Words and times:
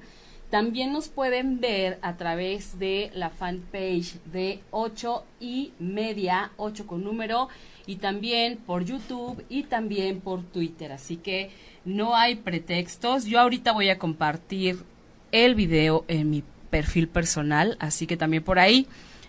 también 0.53 0.93
nos 0.93 1.09
pueden 1.09 1.59
ver 1.59 1.97
a 2.03 2.15
través 2.15 2.77
de 2.77 3.09
la 3.15 3.31
fanpage 3.31 4.21
de 4.31 4.59
8 4.69 5.25
y 5.39 5.73
media, 5.79 6.51
8 6.57 6.85
con 6.85 7.03
número, 7.03 7.49
y 7.87 7.95
también 7.95 8.57
por 8.57 8.85
YouTube 8.85 9.43
y 9.49 9.63
también 9.63 10.21
por 10.21 10.43
Twitter. 10.43 10.91
Así 10.91 11.17
que 11.17 11.49
no 11.85 12.15
hay 12.15 12.35
pretextos. 12.35 13.25
Yo 13.25 13.39
ahorita 13.39 13.71
voy 13.71 13.89
a 13.89 13.97
compartir 13.97 14.83
el 15.31 15.55
video 15.55 16.05
en 16.07 16.29
mi 16.29 16.43
perfil 16.69 17.07
personal, 17.07 17.75
así 17.79 18.05
que 18.05 18.15
también 18.15 18.43
por 18.43 18.59
ahí 18.59 18.85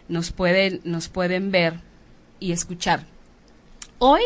nos 0.08 0.30
pueden, 0.30 0.82
nos 0.84 1.08
pueden 1.08 1.50
ver 1.50 1.80
y 2.38 2.52
escuchar. 2.52 3.06
Hoy 3.98 4.20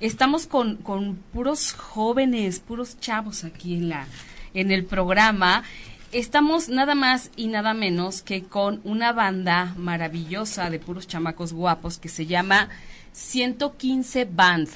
estamos 0.00 0.48
con, 0.48 0.78
con 0.78 1.14
puros 1.32 1.74
jóvenes, 1.74 2.58
puros 2.58 2.98
chavos 2.98 3.44
aquí 3.44 3.74
en 3.74 3.88
la 3.90 4.08
en 4.54 4.70
el 4.70 4.84
programa 4.84 5.64
estamos 6.12 6.68
nada 6.68 6.94
más 6.94 7.30
y 7.36 7.48
nada 7.48 7.74
menos 7.74 8.22
que 8.22 8.44
con 8.44 8.80
una 8.84 9.12
banda 9.12 9.74
maravillosa 9.76 10.70
de 10.70 10.78
puros 10.78 11.06
chamacos 11.06 11.52
guapos 11.52 11.98
que 11.98 12.08
se 12.08 12.26
llama 12.26 12.68
115 13.12 14.24
Band. 14.24 14.68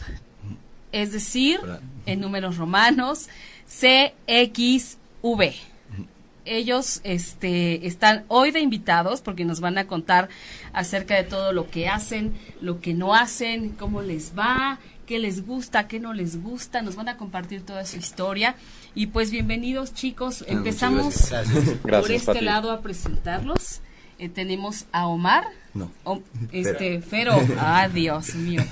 Es 0.93 1.13
decir, 1.13 1.61
en 2.07 2.21
números 2.21 2.57
romanos, 2.57 3.29
CXV. 3.67 5.55
Ellos 6.47 7.01
este, 7.05 7.87
están 7.87 8.25
hoy 8.29 8.51
de 8.51 8.61
invitados 8.61 9.23
porque 9.23 9.45
nos 9.45 9.61
van 9.61 9.79
a 9.79 9.87
contar 9.87 10.29
acerca 10.73 11.17
de 11.17 11.25
todo 11.25 11.53
lo 11.53 11.71
que 11.71 11.89
hacen, 11.89 12.35
lo 12.61 12.81
que 12.81 12.93
no 12.93 13.15
hacen, 13.15 13.71
cómo 13.71 14.03
les 14.03 14.39
va, 14.39 14.79
qué 15.05 15.19
les 15.19 15.47
gusta, 15.47 15.87
qué 15.87 16.01
no 16.01 16.13
les 16.13 16.43
gusta. 16.43 16.83
Nos 16.83 16.97
van 16.97 17.09
a 17.09 17.17
compartir 17.17 17.65
toda 17.65 17.85
su 17.85 17.97
historia. 17.99 18.57
Y 18.95 19.09
pues 19.09 19.31
bienvenidos 19.31 19.95
chicos, 19.95 20.43
ah, 20.43 20.53
empezamos 20.53 21.33
por 21.83 22.11
este 22.11 22.43
lado 22.43 22.71
a 22.71 22.81
presentarlos. 22.81 23.81
Eh, 24.19 24.29
tenemos 24.29 24.87
a 24.93 25.07
Omar. 25.09 25.45
No. 25.75 25.91
este, 26.53 27.01
Fero. 27.01 27.35
Ah, 27.59 27.89
Dios 27.93 28.35
mío. 28.37 28.63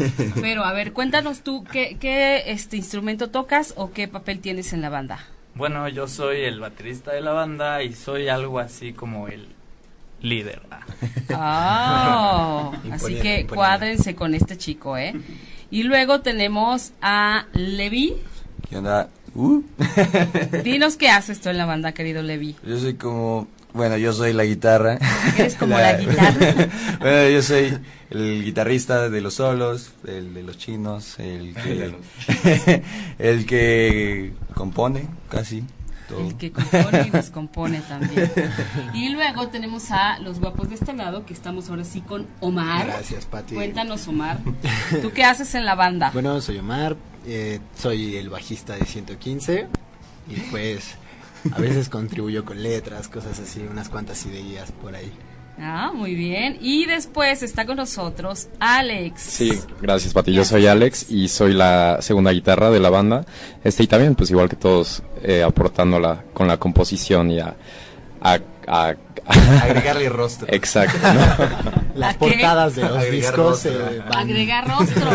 Pero, 0.40 0.64
a 0.64 0.72
ver, 0.72 0.92
cuéntanos 0.92 1.40
tú, 1.40 1.64
¿qué, 1.64 1.96
¿qué 1.98 2.44
este 2.46 2.76
instrumento 2.76 3.30
tocas 3.30 3.74
o 3.76 3.92
qué 3.92 4.06
papel 4.06 4.38
tienes 4.38 4.72
en 4.72 4.82
la 4.82 4.88
banda? 4.88 5.18
Bueno, 5.54 5.88
yo 5.88 6.06
soy 6.08 6.42
el 6.42 6.60
baterista 6.60 7.12
de 7.12 7.20
la 7.20 7.32
banda 7.32 7.82
y 7.82 7.92
soy 7.92 8.28
algo 8.28 8.58
así 8.58 8.92
como 8.92 9.28
el 9.28 9.48
líder. 10.22 10.62
Ah, 11.30 12.72
así 12.92 13.16
que 13.16 13.46
cuádrense 13.46 14.14
con 14.14 14.34
este 14.34 14.56
chico, 14.56 14.96
¿eh? 14.96 15.14
Y 15.72 15.84
luego 15.84 16.20
tenemos 16.20 16.92
a 17.00 17.46
Levi. 17.54 18.14
¿Qué 18.68 18.76
onda? 18.76 19.08
Uh. 19.34 19.62
Dinos 20.64 20.96
qué 20.96 21.08
haces 21.08 21.40
tú 21.40 21.48
en 21.48 21.56
la 21.56 21.64
banda, 21.64 21.92
querido 21.92 22.22
Levi. 22.22 22.54
Yo 22.62 22.78
soy 22.78 22.92
como, 22.92 23.48
bueno, 23.72 23.96
yo 23.96 24.12
soy 24.12 24.34
la 24.34 24.44
guitarra. 24.44 24.98
Eres 25.38 25.54
como 25.54 25.74
la, 25.78 25.96
guitarra. 25.96 26.68
bueno, 27.00 27.28
yo 27.30 27.40
soy 27.40 27.78
el 28.10 28.44
guitarrista 28.44 29.08
de 29.08 29.22
los 29.22 29.32
solos, 29.32 29.92
el 30.06 30.34
de 30.34 30.42
los 30.42 30.58
chinos, 30.58 31.18
el 31.18 31.54
que, 31.54 32.82
el 33.18 33.46
que 33.46 34.34
compone 34.52 35.08
casi. 35.30 35.64
El 36.20 36.36
que 36.36 36.52
compone 36.52 37.04
y 37.06 37.10
descompone 37.10 37.80
también. 37.88 38.30
Y 38.94 39.10
luego 39.10 39.48
tenemos 39.48 39.90
a 39.90 40.18
los 40.18 40.40
guapos 40.40 40.68
de 40.68 40.76
este 40.76 40.92
lado, 40.92 41.24
que 41.26 41.34
estamos 41.34 41.70
ahora 41.70 41.84
sí 41.84 42.00
con 42.00 42.26
Omar. 42.40 42.86
Gracias, 42.86 43.26
Pati. 43.26 43.54
Cuéntanos, 43.54 44.06
Omar. 44.08 44.38
¿Tú 45.02 45.12
qué 45.12 45.24
haces 45.24 45.54
en 45.54 45.64
la 45.64 45.74
banda? 45.74 46.10
Bueno, 46.12 46.40
soy 46.40 46.58
Omar, 46.58 46.96
eh, 47.26 47.60
soy 47.76 48.16
el 48.16 48.28
bajista 48.28 48.76
de 48.76 48.84
115 48.84 49.68
y 50.28 50.40
pues 50.50 50.96
a 51.50 51.58
veces 51.58 51.88
contribuyo 51.88 52.44
con 52.44 52.62
letras, 52.62 53.08
cosas 53.08 53.38
así, 53.38 53.60
unas 53.60 53.88
cuantas 53.88 54.24
ideas 54.26 54.70
por 54.72 54.94
ahí. 54.94 55.10
Ah, 55.58 55.92
muy 55.94 56.14
bien. 56.14 56.56
Y 56.60 56.86
después 56.86 57.42
está 57.42 57.66
con 57.66 57.76
nosotros 57.76 58.48
Alex. 58.58 59.20
Sí, 59.20 59.52
gracias 59.80 60.12
Pati. 60.12 60.32
Yo 60.32 60.44
soy 60.44 60.66
Alex 60.66 61.10
y 61.10 61.28
soy 61.28 61.52
la 61.52 61.98
segunda 62.00 62.30
guitarra 62.32 62.70
de 62.70 62.80
la 62.80 62.90
banda. 62.90 63.24
Este 63.62 63.82
y 63.82 63.86
también, 63.86 64.14
pues 64.14 64.30
igual 64.30 64.48
que 64.48 64.56
todos, 64.56 65.02
eh, 65.22 65.42
aportándola 65.42 66.24
con 66.32 66.48
la 66.48 66.56
composición 66.56 67.30
y 67.30 67.40
a, 67.40 67.54
a, 68.20 68.38
a 68.66 68.94
Agregarle 69.62 70.08
rostro. 70.08 70.46
Exacto. 70.50 70.98
Las 71.94 72.16
portadas 72.16 72.74
de 72.74 72.82
los 72.82 73.10
discos. 73.10 73.66
Eh, 73.66 74.02
agregar 74.14 74.68
rostro. 74.78 75.10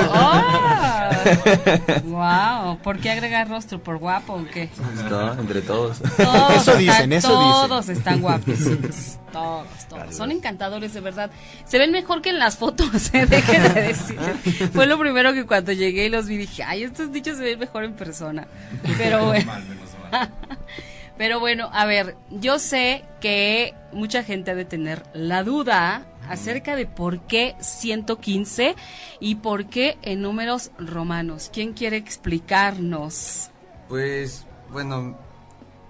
¡Wow! 2.06 2.78
¿Por 2.84 3.00
qué 3.00 3.12
agregar 3.12 3.50
rostro? 3.50 3.80
¿Por 3.80 3.98
guapo 3.98 4.34
o 4.34 4.46
qué? 4.46 4.70
No, 5.10 5.34
entre 5.34 5.62
todos. 5.62 6.02
eso 6.56 6.76
dicen, 6.76 7.14
eso 7.14 7.30
todos 7.30 7.90
están 7.90 8.22
guapos. 8.22 8.56
Todos, 9.32 9.68
todos. 9.90 10.16
Son 10.16 10.32
encantadores, 10.32 10.94
de 10.94 11.02
verdad. 11.02 11.30
Se 11.66 11.78
ven 11.78 11.92
mejor 11.92 12.22
que 12.22 12.30
en 12.30 12.40
las 12.40 12.58
fotos, 12.58 12.90
¿eh? 13.14 13.26
Dejen 13.26 13.74
de 13.74 13.82
decir. 13.82 14.20
Fue 14.74 14.86
lo 14.86 14.98
primero 14.98 15.34
que 15.34 15.46
cuando 15.46 15.72
llegué 15.74 16.06
y 16.06 16.10
los 16.10 16.28
vi 16.28 16.38
dije, 16.38 16.64
ay, 16.64 16.84
estos 16.84 17.12
dichos 17.12 17.38
se 17.38 17.44
ven 17.44 17.60
mejor 17.60 17.84
en 17.84 17.94
persona. 17.94 18.48
Pero 18.98 19.26
bueno. 19.26 19.52
Pero 21.18 21.40
bueno, 21.40 21.70
a 21.74 21.86
ver, 21.86 22.16
yo 22.30 22.60
sé 22.60 23.04
que 23.20 23.74
mucha 23.92 24.24
gente 24.24 24.52
ha 24.52 24.56
de 24.56 24.66
tener 24.66 25.04
la 25.14 25.44
duda 25.44 26.06
acerca 26.30 26.76
de 26.76 26.86
por 26.86 27.22
qué 27.22 27.56
115 27.60 28.76
y 29.20 29.36
por 29.36 29.66
qué 29.66 29.98
en 30.04 30.22
números 30.22 30.72
romanos. 30.78 31.50
¿Quién 31.52 31.74
quiere 31.74 31.98
explicarnos? 31.98 33.50
Pues, 33.90 34.46
bueno, 34.70 35.18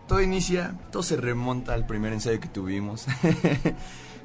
todo 0.07 0.21
inicia, 0.21 0.75
todo 0.91 1.03
se 1.03 1.17
remonta 1.17 1.73
al 1.73 1.85
primer 1.85 2.13
ensayo 2.13 2.39
que 2.39 2.49
tuvimos. 2.49 3.05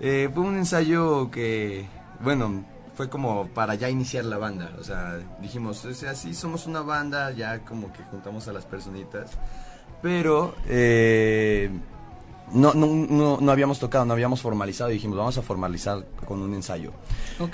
Eh, 0.05 0.29
fue 0.35 0.43
un 0.43 0.57
ensayo 0.57 1.31
que, 1.31 1.87
bueno, 2.19 2.65
fue 2.97 3.09
como 3.09 3.47
para 3.47 3.77
ya 3.77 3.89
iniciar 3.89 4.25
la 4.25 4.37
banda. 4.37 4.73
O 4.81 4.83
sea, 4.83 5.17
dijimos, 5.41 5.85
o 5.85 5.95
sea, 5.95 6.17
sí 6.17 6.35
somos 6.35 6.67
una 6.67 6.81
banda, 6.81 7.31
ya 7.31 7.61
como 7.61 7.93
que 7.93 8.03
juntamos 8.11 8.49
a 8.49 8.53
las 8.53 8.65
personitas 8.65 9.39
pero 10.03 10.55
eh, 10.69 11.71
no, 12.53 12.75
no, 12.75 13.39
no, 13.41 13.53
habíamos 13.53 13.79
tocado, 13.79 14.05
no 14.05 14.13
habíamos 14.13 14.43
formalizado 14.43 14.91
y 14.91 14.95
dijimos, 14.95 15.17
vamos 15.17 15.39
a 15.39 15.43
formalizar 15.43 16.05
con 16.27 16.43
un 16.43 16.53
ensayo. 16.55 16.93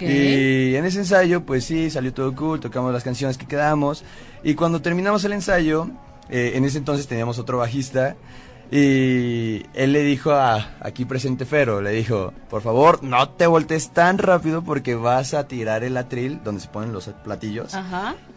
Y 0.01 0.75
en 0.75 0.85
ese 0.85 0.99
ensayo, 0.99 1.45
pues 1.45 1.65
sí, 1.65 1.91
salió 1.91 2.13
todo 2.13 2.35
cool, 2.35 2.59
tocamos 2.59 2.93
las 2.93 3.05
canciones 3.05 3.39
que 3.39 3.47
quedamos. 3.47 4.05
Y 4.43 4.55
cuando 4.55 4.83
terminamos 4.83 5.25
el 5.25 5.33
ensayo, 5.35 5.89
eh, 6.31 6.53
en 6.55 6.65
ese 6.65 6.79
entonces 6.79 7.07
teníamos 7.07 7.39
otro 7.39 7.59
bajista 7.59 8.17
y 8.71 9.63
él 9.75 9.93
le 9.93 10.03
dijo 10.03 10.33
a 10.33 10.77
aquí 10.81 11.05
presente 11.05 11.47
Fero, 11.47 11.81
le 11.81 11.91
dijo, 11.91 12.33
por 12.51 12.63
favor, 12.63 13.03
no 13.03 13.31
te 13.31 13.47
voltees 13.47 13.91
tan 13.91 14.19
rápido 14.19 14.63
porque 14.63 14.95
vas 14.95 15.35
a 15.35 15.47
tirar 15.47 15.85
el 15.85 15.97
atril 15.97 16.41
donde 16.45 16.61
se 16.61 16.69
ponen 16.69 16.93
los 16.93 17.09
platillos 17.25 17.75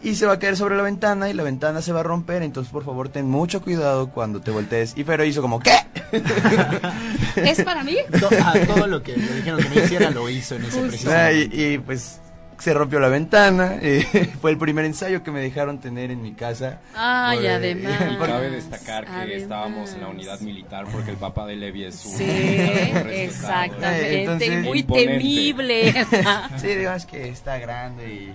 y 0.02 0.14
se 0.14 0.26
va 0.26 0.34
a 0.34 0.38
caer 0.38 0.56
sobre 0.56 0.76
la 0.76 0.82
ventana 0.82 1.28
y 1.28 1.34
la 1.34 1.42
ventana 1.42 1.82
se 1.82 1.92
va 1.92 2.00
a 2.00 2.04
romper, 2.04 2.42
entonces 2.42 2.72
por 2.72 2.84
favor 2.84 3.08
ten 3.08 3.28
mucho 3.28 3.60
cuidado 3.60 4.10
cuando 4.10 4.40
te 4.40 4.50
voltees. 4.50 4.94
Y 4.96 5.04
Fero 5.04 5.24
hizo 5.24 5.42
como, 5.42 5.60
¿qué? 5.60 5.76
¿Es 7.36 7.62
para 7.62 7.84
mí? 7.84 7.96
todo 8.66 8.86
lo 8.86 9.02
que 9.02 9.16
le 9.16 9.34
dijeron 9.34 9.62
que 9.62 9.68
no 9.68 9.84
hiciera 9.84 10.10
lo 10.10 10.28
hizo 10.28 10.56
en 10.56 10.64
ese 10.64 10.80
preciso 10.80 11.10
y 11.52 11.78
pues 11.78 12.20
se 12.62 12.72
rompió 12.72 13.00
la 13.00 13.08
ventana. 13.08 13.78
Eh, 13.84 14.04
fue 14.40 14.52
el 14.52 14.58
primer 14.58 14.84
ensayo 14.84 15.24
que 15.24 15.32
me 15.32 15.40
dejaron 15.40 15.80
tener 15.80 16.12
en 16.12 16.22
mi 16.22 16.32
casa. 16.32 16.80
Ay, 16.94 17.46
además. 17.46 17.98
Cabe 18.24 18.50
destacar 18.50 19.06
que 19.06 19.36
estábamos 19.36 19.92
en 19.92 20.02
la 20.02 20.08
unidad 20.08 20.40
militar 20.40 20.86
porque 20.92 21.10
el 21.10 21.16
papá 21.16 21.46
de 21.46 21.56
Levi 21.56 21.84
es 21.84 22.04
un. 22.04 22.12
Sí, 22.12 22.24
exactamente. 23.10 24.62
muy 24.62 24.84
temible. 24.84 25.92
sí, 26.56 26.68
digamos 26.68 27.06
que 27.06 27.28
está 27.28 27.58
grande 27.58 28.06
y. 28.06 28.34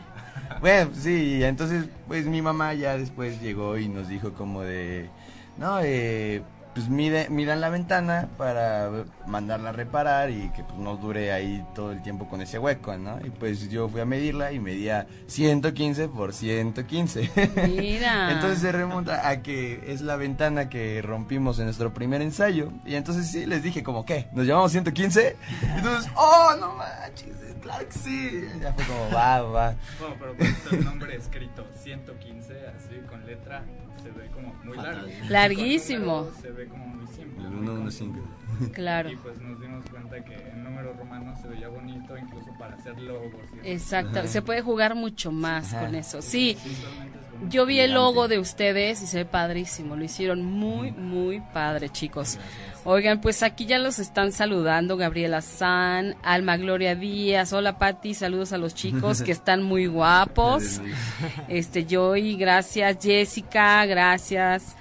Bueno, 0.60 0.92
sí, 0.94 1.44
entonces, 1.44 1.86
pues 2.08 2.26
mi 2.26 2.42
mamá 2.42 2.74
ya 2.74 2.98
después 2.98 3.42
llegó 3.42 3.78
y 3.78 3.88
nos 3.88 4.10
dijo 4.10 4.34
como 4.34 4.64
de. 4.64 5.10
No, 5.58 5.80
eh 5.82 6.42
pues 6.78 6.90
mide, 6.90 7.28
midan 7.32 7.60
la 7.60 7.70
ventana 7.70 8.30
para 8.38 8.92
mandarla 9.26 9.70
a 9.70 9.72
reparar 9.72 10.30
y 10.30 10.52
que 10.56 10.64
pues 10.64 10.78
no 10.78 10.96
dure 10.96 11.32
ahí 11.32 11.66
todo 11.74 11.92
el 11.92 12.04
tiempo 12.04 12.30
con 12.30 12.40
ese 12.40 12.60
hueco, 12.60 12.96
¿no? 12.98 13.18
Y 13.26 13.32
pues 13.32 13.72
yo 13.72 13.90
fui 13.90 14.00
a 14.00 14.06
medirla 14.06 14.52
y 14.52 14.60
medía 14.60 15.08
115 15.26 16.08
por 16.10 16.34
115. 16.34 17.32
Mira. 17.68 18.32
entonces 18.32 18.60
se 18.60 18.72
remonta 18.72 19.28
a 19.28 19.42
que 19.42 19.86
es 19.88 20.02
la 20.02 20.18
ventana 20.18 20.70
que 20.70 21.02
rompimos 21.02 21.58
en 21.58 21.66
nuestro 21.66 21.96
primer 21.96 22.22
ensayo. 22.22 22.72
Y 22.86 22.94
entonces 22.94 23.26
sí 23.26 23.48
les 23.48 23.64
dije 23.64 23.82
como, 23.82 24.06
¿qué? 24.06 24.28
¿Nos 24.34 24.46
llamamos 24.46 24.72
115? 24.72 25.36
Y 25.64 25.78
entonces, 25.78 26.12
oh, 26.16 26.56
no 26.60 26.76
manches 26.76 27.47
claro 27.68 27.86
que 27.88 27.94
sí. 28.00 28.42
Ya 28.62 28.74
fue 28.74 28.86
como, 28.86 29.10
va, 29.16 29.42
va. 29.42 29.76
Bueno, 30.00 30.16
pero 30.20 30.36
puesto 30.36 30.76
el 30.76 30.86
nombre 30.86 31.16
escrito 31.16 31.66
115, 31.84 32.68
así 32.68 32.96
con 33.10 33.26
letra, 33.26 33.64
se 34.02 34.12
ve 34.12 34.30
como 34.32 34.54
muy 34.64 34.78
largo. 34.78 35.08
Larguísimo. 35.30 36.24
Con 36.24 36.26
número 36.26 36.42
Se 36.42 36.52
ve 36.52 36.68
como 36.68 36.88
muy 36.88 37.08
simple. 37.08 37.44
El 37.44 37.52
muy 37.52 37.92
115. 37.92 38.72
Claro. 38.74 39.12
Y 39.12 39.16
pues 39.18 39.40
nos 39.40 39.60
dimos 39.60 39.86
cuenta 39.90 40.24
que 40.24 40.34
en 40.36 40.64
número 40.64 40.94
romano 40.94 41.36
se 41.42 41.48
veía 41.48 41.68
bonito, 41.68 42.18
incluso 42.18 42.52
para 42.58 42.76
hacer 42.76 43.00
logos. 43.00 43.32
eso. 43.34 43.62
Exacto, 43.64 44.26
se 44.28 44.42
puede 44.42 44.62
jugar 44.62 44.96
mucho 44.96 45.32
más 45.32 45.74
Ajá. 45.74 45.86
con 45.86 45.96
eso. 45.96 46.22
Sí, 46.22 46.58
bonito. 46.98 47.20
Yo 47.50 47.66
vi 47.66 47.80
el 47.80 47.94
logo 47.94 48.28
de 48.28 48.40
ustedes 48.40 49.02
y 49.02 49.08
se 49.08 49.18
ve 49.18 49.26
padrísimo. 49.26 49.96
Lo 49.96 50.04
hicieron 50.04 50.44
muy, 50.44 50.92
muy 50.92 51.42
padre, 51.54 51.90
chicos. 51.90 52.38
Oigan, 52.84 53.22
pues 53.22 53.44
aquí 53.44 53.66
ya 53.66 53.80
los 53.80 54.00
están 54.00 54.32
saludando 54.32 54.98
Gabriela 54.98 55.42
San, 55.42 56.16
Alma 56.24 56.58
Gloria 56.58 56.96
Díaz. 56.96 57.54
Hola, 57.54 57.78
Patti. 57.78 58.14
Saludos 58.14 58.54
a 58.54 58.58
los 58.58 58.74
chicos 58.74 59.22
que 59.22 59.32
están 59.34 59.64
muy 59.64 59.88
guapos. 59.88 60.82
Este, 61.48 61.86
Joy, 61.86 62.36
gracias. 62.36 62.98
Jessica, 63.02 63.86
gracias. 63.86 64.76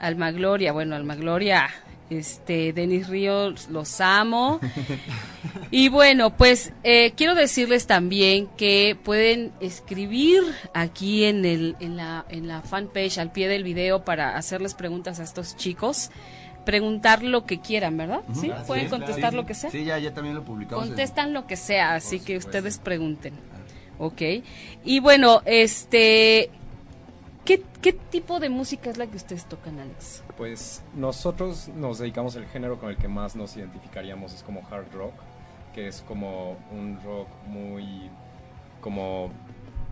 Alma 0.00 0.30
Gloria, 0.32 0.72
bueno, 0.72 0.96
Alma 0.96 1.14
Gloria. 1.14 1.68
Este, 2.18 2.72
Denis 2.74 3.08
Ríos, 3.08 3.68
los 3.70 4.00
amo. 4.02 4.60
Y 5.70 5.88
bueno, 5.88 6.36
pues 6.36 6.72
eh, 6.82 7.12
quiero 7.16 7.34
decirles 7.34 7.86
también 7.86 8.48
que 8.58 8.96
pueden 9.02 9.52
escribir 9.60 10.42
aquí 10.74 11.24
en, 11.24 11.44
el, 11.46 11.76
en, 11.80 11.96
la, 11.96 12.26
en 12.28 12.48
la 12.48 12.60
fanpage 12.60 13.16
al 13.18 13.32
pie 13.32 13.48
del 13.48 13.64
video 13.64 14.04
para 14.04 14.36
hacerles 14.36 14.74
preguntas 14.74 15.20
a 15.20 15.22
estos 15.22 15.56
chicos. 15.56 16.10
Preguntar 16.66 17.22
lo 17.22 17.44
que 17.46 17.60
quieran, 17.60 17.96
¿verdad? 17.96 18.20
Sí, 18.38 18.50
Así 18.50 18.66
pueden 18.66 18.84
es, 18.84 18.90
contestar 18.90 19.18
claro. 19.20 19.36
lo 19.38 19.46
que 19.46 19.54
sea. 19.54 19.70
Sí, 19.70 19.84
ya, 19.84 19.98
ya 19.98 20.12
también 20.12 20.34
lo 20.36 20.44
publicamos. 20.44 20.84
en- 20.84 20.90
Contestan 20.90 21.32
lo 21.32 21.46
que 21.46 21.56
sea, 21.56 21.94
así 21.94 22.18
Por 22.18 22.26
que 22.26 22.32
supuesto. 22.34 22.48
ustedes 22.58 22.78
pregunten. 22.78 23.34
Ok. 23.98 24.22
Y 24.84 25.00
bueno, 25.00 25.42
este. 25.44 26.50
¿Qué, 27.44 27.62
¿Qué 27.80 27.92
tipo 27.92 28.40
de 28.40 28.48
música 28.48 28.90
es 28.90 28.98
la 28.98 29.06
que 29.06 29.16
ustedes 29.16 29.46
tocan, 29.46 29.78
Alex? 29.78 30.22
Pues 30.36 30.82
nosotros 30.94 31.68
nos 31.68 31.98
dedicamos 31.98 32.36
el 32.36 32.46
género 32.46 32.78
con 32.78 32.90
el 32.90 32.96
que 32.96 33.08
más 33.08 33.36
nos 33.36 33.56
identificaríamos 33.56 34.34
es 34.34 34.42
como 34.42 34.66
hard 34.70 34.92
rock, 34.92 35.14
que 35.74 35.88
es 35.88 36.02
como 36.02 36.56
un 36.70 36.98
rock 37.04 37.28
muy 37.46 38.10
como 38.80 39.30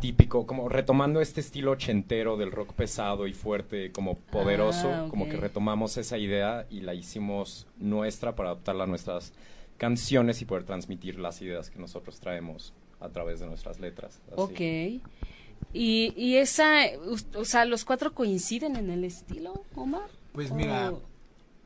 típico, 0.01 0.47
como 0.47 0.69
retomando 0.69 1.21
este 1.21 1.41
estilo 1.41 1.73
ochentero 1.73 2.37
del 2.37 2.51
rock 2.53 2.73
pesado 2.73 3.27
y 3.27 3.35
fuerte, 3.35 3.93
como 3.93 4.17
poderoso, 4.17 4.91
Ah, 4.93 5.05
ok. 5.05 5.11
como 5.11 5.29
que 5.29 5.37
retomamos 5.37 5.97
esa 5.99 6.17
idea 6.19 6.67
y 6.71 6.81
la 6.81 6.95
hicimos 6.95 7.67
nuestra 7.79 8.35
para 8.35 8.51
adaptarla 8.51 8.85
a 8.85 8.87
nuestras 8.87 9.33
canciones 9.77 10.41
y 10.43 10.45
poder 10.47 10.65
transmitir 10.65 11.19
las 11.19 11.41
ideas 11.43 11.71
que 11.71 11.79
nosotros 11.79 12.19
traemos 12.21 12.73
a 12.99 13.09
través 13.11 13.41
de 13.41 13.47
nuestras 13.47 13.79
letras. 13.81 14.21
así. 14.33 15.01
Ok. 15.01 15.11
Y, 15.73 16.13
y 16.17 16.37
esa, 16.37 16.83
o 17.35 17.45
sea, 17.45 17.65
los 17.65 17.85
cuatro 17.85 18.13
coinciden 18.15 18.77
en 18.77 18.91
el 18.91 19.05
estilo, 19.05 19.65
Omar. 19.75 20.09
Pues 20.33 20.51
¿O- 20.51 20.55
mira, 20.55 20.93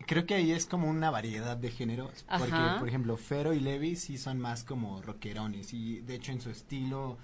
creo 0.06 0.26
que 0.26 0.34
ahí 0.34 0.52
es 0.52 0.66
como 0.66 0.88
una 0.90 1.10
variedad 1.10 1.56
de 1.56 1.70
géneros. 1.70 2.24
Porque, 2.38 2.52
Ajá. 2.52 2.78
por 2.78 2.88
ejemplo, 2.88 3.16
Fero 3.16 3.54
y 3.54 3.60
Levi 3.60 3.96
sí 3.96 4.18
son 4.18 4.38
más 4.40 4.64
como 4.64 5.00
rockerones. 5.02 5.72
Y 5.72 6.00
de 6.00 6.16
hecho, 6.16 6.32
en 6.32 6.40
su 6.40 6.50
estilo 6.50 7.16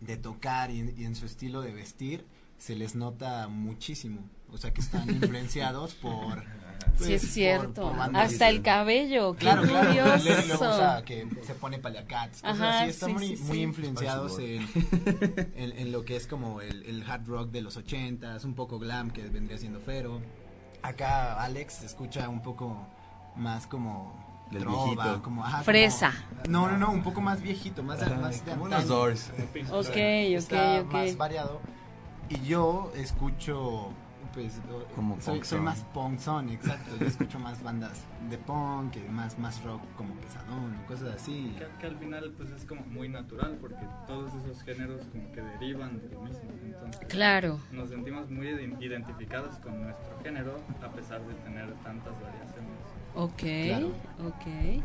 de 0.00 0.16
tocar 0.16 0.70
y, 0.70 0.94
y 0.96 1.04
en 1.04 1.14
su 1.14 1.26
estilo 1.26 1.60
de 1.60 1.72
vestir, 1.72 2.24
se 2.58 2.74
les 2.76 2.94
nota 2.94 3.46
muchísimo. 3.48 4.20
O 4.50 4.58
sea, 4.58 4.72
que 4.72 4.80
están 4.80 5.08
influenciados 5.14 5.94
por. 5.94 6.44
Sí 6.98 7.14
es 7.14 7.20
pues, 7.22 7.32
cierto. 7.32 7.82
por- 7.82 7.90
por 7.90 7.96
bandas 7.98 8.32
Hasta 8.32 8.48
el 8.48 8.62
cabello, 8.62 9.32
qué 9.34 9.38
Claro, 9.40 9.62
claro. 9.62 9.88
curioso. 9.88 10.70
O 10.70 10.76
sea, 10.76 11.02
que 11.04 11.26
se 11.46 11.54
pone 11.54 11.78
paliacats. 11.78 12.42
cosas 12.42 12.60
Ajá, 12.60 12.80
así. 12.80 12.90
Están 12.90 13.08
sí, 13.10 13.14
muy, 13.14 13.36
sí, 13.36 13.42
muy 13.44 13.56
sí. 13.56 13.62
influenciados 13.62 14.38
en, 14.38 14.66
Spice 14.68 15.50
en, 15.56 15.78
en 15.78 15.92
lo 15.92 16.04
que 16.04 16.16
es 16.16 16.26
como 16.26 16.60
el, 16.60 16.82
el 16.84 17.08
hard 17.10 17.26
rock 17.26 17.50
de 17.50 17.62
los 17.62 17.76
ochentas, 17.76 18.44
un 18.44 18.54
poco 18.54 18.78
glam 18.78 19.10
que 19.10 19.22
vendría 19.28 19.58
siendo 19.58 19.80
Fero. 19.80 20.20
Acá 20.82 21.42
Alex 21.42 21.74
se 21.74 21.86
escucha 21.86 22.28
un 22.28 22.42
poco 22.42 22.86
más 23.36 23.66
como 23.66 24.46
Del 24.50 24.62
trova, 24.62 24.84
viejito. 24.86 25.22
como 25.22 25.42
ajá, 25.44 25.52
como- 25.58 25.64
Fresa. 25.64 26.12
no, 26.48 26.68
no, 26.68 26.78
no, 26.78 26.90
un 26.90 27.02
poco 27.02 27.20
más 27.20 27.40
viejito, 27.42 27.82
más 27.82 28.00
de, 28.00 28.06
Ajá, 28.06 28.14
más 28.16 28.44
de 28.44 28.52
como 28.52 28.64
antaño. 28.64 28.84
unos 28.84 28.88
Doors. 28.88 29.30
Ok, 29.72 29.96
Está 29.96 30.80
ok, 30.80 30.92
más 30.92 31.10
ok. 31.12 31.16
variado. 31.18 31.60
Y 32.30 32.40
yo 32.46 32.92
escucho 32.96 33.90
pues 34.32 34.60
Como 34.94 35.20
soy, 35.20 35.38
soy 35.38 35.44
son. 35.58 35.64
más 35.64 35.80
punk 35.94 36.18
son, 36.18 36.48
exacto. 36.50 36.90
Yo 36.98 37.06
escucho 37.06 37.38
más 37.38 37.62
bandas 37.62 38.02
de 38.28 38.38
punk, 38.38 38.96
y 38.96 39.08
más 39.10 39.38
más 39.38 39.62
rock 39.64 39.80
como 39.96 40.14
pesadón, 40.14 40.76
o 40.82 40.86
cosas 40.86 41.14
así. 41.16 41.54
Que, 41.58 41.66
que 41.80 41.86
al 41.86 41.96
final 41.98 42.32
pues 42.36 42.50
es 42.50 42.64
como 42.64 42.82
muy 42.86 43.08
natural 43.08 43.58
porque 43.60 43.84
todos 44.06 44.32
esos 44.34 44.62
géneros 44.62 45.02
como 45.12 45.30
que 45.32 45.40
derivan 45.42 45.98
de 46.00 46.08
lo 46.14 46.20
mismo. 46.22 46.50
Entonces 46.64 47.00
Claro. 47.08 47.58
nos 47.72 47.88
sentimos 47.90 48.30
muy 48.30 48.46
iden- 48.48 48.80
identificados 48.80 49.56
con 49.58 49.82
nuestro 49.82 50.18
género 50.22 50.56
a 50.82 50.88
pesar 50.92 51.20
de 51.26 51.34
tener 51.34 51.72
tantas 51.82 52.14
variaciones. 52.20 52.70
Ok, 53.14 53.42
Claro. 53.66 53.88
ok. 54.28 54.82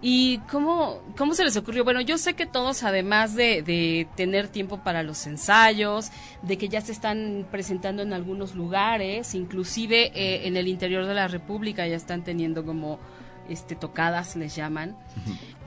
¿Y 0.00 0.38
cómo, 0.50 1.02
cómo 1.16 1.34
se 1.34 1.42
les 1.42 1.56
ocurrió? 1.56 1.82
Bueno, 1.82 2.00
yo 2.00 2.18
sé 2.18 2.34
que 2.34 2.46
todos, 2.46 2.84
además 2.84 3.34
de, 3.34 3.62
de 3.62 4.06
tener 4.14 4.48
tiempo 4.48 4.78
para 4.84 5.02
los 5.02 5.26
ensayos, 5.26 6.10
de 6.42 6.56
que 6.56 6.68
ya 6.68 6.80
se 6.80 6.92
están 6.92 7.48
presentando 7.50 8.02
en 8.02 8.12
algunos 8.12 8.54
lugares, 8.54 9.34
inclusive 9.34 10.12
eh, 10.14 10.46
en 10.46 10.56
el 10.56 10.68
interior 10.68 11.04
de 11.04 11.14
la 11.14 11.26
República 11.26 11.86
ya 11.86 11.96
están 11.96 12.22
teniendo 12.22 12.64
como 12.64 13.00
este 13.48 13.74
tocadas, 13.74 14.36
les 14.36 14.54
llaman. 14.54 14.96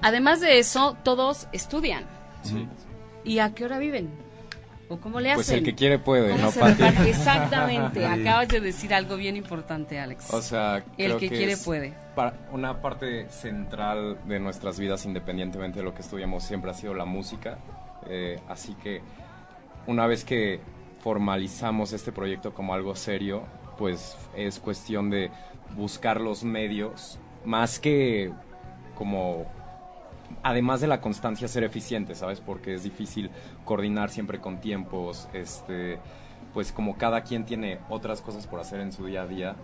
Además 0.02 0.40
de 0.40 0.60
eso, 0.60 0.96
todos 1.04 1.48
estudian. 1.52 2.06
Sí. 2.44 2.68
¿Y 3.26 3.40
a 3.40 3.54
qué 3.54 3.66
hora 3.66 3.80
viven? 3.80 4.10
¿O 4.92 5.00
cómo 5.00 5.22
le 5.22 5.30
hacen? 5.30 5.38
Pues 5.38 5.50
el 5.52 5.64
que 5.64 5.74
quiere 5.74 6.00
puede, 6.00 6.32
¿Cómo 6.32 6.44
¿no, 6.44 6.52
Pati? 6.52 6.84
Exactamente, 7.08 8.06
acabas 8.06 8.50
de 8.50 8.60
decir 8.60 8.94
algo 8.94 9.16
bien 9.16 9.38
importante, 9.38 9.98
Alex. 9.98 10.34
O 10.34 10.42
sea, 10.42 10.84
el 10.98 11.16
que 11.16 11.30
quiere 11.30 11.54
es 11.54 11.64
puede. 11.64 11.94
una 12.52 12.82
parte 12.82 13.30
central 13.30 14.18
de 14.26 14.42
nuestras 14.42 14.78
vidas, 14.78 15.06
independientemente 15.06 15.80
de 15.80 15.86
lo 15.86 15.94
que 15.94 16.02
estudiamos, 16.02 16.44
siempre 16.44 16.72
ha 16.72 16.74
sido 16.74 16.94
la 16.94 17.06
música. 17.06 17.58
Eh, 18.10 18.38
así 18.50 18.74
que 18.84 19.02
una 19.88 20.08
vez 20.08 20.26
que 20.26 20.60
formalizamos 21.00 21.94
este 21.94 22.12
proyecto 22.12 22.54
como 22.54 22.74
algo 22.74 22.94
serio, 22.94 23.44
pues 23.78 24.18
es 24.36 24.60
cuestión 24.60 25.10
de 25.10 25.32
buscar 25.74 26.20
los 26.20 26.44
medios, 26.44 27.18
más 27.46 27.80
que 27.80 28.34
como 28.96 29.46
además 30.44 30.82
de 30.82 30.88
la 30.88 31.02
constancia 31.02 31.48
ser 31.48 31.64
eficiente, 31.64 32.16
¿sabes? 32.16 32.40
Porque 32.40 32.74
es 32.74 32.84
difícil 32.84 33.30
coordinar 33.72 34.10
siempre 34.10 34.42
con 34.42 34.60
tiempos, 34.60 35.30
este, 35.32 35.98
pues 36.54 36.74
como 36.74 36.98
cada 36.98 37.22
quien 37.22 37.46
tiene 37.46 37.80
otras 37.90 38.20
cosas 38.22 38.46
por 38.46 38.60
hacer 38.60 38.82
en 38.82 38.92
su 38.92 39.06
día 39.06 39.22
a 39.22 39.28
día, 39.28 39.56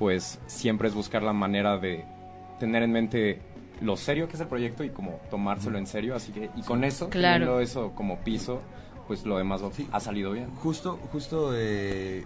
pues 0.00 0.40
siempre 0.48 0.88
es 0.88 0.94
buscar 0.96 1.22
la 1.22 1.32
manera 1.32 1.78
de 1.78 2.04
tener 2.58 2.82
en 2.82 2.90
mente 2.90 3.40
lo 3.80 3.96
serio 3.96 4.26
que 4.26 4.34
es 4.34 4.40
el 4.40 4.48
proyecto 4.48 4.82
y 4.82 4.90
como 4.90 5.20
tomárselo 5.30 5.78
en 5.78 5.86
serio, 5.86 6.16
así 6.16 6.32
que 6.32 6.50
y 6.56 6.62
con 6.62 6.82
eso, 6.82 7.08
Claro. 7.08 7.34
teniendo 7.44 7.60
eso 7.60 7.92
como 7.94 8.16
piso, 8.18 8.60
pues 9.06 9.24
lo 9.24 9.38
demás 9.38 9.62
Sí. 9.72 9.86
ha 9.92 10.00
salido 10.00 10.32
bien. 10.32 10.50
Justo, 10.56 10.98
justo, 11.12 11.52
eh, 11.54 12.24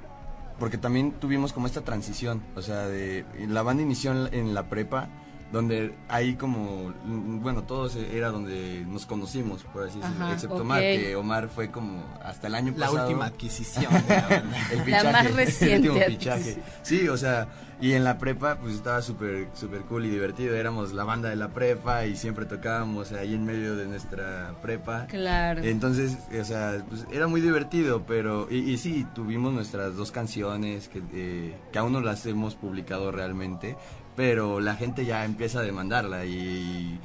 porque 0.59 0.79
también 0.79 1.13
tuvimos 1.13 1.53
como 1.53 1.67
esta 1.67 1.83
transición, 1.83 2.41
o 2.57 2.63
sea, 2.63 2.87
de 2.87 3.27
la 3.47 3.61
banda 3.61 3.83
inició 3.83 4.13
en 4.13 4.25
la, 4.25 4.31
en 4.31 4.55
la 4.55 4.71
prepa, 4.71 5.09
donde 5.53 5.93
ahí 6.09 6.35
como, 6.35 6.93
bueno, 7.05 7.65
todos 7.65 7.97
era 7.97 8.31
donde 8.31 8.85
nos 8.87 9.05
conocimos, 9.07 9.65
por 9.65 9.85
así 9.89 9.99
decirlo, 9.99 10.25
Ajá, 10.25 10.35
excepto. 10.35 10.57
Omar, 10.57 10.81
que 10.81 11.17
Omar 11.17 11.49
fue 11.49 11.71
como 11.71 12.05
hasta 12.23 12.47
el 12.47 12.55
año 12.55 12.73
La 12.77 12.87
pasado. 12.87 13.07
última 13.09 13.27
adquisición 13.27 13.93
de 13.93 14.15
la 14.15 14.29
banda. 14.29 14.57
El 14.73 14.91
La 14.91 15.05
más 15.13 15.27
el 15.27 15.35
reciente 15.35 15.89
último 15.91 16.07
fichaje. 16.07 16.39
adquisición. 16.41 16.65
Sí, 16.83 17.09
o 17.09 17.17
sea, 17.17 17.49
y 17.81 17.93
en 17.95 18.05
la 18.05 18.19
prepa 18.19 18.57
pues 18.57 18.75
estaba 18.75 19.01
súper 19.03 19.49
súper 19.55 19.81
cool 19.83 20.05
y 20.07 20.11
divertido. 20.11 20.55
Éramos 20.55 20.93
la 20.93 21.03
banda 21.05 21.31
de 21.31 21.37
la 21.37 21.49
prepa 21.49 22.05
y 22.07 22.15
siempre 22.15 22.45
tocábamos 22.45 23.11
ahí 23.13 23.35
en 23.35 23.45
medio 23.45 23.75
de 23.75 23.87
nuestra 23.87 24.55
prepa. 24.63 25.07
Claro. 25.07 25.63
Entonces, 25.65 26.17
o 26.39 26.45
sea, 26.45 26.85
pues 26.89 27.07
era 27.11 27.27
muy 27.27 27.41
divertido, 27.41 28.05
pero... 28.07 28.47
Y, 28.51 28.59
y 28.71 28.77
sí, 28.79 29.07
tuvimos 29.15 29.53
nuestras 29.53 29.97
dos 29.97 30.13
canciones 30.13 30.89
que, 30.89 31.03
eh, 31.13 31.57
que 31.73 31.79
aún 31.79 31.93
no 31.93 32.01
las 32.03 32.25
hemos 32.27 32.55
publicado 32.55 33.11
realmente, 33.11 33.77
pero 34.17 34.61
la 34.61 34.75
gente 34.77 35.05
ya 35.05 35.25
empieza 35.25 35.61
a 35.61 35.63
demandarla 35.63 36.25
y, 36.27 36.99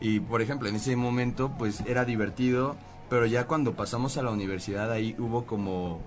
y, 0.00 0.20
por 0.20 0.42
ejemplo, 0.42 0.68
en 0.68 0.76
ese 0.76 0.96
momento 0.96 1.52
pues 1.58 1.80
era 1.86 2.04
divertido, 2.04 2.76
pero 3.08 3.26
ya 3.26 3.46
cuando 3.46 3.74
pasamos 3.74 4.16
a 4.16 4.22
la 4.22 4.30
universidad 4.30 4.90
ahí 4.90 5.14
hubo 5.18 5.46
como... 5.46 6.00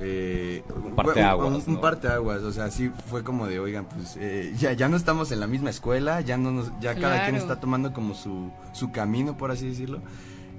Eh, 0.00 0.64
Un 0.84 0.96
parteaguas, 0.96 1.66
un, 1.68 1.74
¿no? 1.74 1.80
parteaguas, 1.80 2.42
o 2.42 2.50
sea, 2.52 2.68
sí 2.72 2.90
fue 3.08 3.22
como 3.22 3.46
de, 3.46 3.60
oigan, 3.60 3.84
pues 3.86 4.16
eh, 4.18 4.52
ya, 4.58 4.72
ya 4.72 4.88
no 4.88 4.96
estamos 4.96 5.30
en 5.30 5.38
la 5.38 5.46
misma 5.46 5.70
escuela, 5.70 6.20
ya 6.20 6.36
no 6.36 6.50
nos, 6.50 6.72
ya 6.80 6.96
cada 6.96 7.22
quien 7.22 7.36
está 7.36 7.60
tomando 7.60 7.92
como 7.92 8.14
su, 8.14 8.50
su 8.72 8.90
camino, 8.90 9.36
por 9.36 9.52
así 9.52 9.68
decirlo. 9.68 10.02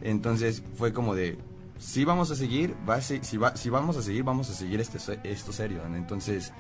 Entonces 0.02 0.64
fue 0.76 0.94
como 0.94 1.16
de, 1.16 1.38
si 1.78 2.06
vamos 2.06 2.32
a 2.32 2.36
seguir, 2.36 2.76
va 2.90 2.96
a 2.96 3.02
se- 3.02 3.24
si, 3.26 3.36
va, 3.36 3.58
si 3.58 3.70
vamos 3.70 3.98
a 3.98 4.02
seguir, 4.02 4.24
vamos 4.24 4.50
a 4.50 4.54
seguir 4.54 4.80
este, 4.80 5.00
esto 5.30 5.52
serio. 5.52 5.82
¿no? 5.90 5.98
Entonces, 5.98 6.54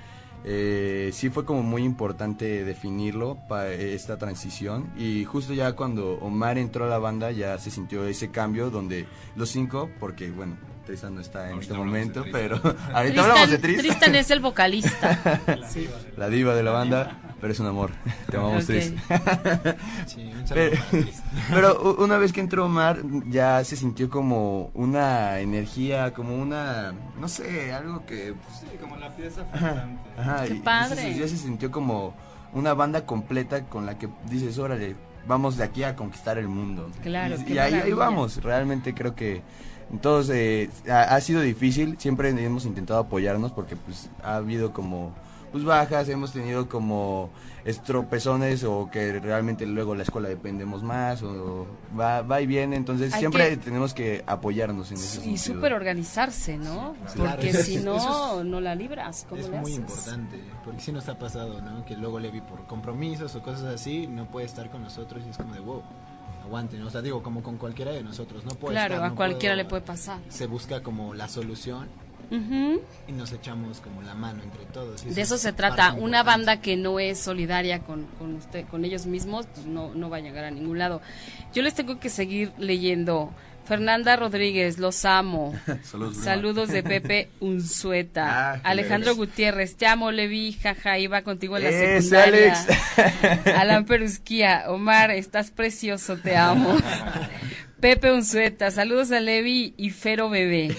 eh, 0.47 1.09
sí 1.11 1.29
fue 1.31 1.43
como 1.43 1.63
muy 1.63 1.83
importante 1.83 2.63
definirlo 2.63 3.37
para 3.49 3.71
esta 3.73 4.17
transición. 4.17 4.91
Y 4.95 5.25
justo 5.25 5.53
ya 5.53 5.73
cuando 5.73 6.13
Omar 6.19 6.57
entró 6.59 6.85
a 6.85 6.87
la 6.87 6.99
banda, 6.99 7.31
ya 7.31 7.57
se 7.57 7.71
sintió 7.71 8.05
ese 8.05 8.29
cambio 8.29 8.69
donde 8.69 9.07
los 9.35 9.49
cinco, 9.49 9.89
porque 9.99 10.29
bueno, 10.29 10.55
Tristan 10.85 11.15
no 11.15 11.21
está 11.21 11.47
en 11.47 11.53
Ahorita 11.55 11.73
este 11.73 11.83
momento, 11.83 12.25
pero 12.31 12.59
Tristan. 12.61 12.95
ahorita 12.95 13.21
hablamos 13.23 13.49
de 13.49 13.57
Tristan, 13.57 13.81
Tristan. 13.85 13.99
Tristan 13.99 14.15
es 14.15 14.31
el 14.31 14.39
vocalista. 14.39 15.41
La 16.17 16.29
diva 16.29 16.53
de 16.55 16.61
la 16.63 16.71
banda, 16.71 17.24
pero 17.41 17.53
es 17.53 17.59
un 17.59 17.67
amor. 17.67 17.91
Te 18.29 18.37
amamos, 18.37 18.63
Ok. 18.63 18.67
Tris. 18.67 18.93
Sí, 20.07 20.31
un 20.39 20.47
saludo 20.47 20.71
Pero, 21.49 21.79
pero 21.79 21.95
una 22.03 22.17
vez 22.17 22.31
que 22.33 22.39
entró 22.41 22.65
Omar, 22.65 22.99
ya 23.29 23.63
se 23.63 23.75
sintió 23.75 24.09
como 24.09 24.71
una 24.73 25.39
energía, 25.39 26.13
como 26.13 26.35
una, 26.35 26.93
no 27.19 27.27
sé, 27.27 27.73
algo 27.73 28.05
que... 28.05 28.33
pues, 28.33 28.59
Sí, 28.59 28.77
como 28.81 28.95
la 28.97 29.09
pieza 29.15 29.43
faltante. 29.45 30.01
Ajá, 30.17 30.45
Qué 30.45 30.53
y- 30.55 30.59
padre. 30.59 31.15
ya 31.17 31.27
se 31.27 31.37
sintió 31.37 31.71
como 31.71 32.13
una 32.53 32.73
banda 32.73 33.05
completa 33.05 33.65
con 33.65 33.85
la 33.85 33.97
que 33.97 34.07
dices, 34.29 34.57
órale, 34.57 34.95
vamos 35.27 35.57
de 35.57 35.63
aquí 35.65 35.83
a 35.83 35.95
conquistar 35.95 36.37
el 36.37 36.47
mundo. 36.47 36.89
Claro, 37.03 37.35
y, 37.47 37.53
y 37.53 37.57
ahí, 37.57 37.73
ahí 37.73 37.91
vamos, 37.93 38.41
realmente 38.41 38.93
creo 38.93 39.13
que 39.13 39.41
entonces 39.91 40.69
eh, 40.85 40.91
ha, 40.91 41.15
ha 41.15 41.21
sido 41.21 41.41
difícil, 41.41 41.95
siempre 41.99 42.29
hemos 42.29 42.65
intentado 42.65 42.99
apoyarnos 43.01 43.51
porque 43.51 43.75
pues 43.75 44.09
ha 44.23 44.37
habido 44.37 44.71
como 44.73 45.13
pues 45.55 45.63
bajas, 45.63 46.09
hemos 46.09 46.33
tenido 46.33 46.67
como 46.67 47.29
estropezones 47.63 48.65
o 48.65 48.89
que 48.91 49.21
realmente 49.21 49.65
luego 49.65 49.95
la 49.95 50.03
escuela 50.03 50.27
dependemos 50.27 50.83
más 50.83 51.23
o 51.23 51.65
va, 51.97 52.21
va 52.23 52.41
y 52.41 52.45
viene, 52.45 52.75
entonces 52.75 53.13
Hay 53.13 53.19
siempre 53.21 53.51
que- 53.51 53.55
tenemos 53.57 53.93
que 53.93 54.21
apoyarnos 54.27 54.91
en 54.91 54.97
ese 54.97 55.25
Y 55.29 55.37
súper 55.37 55.71
organizarse, 55.71 56.57
¿no? 56.57 56.93
Claro, 57.13 57.31
Porque 57.31 57.49
eso 57.51 57.59
es- 57.59 57.65
si 57.67 57.77
no, 57.77 57.95
eso 57.95 58.39
es- 58.41 58.45
no 58.47 58.59
la 58.59 58.75
libras. 58.75 59.25
¿Cómo 59.29 59.39
Es 59.39 59.49
le 59.49 59.59
muy 59.61 59.71
haces? 59.75 59.79
importante, 59.89 60.43
porque 60.65 60.81
si 60.81 60.91
nos 60.91 61.07
ha 61.07 61.17
pasado, 61.17 61.61
¿no? 61.61 61.85
Que 61.85 61.95
luego 61.95 62.19
Levi 62.19 62.41
por 62.41 62.67
compromisos 62.67 63.33
o 63.35 63.41
cosas 63.41 63.63
así 63.75 64.07
no 64.07 64.25
puede 64.25 64.45
estar 64.47 64.69
con 64.69 64.83
nosotros 64.83 65.23
y 65.25 65.29
es 65.29 65.37
como 65.37 65.53
de 65.53 65.61
wow, 65.61 65.83
aguanten, 66.43 66.81
o 66.83 66.89
sea, 66.89 67.01
digo, 67.01 67.23
como 67.23 67.41
con 67.41 67.55
cualquiera 67.57 67.91
de 67.91 68.03
nosotros, 68.03 68.43
no 68.43 68.51
puede 68.51 68.73
Claro, 68.73 68.95
estar, 68.95 69.05
a 69.05 69.09
no 69.11 69.15
cualquiera 69.15 69.55
puedo- 69.55 69.63
le 69.63 69.69
puede 69.69 69.81
pasar. 69.83 70.19
Se 70.27 70.47
busca 70.47 70.83
como 70.83 71.13
la 71.13 71.29
solución 71.29 71.87
Y 72.31 73.11
nos 73.11 73.31
echamos 73.31 73.79
como 73.81 74.01
la 74.01 74.13
mano 74.15 74.43
entre 74.43 74.65
todos. 74.65 75.03
y 75.05 75.09
De 75.09 75.21
eso 75.21 75.35
es 75.35 75.41
se 75.41 75.53
trata. 75.53 75.89
Una 75.93 76.19
importante. 76.19 76.23
banda 76.25 76.61
que 76.61 76.75
no 76.77 76.99
es 76.99 77.19
solidaria 77.19 77.79
con, 77.79 78.05
con, 78.17 78.35
usted, 78.35 78.65
con 78.67 78.85
ellos 78.85 79.05
mismos, 79.05 79.47
pues 79.53 79.65
no, 79.65 79.93
no 79.93 80.09
va 80.09 80.17
a 80.17 80.21
llegar 80.21 80.45
a 80.45 80.51
ningún 80.51 80.77
lado. 80.79 81.01
Yo 81.53 81.61
les 81.61 81.73
tengo 81.75 81.99
que 81.99 82.09
seguir 82.09 82.51
leyendo. 82.57 83.31
Fernanda 83.65 84.15
Rodríguez, 84.15 84.77
los 84.77 85.05
amo. 85.05 85.55
Saludos, 86.13 86.69
de 86.69 86.83
Pepe 86.83 87.29
Unzueta. 87.39 88.53
Ah, 88.53 88.59
Alejandro. 88.63 89.15
Gutiérrez, 89.15 89.75
te 89.75 89.87
amo, 89.87 90.11
Levi, 90.11 90.53
jaja, 90.53 90.99
iba 90.99 91.23
contigo 91.23 91.57
en 91.57 91.63
la 91.63 91.69
Ese 91.69 92.01
secundaria. 92.01 92.53
Alex. 92.53 93.47
Alan 93.57 93.85
Perusquía, 93.85 94.65
Omar, 94.67 95.09
estás 95.11 95.49
precioso, 95.49 96.17
te 96.17 96.37
amo. 96.37 96.77
Pepe 97.85 98.11
Unzueta, 98.11 98.71
saludos 98.71 99.11
a 99.11 99.19
Levi 99.19 99.75
y 99.77 99.91
Fero 99.91 100.27
Bebé. 100.27 100.75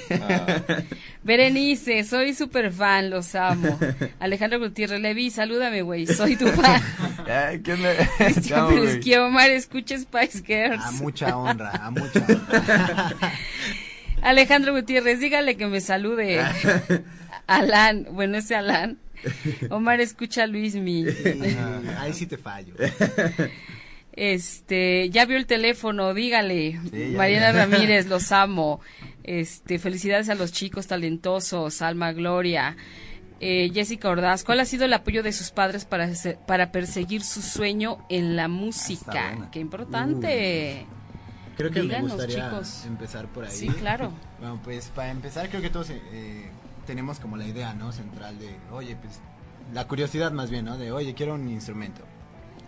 Berenice, 1.23 2.03
soy 2.03 2.35
super 2.35 2.73
fan, 2.73 3.11
los 3.11 3.37
amo. 3.37 3.79
Alejandro 4.19 4.59
Gutiérrez, 4.59 5.01
Levi, 5.01 5.31
salúdame, 5.31 5.83
güey, 5.83 6.09
soy 6.09 6.35
tu 6.35 6.49
fan. 6.49 6.83
Ay, 7.29 7.61
¿qué 7.61 9.19
Omar, 9.21 9.51
escucha 9.51 9.97
Spice 9.97 10.43
Girls. 10.45 10.85
A 10.85 10.91
mucha 10.91 11.37
honra, 11.37 11.71
a 11.71 11.93
mucha 11.93 12.27
honra. 12.29 13.15
Alejandro 14.23 14.75
Gutiérrez, 14.75 15.21
dígale 15.21 15.57
que 15.57 15.69
me 15.69 15.81
salude. 15.81 16.45
Alan, 17.47 18.09
bueno, 18.11 18.39
ese 18.39 18.57
Alan. 18.57 18.99
Omar, 19.71 20.01
escucha 20.01 20.43
a 20.43 20.47
Luismi. 20.49 21.05
Ah, 21.57 22.01
ahí 22.01 22.13
sí 22.13 22.27
te 22.27 22.37
fallo. 22.37 22.75
Este, 24.17 25.11
ya 25.11 25.27
vio 25.27 25.37
el 25.37 25.47
teléfono, 25.47 26.15
dígale. 26.15 26.81
Sí. 26.91 27.15
Mariana 27.17 27.53
Ramírez, 27.67 28.07
los 28.07 28.33
amo. 28.33 28.81
Este, 29.23 29.79
felicidades 29.79 30.29
a 30.29 30.35
los 30.35 30.53
chicos 30.53 30.87
talentosos, 30.87 31.83
Alma 31.83 32.13
Gloria. 32.13 32.77
Eh, 33.39 33.71
Jessica 33.75 34.09
Ordaz, 34.09 34.45
¿cuál 34.45 34.61
ha 34.61 34.65
sido 34.65 34.87
el 34.87 34.95
apoyo 34.95 35.23
de 35.23 35.33
sus 35.33 35.51
padres 35.51 35.85
para, 35.85 36.09
para 36.47 36.73
perseguir 36.73 37.23
su 37.23 37.43
sueño 37.43 37.99
en 38.09 38.35
la 38.35 38.49
música? 38.49 39.31
buena. 39.33 39.51
Qué 39.51 39.61
importante. 39.61 40.87
Creo 41.59 41.71
que 41.71 41.83
Díganos, 41.83 42.11
me 42.11 42.15
gustaría 42.15 42.51
chicos. 42.51 42.85
empezar 42.87 43.27
por 43.29 43.45
ahí. 43.45 43.51
Sí, 43.51 43.69
claro. 43.69 44.13
Bueno, 44.39 44.61
pues 44.63 44.89
para 44.95 45.11
empezar 45.11 45.49
creo 45.49 45.63
que 45.63 45.71
todos 45.71 45.89
eh, 45.91 46.51
tenemos 46.87 47.19
como 47.21 47.39
la 47.39 47.47
idea, 47.47 47.73
¿no? 47.73 47.91
Central 47.93 48.39
de, 48.39 48.55
oye, 48.71 48.95
pues 48.97 49.19
la 49.73 49.89
curiosidad 49.89 50.31
más 50.31 50.51
bien, 50.51 50.67
¿no? 50.67 50.77
De, 50.77 50.93
oye, 50.93 51.15
quiero 51.15 51.35
un 51.35 51.49
instrumento. 51.49 52.03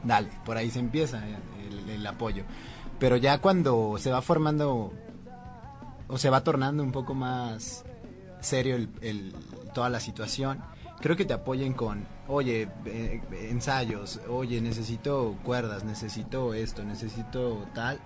Dale, 0.04 0.28
por 0.44 0.56
ahí 0.56 0.70
se 0.70 0.78
empieza 0.78 1.22
el, 1.26 1.90
el 1.90 2.06
apoyo. 2.06 2.44
Pero 2.98 3.16
ya 3.16 3.38
cuando 3.38 3.96
se 3.98 4.10
va 4.10 4.22
formando 4.22 4.92
o 6.08 6.18
se 6.18 6.30
va 6.30 6.42
tornando 6.42 6.82
un 6.82 6.92
poco 6.92 7.14
más 7.14 7.84
serio 8.40 8.76
el, 8.76 8.88
el- 9.02 9.34
toda 9.74 9.88
la 9.90 10.00
situación, 10.00 10.60
creo 11.00 11.14
que 11.16 11.24
te 11.24 11.34
apoyen 11.34 11.74
con, 11.74 12.06
oye, 12.26 12.68
eh, 12.86 13.20
ensayos, 13.50 14.20
oye, 14.28 14.60
necesito 14.60 15.36
cuerdas, 15.44 15.84
necesito 15.84 16.54
esto, 16.54 16.82
necesito 16.84 17.66
tal. 17.74 18.00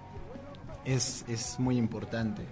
Es, 0.85 1.25
es 1.29 1.59
muy 1.61 1.79
importante. 1.79 2.43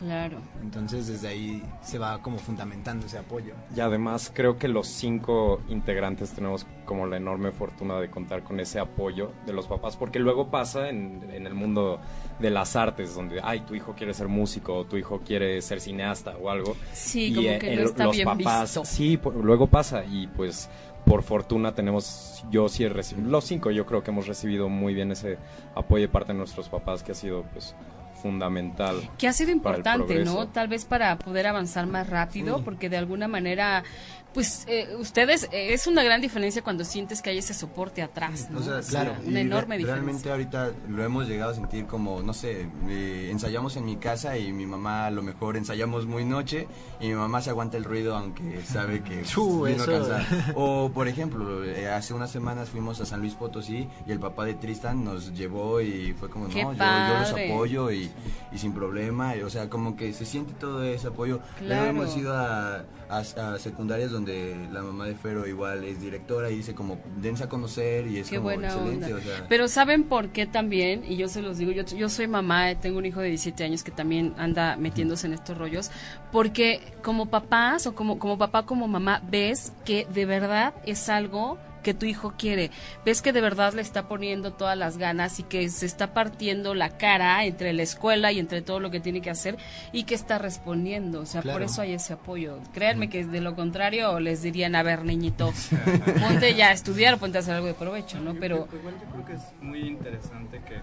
Claro. 0.00 0.38
Entonces 0.62 1.06
desde 1.06 1.28
ahí 1.28 1.62
se 1.82 1.98
va 1.98 2.22
como 2.22 2.38
fundamentando 2.38 3.04
ese 3.06 3.18
apoyo. 3.18 3.52
Y 3.76 3.80
además 3.80 4.32
creo 4.34 4.58
que 4.58 4.66
los 4.66 4.86
cinco 4.88 5.60
integrantes 5.68 6.30
tenemos 6.32 6.66
como 6.86 7.06
la 7.06 7.18
enorme 7.18 7.52
fortuna 7.52 8.00
de 8.00 8.08
contar 8.10 8.42
con 8.42 8.58
ese 8.60 8.80
apoyo 8.80 9.30
de 9.44 9.52
los 9.52 9.66
papás, 9.66 9.96
porque 9.98 10.18
luego 10.18 10.48
pasa 10.50 10.88
en, 10.88 11.28
en 11.30 11.46
el 11.46 11.52
mundo 11.54 12.00
de 12.38 12.48
las 12.50 12.76
artes, 12.76 13.14
donde, 13.14 13.40
ay, 13.42 13.60
tu 13.60 13.74
hijo 13.74 13.94
quiere 13.94 14.14
ser 14.14 14.28
músico, 14.28 14.74
o 14.74 14.84
tu 14.86 14.96
hijo 14.96 15.20
quiere 15.20 15.60
ser 15.60 15.80
cineasta 15.80 16.34
o 16.38 16.48
algo. 16.50 16.74
Sí, 16.94 17.26
Y, 17.26 17.34
como 17.34 17.48
eh, 17.48 17.58
que 17.58 17.72
el- 17.74 17.80
no 17.80 17.84
está 17.86 18.04
los 18.04 18.16
bien 18.16 18.26
papás, 18.28 18.62
visto. 18.70 18.84
Sí, 18.86 19.16
por- 19.18 19.36
luego 19.36 19.66
pasa 19.66 20.02
y 20.04 20.26
pues 20.28 20.70
por 21.04 21.22
fortuna 21.22 21.74
tenemos, 21.74 22.42
yo 22.50 22.68
sí 22.70 22.84
he 22.84 22.88
recibido, 22.88 23.28
los 23.28 23.44
cinco 23.44 23.70
yo 23.70 23.84
creo 23.86 24.02
que 24.02 24.10
hemos 24.10 24.26
recibido 24.26 24.68
muy 24.70 24.94
bien 24.94 25.12
ese 25.12 25.36
apoyo 25.74 26.02
de 26.02 26.08
parte 26.08 26.32
de 26.32 26.38
nuestros 26.38 26.68
papás 26.70 27.02
que 27.02 27.12
ha 27.12 27.14
sido 27.14 27.42
pues 27.52 27.74
fundamental. 28.20 29.08
Que 29.18 29.28
ha 29.28 29.32
sido 29.32 29.50
importante, 29.50 30.24
¿no? 30.24 30.48
Tal 30.48 30.68
vez 30.68 30.84
para 30.84 31.18
poder 31.18 31.46
avanzar 31.46 31.86
más 31.86 32.08
rápido, 32.08 32.62
porque 32.64 32.88
de 32.88 32.96
alguna 32.96 33.28
manera, 33.28 33.84
pues 34.32 34.64
eh, 34.68 34.94
ustedes, 34.98 35.44
eh, 35.52 35.72
es 35.72 35.86
una 35.86 36.02
gran 36.02 36.20
diferencia 36.20 36.62
cuando 36.62 36.84
sientes 36.84 37.20
que 37.22 37.30
hay 37.30 37.38
ese 37.38 37.52
soporte 37.54 38.02
atrás, 38.02 38.48
¿no? 38.50 38.60
O 38.60 38.62
sea, 38.62 38.76
O 38.76 38.82
sea, 38.82 39.02
claro, 39.02 39.16
una 39.26 39.38
y 39.40 39.42
enorme 39.42 39.76
re- 39.78 39.84
Realmente 39.84 40.28
diferencia. 40.28 40.32
ahorita 40.32 40.72
lo 40.88 41.04
hemos 41.04 41.26
llegado 41.28 41.50
a 41.50 41.54
sentir 41.54 41.86
como, 41.86 42.22
no 42.22 42.32
sé, 42.32 42.68
eh, 42.88 43.28
ensayamos 43.30 43.76
en 43.76 43.84
mi 43.84 43.96
casa 43.96 44.36
y 44.38 44.52
mi 44.52 44.66
mamá 44.66 45.06
a 45.06 45.10
lo 45.10 45.22
mejor 45.22 45.56
ensayamos 45.56 46.06
muy 46.06 46.24
noche 46.24 46.68
y 47.00 47.08
mi 47.08 47.14
mamá 47.14 47.40
se 47.42 47.50
aguanta 47.50 47.76
el 47.76 47.84
ruido 47.84 48.16
aunque 48.16 48.60
sabe 48.62 49.02
que 49.02 49.24
pues, 49.34 49.76
eso. 49.76 49.86
cansada. 49.86 50.26
O 50.54 50.90
por 50.92 51.08
ejemplo, 51.08 51.64
eh, 51.64 51.88
hace 51.88 52.14
unas 52.14 52.30
semanas 52.30 52.68
fuimos 52.68 53.00
a 53.00 53.06
San 53.06 53.20
Luis 53.20 53.34
Potosí 53.34 53.88
y 54.06 54.12
el 54.12 54.20
papá 54.20 54.44
de 54.44 54.54
Tristan 54.54 55.04
nos 55.04 55.32
llevó 55.34 55.80
y 55.80 56.14
fue 56.18 56.30
como, 56.30 56.48
¡Qué 56.48 56.62
no, 56.62 56.72
yo, 56.72 56.78
yo 56.78 57.18
los 57.18 57.32
apoyo 57.32 57.90
y, 57.90 58.10
y 58.52 58.58
sin 58.58 58.72
problema, 58.72 59.34
y, 59.36 59.42
o 59.42 59.50
sea, 59.50 59.68
como 59.68 59.96
que 59.96 60.12
se 60.12 60.24
siente 60.24 60.52
todo 60.54 60.82
ese 60.84 61.08
apoyo. 61.08 61.40
Luego 61.60 61.66
Claro. 61.66 61.90
hemos 61.90 62.16
ido 62.16 62.34
a, 62.36 62.84
a- 63.08 63.18
a 63.54 63.58
secundarias 63.58 64.10
donde 64.10 64.19
la 64.26 64.82
mamá 64.82 65.06
de 65.06 65.14
Fero 65.14 65.46
igual 65.46 65.84
es 65.84 66.00
directora 66.00 66.50
y 66.50 66.56
dice 66.56 66.74
como, 66.74 66.98
dense 67.20 67.44
a 67.44 67.48
conocer 67.48 68.06
y 68.06 68.18
es 68.18 68.28
Qué 68.30 68.36
como 68.36 68.48
buena 68.48 68.68
excelente, 68.68 69.06
onda. 69.06 69.16
o 69.18 69.20
sea. 69.20 69.46
Pero 69.48 69.68
¿saben 69.68 70.04
por 70.04 70.28
qué 70.30 70.46
también? 70.46 71.04
Y 71.06 71.16
yo 71.16 71.28
se 71.28 71.42
los 71.42 71.58
digo, 71.58 71.72
yo, 71.72 71.84
yo 71.84 72.08
soy 72.08 72.28
mamá, 72.28 72.74
tengo 72.74 72.98
un 72.98 73.06
hijo 73.06 73.20
de 73.20 73.28
17 73.28 73.64
años 73.64 73.82
que 73.82 73.90
también 73.90 74.34
anda 74.38 74.76
metiéndose 74.76 75.26
en 75.26 75.34
estos 75.34 75.56
rollos, 75.56 75.90
porque 76.32 76.80
como 77.02 77.26
papás 77.26 77.86
o 77.86 77.94
como, 77.94 78.18
como 78.18 78.38
papá, 78.38 78.64
como 78.64 78.88
mamá, 78.88 79.22
ves 79.30 79.72
que 79.84 80.06
de 80.12 80.26
verdad 80.26 80.74
es 80.86 81.08
algo 81.08 81.58
que 81.82 81.94
tu 81.94 82.06
hijo 82.06 82.34
quiere, 82.38 82.70
ves 83.04 83.22
que 83.22 83.32
de 83.32 83.40
verdad 83.40 83.72
le 83.74 83.82
está 83.82 84.08
poniendo 84.08 84.52
todas 84.52 84.76
las 84.76 84.98
ganas 84.98 85.38
y 85.40 85.42
que 85.44 85.68
se 85.68 85.86
está 85.86 86.12
partiendo 86.14 86.74
la 86.74 86.90
cara 86.98 87.44
entre 87.44 87.72
la 87.72 87.82
escuela 87.82 88.32
y 88.32 88.38
entre 88.38 88.62
todo 88.62 88.80
lo 88.80 88.90
que 88.90 89.00
tiene 89.00 89.20
que 89.22 89.30
hacer 89.30 89.56
y 89.92 90.04
que 90.04 90.14
está 90.14 90.38
respondiendo, 90.38 91.20
o 91.20 91.26
sea, 91.26 91.42
por 91.42 91.50
Claro. 91.52 91.64
eso 91.64 91.82
hay 91.82 91.92
ese 91.94 92.12
apoyo. 92.12 92.58
Créanme 92.72 93.08
que 93.08 93.24
de 93.24 93.40
lo 93.40 93.54
contrario 93.54 94.20
les 94.20 94.42
dirían, 94.42 94.74
a 94.74 94.82
ver, 94.82 95.04
niñito, 95.04 95.52
ponte 96.20 96.54
ya 96.54 96.68
a 96.68 96.72
estudiar 96.72 97.14
o 97.14 97.18
ponte 97.18 97.38
a 97.38 97.40
hacer 97.40 97.54
algo 97.54 97.66
de 97.66 97.74
provecho, 97.74 98.20
¿no? 98.20 98.34
Yo 98.34 98.40
Pero 98.40 98.68
igual 98.72 98.94
yo 99.00 99.10
creo 99.12 99.24
que 99.26 99.32
es 99.34 99.42
muy 99.62 99.80
interesante 99.80 100.60
que 100.66 100.80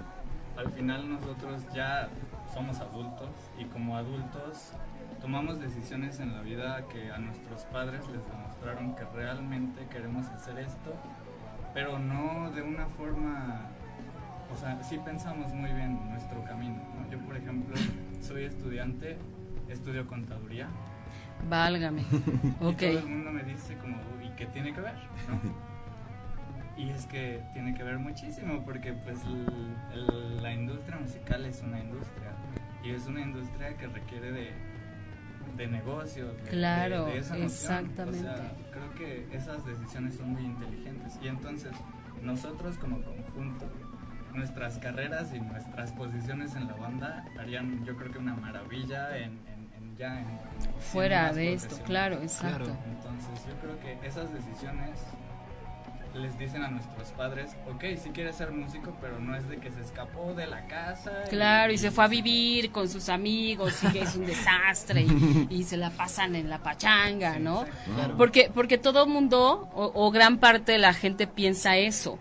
al 0.60 0.72
final 0.72 1.08
nosotros 1.10 1.62
ya 1.76 2.10
somos 2.54 2.78
adultos 2.80 3.30
y 3.60 3.66
como 3.66 3.96
adultos 3.98 4.72
tomamos 5.28 5.60
decisiones 5.60 6.22
en 6.22 6.32
la 6.34 6.42
vida 6.42 6.86
que 6.88 7.12
a 7.12 7.18
nuestros 7.18 7.64
padres 7.66 8.00
les 8.08 8.26
demostraron 8.32 8.96
que 8.96 9.04
realmente 9.14 9.86
queremos 9.92 10.26
hacer 10.30 10.58
esto, 10.58 10.96
pero 11.74 12.00
no 12.00 12.50
de 12.52 12.62
una 12.62 12.86
forma, 12.86 13.66
o 14.50 14.56
sea, 14.56 14.82
sí 14.82 14.98
pensamos 15.04 15.54
muy 15.54 15.70
bien 15.74 16.00
nuestro 16.12 16.42
camino. 16.46 16.78
¿no? 16.98 17.12
Yo, 17.12 17.20
por 17.26 17.36
ejemplo, 17.36 17.76
soy 18.22 18.46
estudiante 18.46 19.18
estudio 19.68 20.08
contaduría. 20.08 20.70
Válgame. 21.50 22.04
Y 22.62 22.74
todo 22.76 23.00
el 23.00 23.06
mundo 23.08 23.32
me 23.32 23.44
dice 23.44 23.76
como, 23.80 23.98
¿y 24.24 24.30
qué 24.38 24.46
tiene 24.46 24.72
que 24.74 24.80
ver? 24.80 24.96
¿no? 25.28 25.68
Y 26.78 26.90
es 26.92 27.06
que 27.08 27.42
tiene 27.54 27.74
que 27.74 27.84
ver 27.84 27.98
muchísimo 27.98 28.64
porque 28.64 28.94
pues 28.94 29.24
el- 29.26 29.76
el- 29.94 30.42
la 30.44 30.54
industria 30.54 30.96
musical 30.98 31.44
es 31.46 31.62
una 31.64 31.80
industria 31.80 32.32
y 32.84 32.92
es 32.92 33.08
una 33.08 33.22
industria 33.22 33.76
que 33.76 33.88
requiere 33.88 34.32
de, 34.32 34.54
de 35.58 35.68
negocio. 35.68 36.28
de- 36.28 36.42
de- 36.44 36.50
Claro, 36.50 37.06
de 37.06 37.18
esa 37.18 37.38
exactamente. 37.38 38.20
O 38.30 38.36
sea, 38.36 38.52
creo 38.72 38.94
que 38.96 39.28
esas 39.36 39.66
decisiones 39.66 40.16
son 40.16 40.32
muy 40.34 40.44
inteligentes 40.46 41.18
y 41.22 41.28
entonces 41.28 41.72
nosotros 42.22 42.78
como 42.78 43.02
conjunto, 43.02 43.66
nuestras 44.34 44.78
carreras 44.78 45.34
y 45.34 45.40
nuestras 45.40 45.92
posiciones 45.94 46.56
en 46.56 46.68
la 46.68 46.74
banda 46.76 47.26
harían 47.40 47.84
yo 47.86 47.96
creo 47.98 48.12
que 48.12 48.20
una 48.20 48.36
maravilla 48.36 49.18
en, 49.18 49.32
en- 49.48 49.70
en 49.76 49.96
ya 49.98 50.20
en, 50.20 50.28
Fuera 50.80 51.34
de 51.34 51.54
esto, 51.54 51.76
claro, 51.86 52.18
exacto. 52.22 52.66
Claro. 52.66 52.78
Entonces 52.88 53.46
yo 53.48 53.56
creo 53.62 53.80
que 53.80 54.08
esas 54.08 54.32
decisiones 54.34 55.00
les 56.18 56.38
dicen 56.38 56.64
a 56.64 56.70
nuestros 56.70 57.10
padres, 57.12 57.56
ok, 57.72 57.84
sí 58.02 58.10
quiere 58.12 58.34
ser 58.34 58.52
músico, 58.52 58.96
pero 59.00 59.20
no 59.20 59.36
es 59.36 59.48
de 59.50 59.58
que 59.58 59.72
se 59.72 59.82
escapó 59.82 60.34
de 60.34 60.48
la 60.48 60.66
casa. 60.68 61.12
Claro, 61.30 61.72
y 61.74 61.78
se 61.78 61.92
fue 61.92 62.04
a 62.04 62.08
vivir 62.08 62.72
con 62.72 62.90
sus 62.90 63.10
amigos 63.10 63.84
y 63.84 63.88
que 63.92 64.02
es 64.02 64.16
un 64.16 64.26
desastre 64.26 65.02
y, 65.04 65.48
y 65.50 65.64
se 65.64 65.78
la 65.78 65.90
pasan 65.92 66.36
en 66.36 66.50
la 66.50 66.60
pachanga, 66.60 67.36
Sí, 67.36 67.40
¿no? 67.42 67.62
exacto. 67.64 68.18
Porque 68.18 68.52
porque 68.54 68.78
todo 68.78 69.06
mundo 69.08 69.70
o, 69.74 69.92
o 69.94 70.12
gran 70.12 70.38
parte 70.38 70.74
de 70.74 70.78
la 70.80 70.94
gente 70.94 71.28
piensa 71.28 71.78
eso 71.78 72.18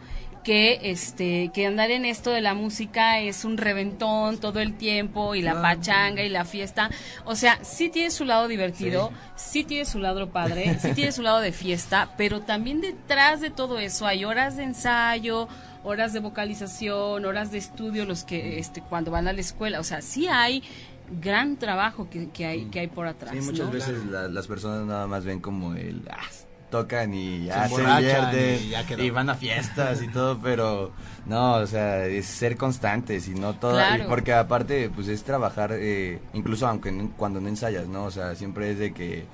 que 0.46 0.78
este 0.92 1.50
que 1.52 1.66
andar 1.66 1.90
en 1.90 2.04
esto 2.04 2.30
de 2.30 2.40
la 2.40 2.54
música 2.54 3.18
es 3.18 3.44
un 3.44 3.56
reventón 3.56 4.38
todo 4.38 4.60
el 4.60 4.74
tiempo 4.74 5.34
y 5.34 5.42
la 5.42 5.60
pachanga 5.60 6.22
y 6.22 6.28
la 6.28 6.44
fiesta, 6.44 6.88
o 7.24 7.34
sea, 7.34 7.58
sí 7.64 7.88
tiene 7.88 8.12
su 8.12 8.24
lado 8.24 8.46
divertido, 8.46 9.10
sí, 9.34 9.64
tiene 9.64 9.84
su 9.84 9.98
lado 9.98 10.30
padre, 10.30 10.78
sí 10.78 10.92
tiene 10.94 11.10
su 11.10 11.22
lado 11.22 11.40
de 11.40 11.50
fiesta, 11.50 12.14
pero 12.16 12.42
también 12.42 12.80
detrás 12.80 13.40
de 13.40 13.50
todo 13.50 13.80
eso 13.80 14.06
hay 14.06 14.24
horas 14.24 14.56
de 14.56 14.62
ensayo, 14.62 15.48
horas 15.82 16.12
de 16.12 16.20
vocalización, 16.20 17.24
horas 17.24 17.50
de 17.50 17.58
estudio, 17.58 18.04
los 18.04 18.22
que 18.22 18.60
este 18.60 18.82
cuando 18.82 19.10
van 19.10 19.26
a 19.26 19.32
la 19.32 19.40
escuela, 19.40 19.80
o 19.80 19.84
sea, 19.84 20.00
sí 20.00 20.28
hay 20.28 20.62
gran 21.20 21.56
trabajo 21.56 22.08
que, 22.08 22.28
que 22.30 22.46
hay 22.46 22.64
que 22.66 22.78
hay 22.78 22.86
por 22.86 23.08
atrás. 23.08 23.32
Sí, 23.34 23.40
muchas 23.40 23.66
¿no? 23.66 23.72
veces 23.72 24.04
la- 24.06 24.28
las 24.28 24.46
personas 24.46 24.86
nada 24.86 25.08
más 25.08 25.24
ven 25.24 25.40
como 25.40 25.74
el... 25.74 26.02
ah, 26.08 26.22
tocan 26.82 27.14
y 27.14 27.44
ya 27.46 27.68
se, 27.68 27.80
divierten 27.80 28.62
y 28.64 28.68
ya 28.68 28.86
quedó. 28.86 29.02
y 29.02 29.10
van 29.10 29.30
a 29.30 29.34
fiestas 29.34 30.02
y 30.02 30.08
todo, 30.08 30.38
pero 30.42 30.92
no, 31.26 31.54
o 31.54 31.66
sea, 31.66 32.04
es 32.06 32.26
ser 32.26 32.56
constantes 32.56 33.28
y 33.28 33.34
no 33.34 33.54
todo, 33.54 33.72
Claro. 33.74 34.04
porque 34.08 34.32
aparte 34.32 34.90
pues 34.94 35.08
es 35.08 35.22
trabajar, 35.22 35.70
eh, 35.72 36.20
incluso 36.34 36.66
aunque 36.66 36.92
no- 36.92 37.10
cuando 37.16 37.40
no 37.40 37.48
ensayas, 37.48 37.86
¿no? 37.86 38.04
O 38.04 38.10
sea, 38.10 38.34
siempre 38.34 38.70
es 38.72 38.78
de 38.78 38.92
que, 38.92 39.24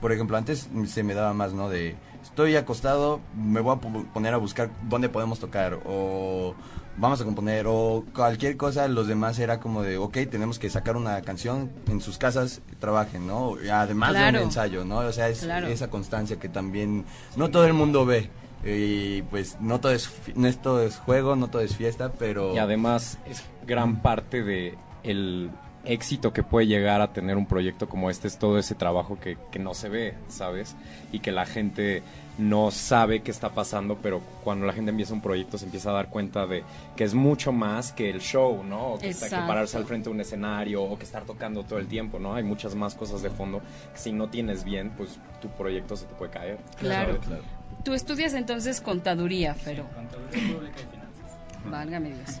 por 0.00 0.12
ejemplo, 0.12 0.36
antes 0.36 0.68
se 0.86 1.02
me 1.02 1.14
daba 1.14 1.32
más, 1.34 1.52
¿no? 1.52 1.68
De 1.68 1.96
estoy 2.22 2.56
acostado, 2.56 3.20
me 3.36 3.60
voy 3.60 3.76
a 3.76 3.80
poner 4.12 4.34
a 4.34 4.36
buscar 4.36 4.70
dónde 4.88 5.08
podemos 5.08 5.38
tocar 5.38 5.78
o 5.86 6.54
vamos 6.98 7.20
a 7.20 7.24
componer 7.24 7.66
o 7.68 8.04
cualquier 8.14 8.56
cosa, 8.56 8.88
los 8.88 9.06
demás 9.06 9.38
era 9.38 9.60
como 9.60 9.82
de, 9.82 9.96
ok, 9.98 10.16
tenemos 10.30 10.58
que 10.58 10.68
sacar 10.68 10.96
una 10.96 11.20
canción 11.22 11.70
en 11.88 12.00
sus 12.00 12.18
casas, 12.18 12.60
trabajen, 12.80 13.26
¿no? 13.26 13.54
Y 13.62 13.68
Además 13.68 14.10
de 14.12 14.18
Claro. 14.18 14.38
un 14.38 14.44
ensayo, 14.44 14.84
¿no? 14.84 14.98
O 14.98 15.12
sea, 15.12 15.28
es 15.28 15.40
Claro. 15.40 15.68
esa 15.68 15.88
constancia 15.88 16.38
que 16.38 16.48
también 16.48 17.04
no 17.36 17.50
todo 17.50 17.64
el 17.66 17.72
mundo 17.74 18.04
ve. 18.04 18.30
Y 18.64 19.22
pues 19.22 19.56
no 19.60 19.78
todo 19.78 19.92
es 19.92 20.10
no 20.34 20.48
es 20.48 20.60
todo 20.60 20.82
es 20.82 20.96
juego, 20.96 21.36
no 21.36 21.48
todo 21.48 21.62
es 21.62 21.76
fiesta, 21.76 22.10
pero 22.18 22.54
Y 22.54 22.58
además 22.58 23.18
es 23.26 23.44
gran 23.66 24.02
parte 24.02 24.42
de 24.42 24.76
el 25.04 25.50
éxito 25.88 26.32
que 26.32 26.42
puede 26.42 26.66
llegar 26.66 27.00
a 27.00 27.12
tener 27.12 27.36
un 27.36 27.46
proyecto 27.46 27.88
como 27.88 28.10
este 28.10 28.28
es 28.28 28.38
todo 28.38 28.58
ese 28.58 28.74
trabajo 28.74 29.18
que, 29.18 29.36
que 29.50 29.58
no 29.58 29.74
se 29.74 29.88
ve, 29.88 30.14
¿sabes? 30.28 30.76
Y 31.12 31.18
que 31.20 31.32
la 31.32 31.46
gente 31.46 32.02
no 32.38 32.70
sabe 32.70 33.20
qué 33.20 33.30
está 33.32 33.48
pasando, 33.50 33.96
pero 34.00 34.20
cuando 34.44 34.64
la 34.66 34.72
gente 34.72 34.90
empieza 34.90 35.12
un 35.12 35.20
proyecto 35.20 35.58
se 35.58 35.64
empieza 35.64 35.90
a 35.90 35.94
dar 35.94 36.08
cuenta 36.08 36.46
de 36.46 36.62
que 36.94 37.02
es 37.04 37.14
mucho 37.14 37.50
más 37.50 37.90
que 37.92 38.10
el 38.10 38.20
show, 38.20 38.62
¿no? 38.62 38.92
O 38.94 38.98
que, 38.98 39.08
está- 39.08 39.28
que 39.28 39.34
pararse 39.48 39.76
al 39.76 39.86
frente 39.86 40.08
de 40.08 40.14
un 40.14 40.20
escenario 40.20 40.82
o 40.84 40.96
que 40.98 41.04
estar 41.04 41.24
tocando 41.24 41.64
todo 41.64 41.78
el 41.80 41.88
tiempo, 41.88 42.18
¿no? 42.20 42.34
Hay 42.34 42.44
muchas 42.44 42.74
más 42.76 42.94
cosas 42.94 43.22
de 43.22 43.30
fondo 43.30 43.60
que 43.92 43.98
si 43.98 44.12
no 44.12 44.28
tienes 44.28 44.62
bien, 44.64 44.90
pues 44.96 45.18
tu 45.40 45.48
proyecto 45.48 45.96
se 45.96 46.06
te 46.06 46.14
puede 46.14 46.30
caer. 46.30 46.58
Claro. 46.78 47.14
¿sabes? 47.14 47.26
claro. 47.26 47.42
Tú 47.84 47.94
estudias 47.94 48.34
entonces 48.34 48.80
contaduría, 48.80 49.56
pero 49.64 49.84
Contaduría 49.94 50.54
pública 50.54 50.76
y 50.76 50.90
finanzas. 50.92 51.70
válgame 51.70 52.08
Dios. 52.10 52.40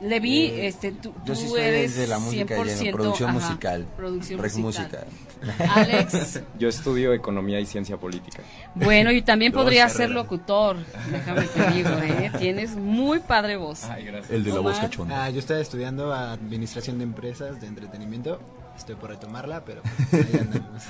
Le 0.00 0.20
vi, 0.20 0.46
Eh, 0.46 0.68
este, 0.68 0.92
tú, 0.92 1.12
Yo 1.24 1.34
sí 1.34 1.46
tú 1.48 1.56
eres 1.56 1.96
desde 1.96 2.06
la 2.06 2.18
música 2.20 2.54
lleno, 2.56 2.64
100%, 2.66 2.92
producción 2.92 3.30
ajá, 3.30 3.38
musical, 3.40 3.86
Producción 3.96 4.40
rec 4.40 4.54
musical. 4.56 5.06
música. 5.40 5.74
Alex, 5.74 6.40
Yo 6.58 6.68
estudio 6.68 7.12
economía 7.14 7.58
y 7.60 7.66
ciencia 7.66 7.96
política. 7.96 8.42
bueno, 8.74 9.10
y 9.10 9.22
también 9.22 9.52
podría 9.54 9.88
ser 9.88 10.10
locutor, 10.10 10.76
déjame 11.10 11.42
te 11.42 11.70
digo, 11.72 11.90
¿eh? 12.02 12.30
Tienes 12.38 12.76
muy 12.76 13.18
padre 13.20 13.56
voz. 13.56 13.84
Ay, 13.84 14.04
gracias. 14.04 14.30
El 14.30 14.44
de 14.44 14.52
la 14.52 14.60
voz 14.60 14.78
cachonda. 14.78 15.24
Ah, 15.24 15.30
yo 15.30 15.40
estaba 15.40 15.60
estudiando 15.60 16.12
administración 16.14 16.98
de 16.98 17.04
empresas 17.04 17.60
de 17.60 17.66
entretenimiento. 17.66 18.40
Estoy 18.76 18.94
por 18.94 19.10
retomarla, 19.10 19.64
pero 19.64 19.82
pues, 20.10 20.24
ahí 20.26 20.40
andamos. 20.40 20.82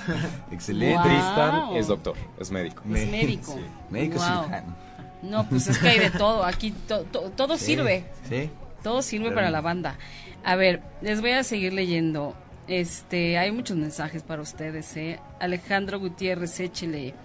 Excelente. 0.51 0.95
Wow. 0.97 1.03
Tristan 1.03 1.75
es 1.75 1.87
doctor, 1.87 2.15
es 2.39 2.51
médico. 2.51 2.83
Es 2.85 3.09
médico. 3.09 3.53
Sí. 3.53 3.65
Médico 3.89 4.17
Wow. 4.17 4.25
cirujano. 4.43 4.75
No, 5.23 5.49
pues 5.49 5.67
es 5.67 5.77
que 5.79 5.87
hay 5.89 5.99
de 5.99 6.11
todo, 6.11 6.43
aquí 6.45 6.71
to- 6.87 7.01
to- 7.05 7.31
todo 7.35 7.57
Sí, 7.57 7.65
sirve. 7.65 8.05
Sí. 8.29 8.49
Todo 8.83 9.01
sirve 9.01 9.31
para 9.31 9.49
la 9.49 9.61
banda. 9.61 9.97
A 10.43 10.55
ver, 10.55 10.81
les 11.01 11.21
voy 11.21 11.31
a 11.31 11.43
seguir 11.43 11.73
leyendo. 11.73 12.35
Este, 12.67 13.37
hay 13.37 13.51
muchos 13.51 13.77
mensajes 13.77 14.23
para 14.23 14.41
ustedes, 14.41 14.95
¿eh? 14.95 15.19
Alejandro 15.39 15.99
Gutiérrez, 15.99 16.59
échele. 16.59 17.15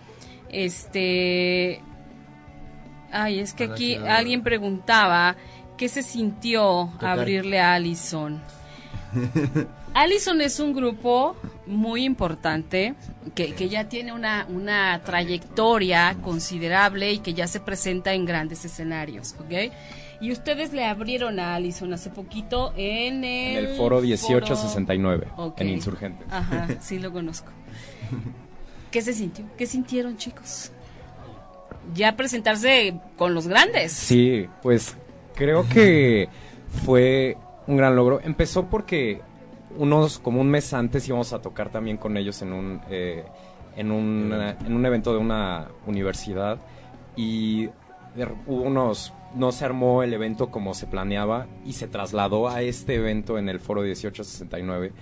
Este, 0.48 1.80
ay, 3.12 3.40
es 3.40 3.52
que 3.52 3.64
aquí 3.64 3.96
alguien 3.96 4.42
preguntaba 4.42 5.36
qué 5.76 5.88
se 5.88 6.02
sintió 6.02 6.90
Tocar. 6.92 7.18
abrirle 7.18 7.60
a 7.60 7.74
Allison. 7.74 8.40
Allison 9.94 10.40
es 10.40 10.58
un 10.58 10.72
grupo 10.72 11.36
muy 11.66 12.04
importante 12.04 12.94
que, 13.34 13.54
que 13.54 13.68
ya 13.68 13.88
tiene 13.88 14.12
una, 14.12 14.46
una 14.48 15.00
trayectoria 15.04 16.16
considerable 16.22 17.12
y 17.12 17.18
que 17.18 17.32
ya 17.32 17.46
se 17.46 17.60
presenta 17.60 18.12
en 18.12 18.24
grandes 18.24 18.64
escenarios, 18.64 19.36
¿ok? 19.38 19.72
Y 20.24 20.32
ustedes 20.32 20.72
le 20.72 20.86
abrieron 20.86 21.38
a 21.38 21.54
Allison 21.54 21.92
hace 21.92 22.08
poquito 22.08 22.72
en 22.78 23.24
En 23.24 23.56
el, 23.58 23.66
el 23.66 23.76
foro 23.76 24.00
1869, 24.00 25.28
Ok. 25.36 25.60
en 25.60 25.68
Insurgentes. 25.68 26.26
Ajá, 26.30 26.66
sí 26.80 26.98
lo 26.98 27.12
conozco. 27.12 27.50
¿Qué 28.90 29.02
se 29.02 29.12
sintió? 29.12 29.44
¿Qué 29.58 29.66
sintieron, 29.66 30.16
chicos? 30.16 30.72
Ya 31.94 32.16
presentarse 32.16 32.98
con 33.18 33.34
los 33.34 33.46
grandes. 33.48 33.92
Sí, 33.92 34.48
pues 34.62 34.96
creo 35.34 35.68
que 35.68 36.30
fue 36.86 37.36
un 37.66 37.76
gran 37.76 37.94
logro. 37.94 38.18
Empezó 38.24 38.64
porque 38.70 39.20
unos 39.76 40.18
como 40.18 40.40
un 40.40 40.48
mes 40.48 40.72
antes 40.72 41.06
íbamos 41.06 41.34
a 41.34 41.42
tocar 41.42 41.68
también 41.68 41.98
con 41.98 42.16
ellos 42.16 42.40
en 42.40 42.54
un 42.54 42.80
eh, 42.88 43.26
en 43.76 43.90
un 43.90 44.32
en 44.32 44.74
un 44.74 44.86
evento 44.86 45.12
de 45.12 45.18
una 45.18 45.68
universidad 45.86 46.60
y 47.14 47.68
hubo 48.46 48.62
unos 48.62 49.12
no 49.34 49.52
se 49.52 49.64
armó 49.64 50.02
el 50.02 50.12
evento 50.12 50.50
como 50.50 50.74
se 50.74 50.86
planeaba 50.86 51.46
y 51.64 51.72
se 51.74 51.88
trasladó 51.88 52.48
a 52.48 52.62
este 52.62 52.94
evento 52.94 53.38
en 53.38 53.48
el 53.48 53.60
foro 53.60 53.82
1869 53.82 54.92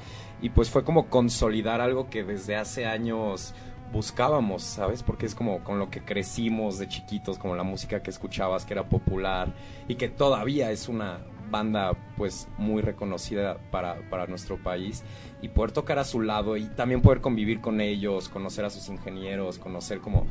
y 0.41 0.51
pues 0.51 0.71
fue 0.71 0.85
como 0.85 1.09
consolidar 1.09 1.81
algo 1.81 2.11
que 2.11 2.25
desde 2.25 2.57
hace 2.57 2.87
años 2.87 3.55
buscábamos, 3.93 4.63
¿sabes? 4.63 5.03
Porque 5.03 5.27
es 5.27 5.35
como 5.35 5.63
con 5.63 5.79
lo 5.79 5.91
que 5.91 6.03
crecimos 6.03 6.79
de 6.79 6.89
chiquitos, 6.89 7.39
como 7.39 7.55
la 7.55 7.63
música 7.63 8.03
que 8.03 8.11
escuchabas, 8.11 8.65
que 8.65 8.73
era 8.73 8.89
popular 8.89 9.55
y 9.87 9.97
que 9.97 10.09
todavía 10.09 10.71
es 10.71 10.89
una 10.89 11.21
banda 11.51 11.93
pues 12.17 12.49
muy 12.57 12.81
reconocida 12.81 13.59
para, 13.71 14.09
para 14.09 14.27
nuestro 14.27 14.57
país 14.61 15.05
y 15.43 15.49
poder 15.49 15.71
tocar 15.71 15.99
a 15.99 16.05
su 16.05 16.23
lado 16.23 16.57
y 16.57 16.65
también 16.65 17.03
poder 17.03 17.21
convivir 17.21 17.61
con 17.61 17.81
ellos, 17.81 18.31
conocer 18.31 18.65
a 18.65 18.71
sus 18.71 18.89
ingenieros, 18.89 19.59
conocer 19.59 20.01
como 20.01 20.27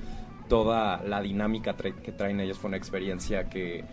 toda 0.52 1.02
la 1.04 1.22
dinámica 1.22 1.78
tra- 1.78 1.96
que 2.02 2.12
traen 2.12 2.42
ellos 2.42 2.60
fue 2.60 2.68
una 2.68 2.76
experiencia 2.76 3.48
que 3.48 3.86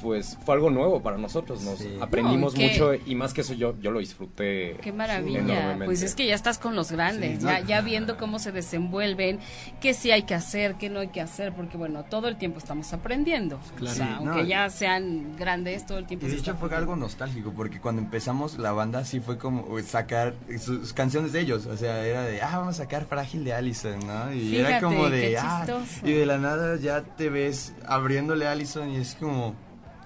pues 0.00 0.38
fue 0.44 0.54
algo 0.54 0.70
nuevo 0.70 1.02
para 1.02 1.16
nosotros, 1.18 1.62
nos 1.62 1.78
Sí. 1.78 1.96
aprendimos 2.00 2.54
No, 2.54 2.60
y 2.60 2.64
que- 2.66 2.72
mucho 2.72 2.94
y 3.06 3.14
más 3.14 3.34
que 3.34 3.40
eso 3.42 3.54
yo, 3.54 3.74
yo 3.80 3.90
lo 3.90 3.98
disfruté. 3.98 4.76
Qué 4.80 4.92
maravilla. 4.92 5.38
enormemente. 5.40 5.84
Pues 5.86 6.02
es 6.02 6.14
que 6.14 6.26
ya 6.26 6.34
estás 6.34 6.58
con 6.58 6.74
los 6.76 6.90
grandes, 6.92 7.38
Sí, 7.40 7.44
ya, 7.44 7.60
no. 7.60 7.66
ya 7.66 7.80
viendo 7.80 8.16
cómo 8.16 8.38
se 8.38 8.52
desenvuelven, 8.52 9.38
qué 9.80 9.94
sí 9.94 10.10
hay 10.10 10.22
que 10.22 10.34
hacer, 10.34 10.74
qué 10.76 10.88
no 10.90 11.00
hay 11.00 11.08
que 11.08 11.20
hacer, 11.20 11.52
porque 11.52 11.76
bueno, 11.76 12.04
todo 12.04 12.28
el 12.28 12.36
tiempo 12.36 12.58
estamos 12.58 12.92
aprendiendo. 12.92 13.58
Claro. 13.76 13.92
O 13.92 13.96
sea, 13.96 14.06
Sí, 14.06 14.12
aunque 14.18 14.42
no, 14.42 14.48
ya 14.48 14.70
sean 14.70 15.36
grandes, 15.36 15.84
todo 15.86 15.98
el 15.98 16.06
tiempo 16.06 16.26
Y 16.26 16.30
de 16.30 16.36
hecho 16.36 16.54
fue 16.56 16.74
algo 16.74 16.96
nostálgico 16.96 17.52
porque 17.54 17.80
cuando 17.80 18.00
empezamos 18.02 18.58
la 18.58 18.72
banda 18.72 19.04
sí 19.04 19.20
fue 19.20 19.38
como 19.38 19.62
uh, 19.62 19.80
sacar 19.82 20.34
sus 20.60 20.92
canciones 20.92 21.32
de 21.32 21.40
ellos, 21.40 21.66
o 21.66 21.76
sea, 21.76 22.04
era 22.06 22.22
de, 22.22 22.40
ah, 22.42 22.58
vamos 22.58 22.76
a 22.76 22.84
sacar 22.84 23.06
Frágil 23.06 23.44
de 23.44 23.52
Allison, 23.52 23.98
¿no? 24.06 24.32
Y 24.32 24.50
Fíjate, 24.50 24.60
era 24.68 24.80
como 24.80 25.04
qué 25.04 25.10
de, 25.10 25.38
ah, 25.38 25.64
chistoso. 25.66 26.06
y 26.06 26.12
de 26.12 26.26
la 26.26 26.38
nada 26.38 26.76
ya 26.76 27.02
te 27.02 27.28
ves 27.30 27.74
abriéndole 27.86 28.46
a 28.46 28.52
Allison 28.52 28.88
y 28.90 28.96
es 28.96 29.14
como, 29.18 29.54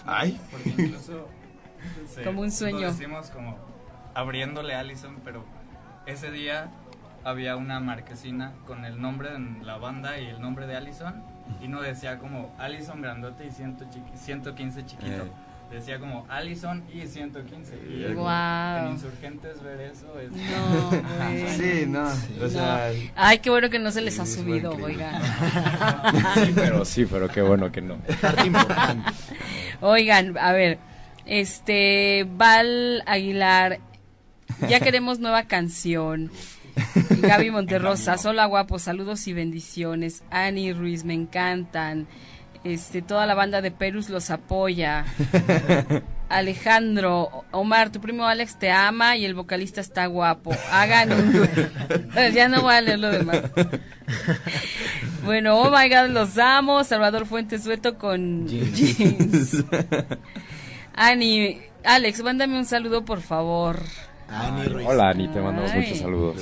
ay, 0.06 0.40
Porque 0.50 0.70
incluso 0.70 1.28
se- 2.08 2.22
Como 2.22 2.40
un 2.42 2.50
sueño. 2.50 2.80
Lo 2.80 2.86
decimos 2.92 3.30
como 3.30 3.56
abriéndole 4.14 4.74
a 4.74 4.80
Allison, 4.80 5.16
pero 5.24 5.44
ese 6.06 6.30
día 6.30 6.70
había 7.24 7.56
una 7.56 7.80
marquesina 7.80 8.52
con 8.66 8.84
el 8.84 9.00
nombre 9.00 9.30
de 9.32 9.38
la 9.64 9.76
banda 9.78 10.18
y 10.18 10.26
el 10.26 10.40
nombre 10.40 10.66
de 10.66 10.76
Allison 10.76 11.22
y 11.60 11.68
no 11.68 11.80
decía 11.80 12.18
como 12.18 12.54
Allison 12.58 13.00
grandote 13.00 13.46
y 13.46 13.50
115 13.50 14.86
chiquito. 14.86 15.24
Eh. 15.24 15.32
Decía 15.72 15.98
como 15.98 16.26
Allison 16.28 16.84
y 16.92 17.06
115. 17.06 17.74
Y 17.88 18.04
en 18.04 18.92
Insurgentes 18.92 19.62
ver 19.62 19.80
eso 19.80 20.20
es... 20.20 20.30
No, 20.30 20.90
Sí, 21.56 21.86
no. 21.86 22.04
O 22.44 22.48
sea, 22.48 22.90
Ay, 23.16 23.38
qué 23.38 23.48
bueno 23.48 23.70
que 23.70 23.78
no 23.78 23.90
se 23.90 24.02
les 24.02 24.18
ha 24.20 24.26
subido, 24.26 24.72
oigan. 24.72 25.22
Sí, 26.34 26.52
pero 26.54 26.84
sí, 26.84 27.06
pero 27.06 27.28
qué 27.28 27.40
bueno 27.40 27.72
que 27.72 27.80
no. 27.80 27.96
Oigan, 29.80 30.36
a 30.36 30.52
ver, 30.52 30.78
este, 31.24 32.26
Val 32.36 33.02
Aguilar, 33.06 33.80
ya 34.68 34.78
queremos 34.80 35.20
nueva 35.20 35.44
canción. 35.44 36.30
Gaby 37.20 37.50
Monterrosa, 37.50 38.16
hola 38.24 38.46
guapo, 38.46 38.78
saludos 38.78 39.26
y 39.26 39.32
bendiciones. 39.32 40.22
Ani 40.30 40.72
Ruiz, 40.72 41.04
me 41.04 41.14
encantan. 41.14 42.06
Este, 42.64 43.02
toda 43.02 43.26
la 43.26 43.34
banda 43.34 43.60
de 43.60 43.70
Perus 43.70 44.08
los 44.08 44.30
apoya. 44.30 45.04
Alejandro, 46.28 47.44
Omar, 47.50 47.90
tu 47.90 48.00
primo 48.00 48.24
Alex 48.24 48.58
te 48.58 48.70
ama 48.70 49.16
y 49.16 49.24
el 49.24 49.34
vocalista 49.34 49.80
está 49.80 50.06
guapo. 50.06 50.52
Hagan 50.70 51.12
un 51.12 51.48
Ya 52.34 52.48
no 52.48 52.62
voy 52.62 52.74
a 52.74 52.80
leer 52.80 52.98
lo 52.98 53.10
demás. 53.10 53.42
Bueno, 55.24 55.56
oh 55.56 55.70
my 55.70 55.88
god, 55.88 56.10
los 56.10 56.36
amo. 56.36 56.82
Salvador 56.82 57.26
Fuentes 57.26 57.62
Sueto 57.62 57.96
con 57.96 58.48
jeans. 58.48 59.64
Ani, 60.94 61.60
Alex, 61.84 62.22
mándame 62.24 62.58
un 62.58 62.64
saludo 62.64 63.04
por 63.04 63.20
favor. 63.20 63.78
Hola 64.84 65.10
Ani, 65.10 65.28
te 65.28 65.40
mandamos 65.40 65.72
muchos 65.74 65.98
saludos. 65.98 66.36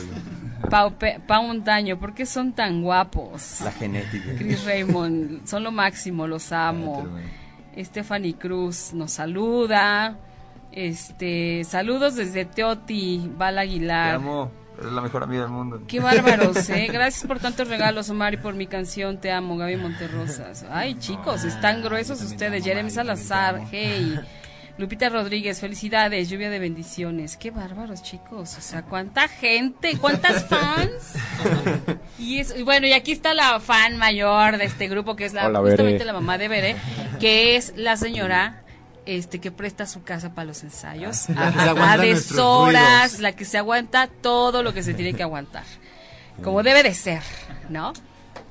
Pau, 0.68 0.94
Pau 1.26 1.42
Montaño, 1.44 1.98
¿por 1.98 2.14
qué 2.14 2.26
son 2.26 2.52
tan 2.52 2.82
guapos? 2.82 3.60
La 3.62 3.72
genética. 3.72 4.34
Chris 4.36 4.64
Raymond, 4.64 5.46
son 5.46 5.64
lo 5.64 5.72
máximo, 5.72 6.26
los 6.26 6.52
amo. 6.52 7.06
Stephanie 7.76 8.34
Cruz 8.34 8.92
nos 8.92 9.12
saluda. 9.12 10.16
Este, 10.72 11.64
saludos 11.64 12.14
desde 12.14 12.44
Teoti, 12.44 13.30
Val 13.36 13.58
Aguilar. 13.58 14.10
Te 14.10 14.16
amo, 14.16 14.50
eres 14.78 14.92
la 14.92 15.00
mejor 15.00 15.22
amiga 15.22 15.42
del 15.42 15.50
mundo. 15.50 15.82
Qué 15.88 16.00
bárbaros, 16.00 16.68
¿eh? 16.70 16.88
Gracias 16.92 17.26
por 17.26 17.40
tantos 17.40 17.68
regalos, 17.68 18.10
Omar, 18.10 18.34
y 18.34 18.36
por 18.36 18.54
mi 18.54 18.66
canción 18.66 19.18
Te 19.18 19.32
amo, 19.32 19.56
Gaby 19.56 19.76
Monterrosas. 19.76 20.64
Ay, 20.70 20.94
chicos, 20.98 21.44
están 21.44 21.82
gruesos 21.82 22.22
ustedes. 22.22 22.62
Jeremy 22.64 22.90
Salazar, 22.90 23.62
hey. 23.70 24.18
Lupita 24.80 25.10
Rodríguez, 25.10 25.60
felicidades, 25.60 26.30
lluvia 26.30 26.48
de 26.48 26.58
bendiciones. 26.58 27.36
Qué 27.36 27.50
bárbaros, 27.50 28.02
chicos. 28.02 28.56
O 28.56 28.60
sea, 28.62 28.80
cuánta 28.80 29.28
gente, 29.28 29.98
cuántas 29.98 30.44
fans. 30.48 31.12
y, 32.18 32.42
bueno, 32.62 32.86
y 32.86 32.94
aquí 32.94 33.12
está 33.12 33.34
la 33.34 33.60
fan 33.60 33.98
mayor 33.98 34.56
de 34.56 34.64
este 34.64 34.88
grupo, 34.88 35.16
que 35.16 35.26
es 35.26 35.34
la, 35.34 35.50
justamente 35.50 36.06
la 36.06 36.14
mamá 36.14 36.38
de 36.38 36.48
Bere, 36.48 36.76
que 37.20 37.56
es 37.56 37.74
la 37.76 37.98
señora 37.98 38.62
este 39.04 39.38
que 39.38 39.50
presta 39.50 39.84
su 39.84 40.02
casa 40.02 40.34
para 40.34 40.46
los 40.46 40.62
ensayos. 40.62 41.28
a, 41.36 41.98
deshoras, 41.98 43.18
la 43.18 43.32
que 43.32 43.44
se 43.44 43.58
aguanta 43.58 44.06
todo 44.06 44.62
lo 44.62 44.72
que 44.72 44.82
se 44.82 44.94
tiene 44.94 45.12
que 45.12 45.22
aguantar. 45.22 45.64
Como 46.42 46.62
debe 46.62 46.82
de 46.82 46.94
ser, 46.94 47.22
¿no? 47.68 47.92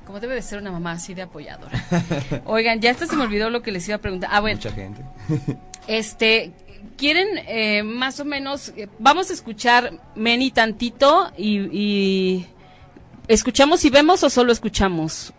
Como 0.06 0.20
debe 0.20 0.36
de 0.36 0.42
ser 0.42 0.60
una 0.60 0.70
mamá 0.70 0.92
así 0.92 1.12
de 1.12 1.22
apoyadora. 1.22 1.76
Oigan, 2.44 2.80
ya 2.80 2.92
hasta 2.92 3.08
se 3.08 3.16
me 3.16 3.24
olvidó 3.24 3.50
lo 3.50 3.62
que 3.62 3.72
les 3.72 3.88
iba 3.88 3.96
a 3.96 4.00
preguntar. 4.00 4.30
Ah, 4.32 4.40
bueno. 4.40 4.58
Mucha 4.58 4.70
gente. 4.70 5.02
Este, 5.90 6.52
quieren 6.96 7.26
eh, 7.48 7.82
más 7.82 8.20
o 8.20 8.24
menos, 8.24 8.72
eh, 8.76 8.86
vamos 9.00 9.28
a 9.30 9.32
escuchar 9.32 10.00
Meni 10.14 10.52
tantito 10.52 11.32
y, 11.36 12.46
escuchamos 13.26 13.84
y 13.84 13.90
vemos 13.90 14.22
o 14.22 14.30
solo 14.30 14.52
escuchamos. 14.52 15.32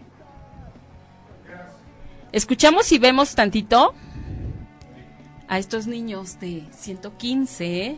Escuchamos 2.33 2.91
y 2.91 2.99
vemos 2.99 3.33
tantito 3.33 3.93
a 5.47 5.57
estos 5.57 5.87
niños 5.87 6.37
de 6.41 6.65
115. 6.73 7.95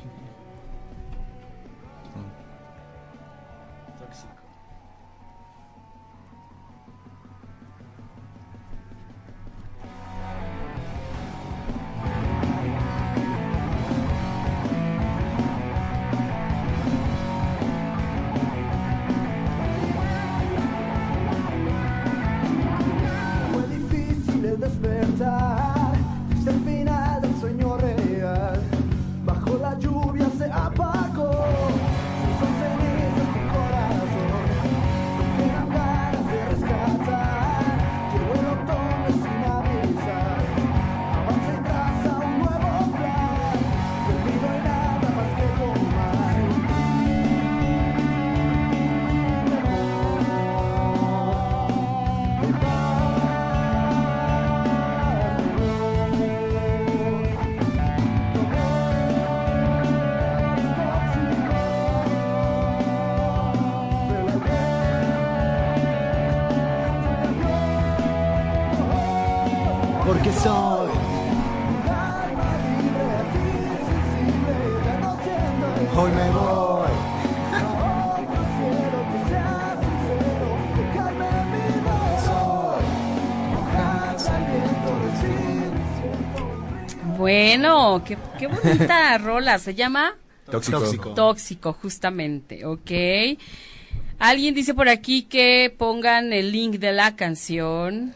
Bueno, 87.23 88.03
qué, 88.05 88.17
qué 88.37 88.47
bonita 88.47 89.17
rola. 89.17 89.57
¿Se 89.57 89.73
llama? 89.73 90.17
Tóxico. 90.51 91.13
Tóxico. 91.13 91.71
justamente. 91.71 92.65
Ok. 92.65 92.91
Alguien 94.19 94.53
dice 94.53 94.73
por 94.73 94.89
aquí 94.89 95.23
que 95.23 95.73
pongan 95.77 96.33
el 96.33 96.51
link 96.51 96.79
de 96.79 96.91
la 96.91 97.15
canción. 97.15 98.13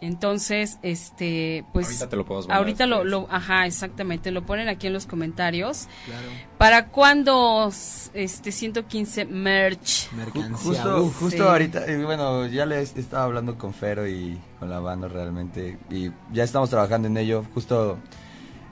Entonces, 0.00 0.78
este, 0.82 1.64
pues 1.72 1.86
ahorita 1.86 2.08
te 2.08 2.14
lo 2.14 2.24
podemos 2.24 2.48
Ahorita 2.48 2.86
lo, 2.86 3.02
lo, 3.02 3.26
ajá, 3.28 3.66
exactamente, 3.66 4.30
lo 4.30 4.46
ponen 4.46 4.68
aquí 4.68 4.86
en 4.86 4.92
los 4.92 5.06
comentarios. 5.06 5.88
Claro. 6.06 6.28
¿Para 6.58 6.86
cuándo 6.86 7.72
este 8.14 8.52
115 8.52 9.24
merch? 9.24 10.10
Justo, 10.52 11.08
justo 11.08 11.50
ahorita, 11.50 11.86
eh, 11.86 12.04
bueno, 12.04 12.46
ya 12.46 12.66
les 12.66 12.96
estaba 12.96 13.24
hablando 13.24 13.58
con 13.58 13.74
Fero 13.74 14.06
y 14.06 14.38
con 14.60 14.70
la 14.70 14.78
banda 14.78 15.08
realmente 15.08 15.76
y 15.90 16.12
ya 16.32 16.44
estamos 16.44 16.70
trabajando 16.70 17.08
en 17.08 17.16
ello. 17.16 17.44
Justo 17.52 17.98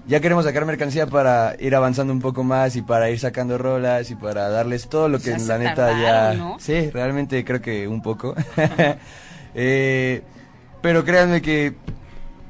ya 0.06 0.20
queremos 0.20 0.44
sacar 0.44 0.64
mercancía 0.64 1.06
para 1.06 1.56
ir 1.58 1.74
avanzando 1.74 2.12
un 2.12 2.20
poco 2.20 2.44
más 2.44 2.76
y 2.76 2.82
para 2.82 3.10
ir 3.10 3.18
sacando 3.18 3.58
rolas 3.58 4.10
y 4.10 4.14
para 4.14 4.48
darles 4.48 4.88
todo 4.88 5.08
lo 5.08 5.18
que 5.18 5.32
en 5.32 5.48
la 5.48 5.58
neta 5.58 6.00
ya... 6.00 6.56
Sí, 6.58 6.90
realmente 6.90 7.44
creo 7.44 7.60
que 7.60 7.88
un 7.88 8.02
poco. 8.02 8.34
eh, 9.54 10.22
pero 10.80 11.04
créanme 11.04 11.42
que 11.42 11.74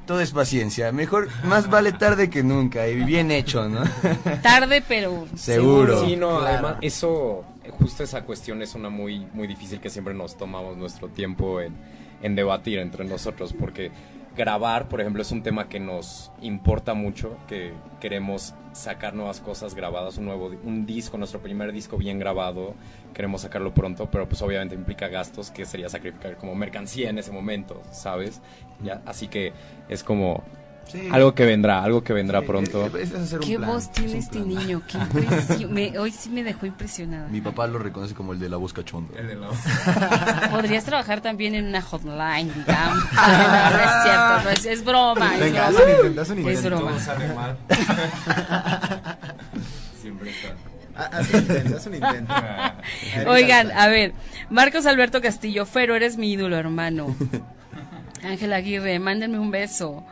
todo 0.07 0.21
es 0.21 0.33
paciencia. 0.33 0.93
Mejor, 0.93 1.29
más 1.45 1.69
vale 1.69 1.93
tarde 1.93 2.29
que 2.29 2.43
nunca 2.43 2.87
y 2.89 3.03
bien 3.05 3.31
hecho, 3.31 3.69
¿no? 3.69 3.83
tarde, 4.43 4.83
pero 4.87 5.27
seguro. 5.35 6.05
Sí, 6.05 6.17
no, 6.17 6.41
además 6.41 6.77
eso, 6.83 7.45
justo 7.79 8.05
esa 8.05 8.23
cuestión 8.23 8.61
es 8.61 8.75
una 8.75 8.91
muy, 8.91 9.27
muy 9.33 9.47
difícil 9.47 9.81
que 9.81 9.89
siempre 9.89 10.13
nos 10.13 10.37
tomamos 10.37 10.77
nuestro 10.77 11.09
tiempo 11.09 11.61
en, 11.61 11.75
en 12.23 12.35
debatir 12.35 12.79
entre 12.79 13.05
nosotros 13.05 13.55
porque 13.59 13.91
grabar, 14.37 14.89
por 14.89 15.01
ejemplo, 15.01 15.23
es 15.23 15.33
un 15.33 15.43
tema 15.43 15.69
que 15.69 15.81
nos 15.81 16.31
importa 16.43 16.95
mucho, 16.95 17.37
que 17.49 17.73
queremos 18.01 18.55
sacar 18.73 19.15
nuevas 19.15 19.41
cosas 19.41 19.75
grabadas, 19.75 20.19
un 20.19 20.27
nuevo 20.27 20.51
un 20.65 20.85
disco, 20.85 21.17
nuestro 21.17 21.41
primer 21.41 21.73
disco 21.73 21.97
bien 21.97 22.19
grabado, 22.19 22.75
queremos 23.15 23.41
sacarlo 23.41 23.73
pronto, 23.73 24.11
pero 24.11 24.29
pues 24.29 24.43
obviamente 24.43 24.75
implica 24.75 25.09
gastos 25.09 25.51
que 25.51 25.65
sería 25.65 25.89
sacrificar 25.89 26.37
como 26.37 26.55
mercancía 26.55 27.09
en 27.09 27.19
ese 27.19 27.33
momento, 27.33 27.83
¿sabes? 27.91 28.43
Ya, 28.83 29.01
así 29.07 29.29
que 29.29 29.53
es 29.89 30.05
como 30.05 30.45
Sí. 30.91 31.09
Algo 31.11 31.35
que 31.35 31.45
vendrá, 31.45 31.83
algo 31.83 32.05
que 32.05 32.13
vendrá 32.13 32.41
Sí, 32.41 32.47
pronto. 32.47 32.87
es 32.97 33.13
hacer 33.13 33.41
un 33.41 33.47
¿Qué 33.47 33.57
plan, 33.57 33.71
voz 33.71 33.83
es 33.85 33.91
tiene 33.93 34.19
este 34.19 34.39
plan. 34.39 34.49
niño? 34.49 34.83
Qué 34.87 35.67
me- 35.69 35.99
hoy 35.99 36.13
sí 36.13 36.31
me 36.31 36.45
dejó 36.45 36.65
impresionada. 36.67 37.27
Mi 37.29 37.41
papá 37.41 37.67
lo 37.67 37.79
reconoce 37.79 38.15
como 38.15 38.33
el 38.33 38.39
de 38.39 38.49
la 38.49 38.57
voz 38.57 38.73
cachonda. 38.73 39.19
El 39.19 39.27
de 39.27 39.35
la- 39.37 39.49
Podrías 40.51 40.85
trabajar 40.85 41.21
también 41.21 41.55
en 41.57 41.67
una 41.67 41.83
hotline, 41.83 42.53
digamos. 42.55 43.05
No, 43.17 43.71
no 43.71 43.79
es 43.79 44.03
cierto, 44.03 44.45
no 44.45 44.51
es, 44.51 44.67
es 44.67 44.85
broma. 44.85 45.35
Es 45.35 45.41
Venga, 45.41 45.67
haz 45.67 45.75
broma. 45.75 45.91
un 45.91 45.97
intento, 46.07 46.51
Es 46.51 46.65
broma. 46.65 46.91
Todo 46.93 47.01
sale 47.01 47.35
mal. 47.35 47.57
Siempre 50.01 50.31
está. 50.31 50.49
Ah, 50.99 51.11
Haz 51.13 51.31
un 51.35 51.41
intento, 51.41 51.77
haz 51.77 51.87
un 51.87 51.95
intento. 51.95 52.33
A 52.33 52.75
ver, 53.17 53.29
Oigan, 53.29 53.71
a 53.73 53.89
ver, 53.89 54.13
Marcos 54.49 54.87
Alberto 54.87 55.21
Castillo, 55.21 55.67
Fero, 55.67 55.95
eres 55.95 56.17
mi 56.17 56.33
ídolo, 56.33 56.57
hermano. 56.57 57.15
Ángel 58.25 58.53
Aguirre, 58.55 58.99
mándenme 58.99 59.39
un 59.39 59.51
beso. 59.51 60.05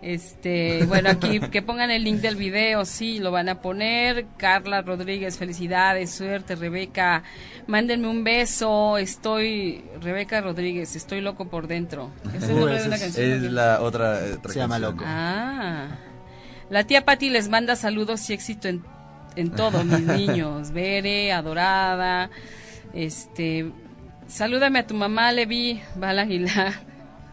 Este, 0.00 0.84
bueno, 0.86 1.10
aquí 1.10 1.40
que 1.50 1.60
pongan 1.60 1.90
el 1.90 2.04
link 2.04 2.18
del 2.20 2.36
video, 2.36 2.84
sí, 2.84 3.18
lo 3.18 3.30
van 3.32 3.48
a 3.48 3.60
poner. 3.60 4.26
Carla 4.36 4.80
Rodríguez, 4.82 5.38
felicidades, 5.38 6.10
suerte, 6.12 6.54
Rebeca, 6.54 7.24
mándenme 7.66 8.06
un 8.08 8.22
beso. 8.22 8.96
Estoy, 8.98 9.84
Rebeca 10.00 10.40
Rodríguez, 10.40 10.94
estoy 10.94 11.20
loco 11.20 11.48
por 11.48 11.66
dentro. 11.66 12.10
¿Es 12.34 12.44
el 12.44 12.56
nombre 12.56 12.80
de 12.80 12.86
una 12.86 12.96
Es- 12.96 13.02
canción? 13.02 13.32
Es 13.32 13.42
la 13.52 13.80
otra, 13.82 14.24
eh, 14.26 14.32
otra 14.34 14.52
Se 14.52 14.58
llama. 14.60 14.78
Loco. 14.78 15.02
Ah, 15.06 15.88
la 16.70 16.84
tía 16.84 17.04
Patti 17.04 17.30
les 17.30 17.48
manda 17.48 17.74
saludos 17.74 18.28
y 18.30 18.34
éxito 18.34 18.68
en, 18.68 18.84
en 19.34 19.50
todo, 19.50 19.82
mis 19.82 20.00
niños. 20.06 20.70
Bere, 20.70 21.32
adorada. 21.32 22.30
Este, 22.94 23.72
salúdame 24.28 24.78
a 24.78 24.86
tu 24.86 24.94
mamá, 24.94 25.32
Levi, 25.32 25.80
Val 25.96 26.20
Aguilar. 26.20 26.86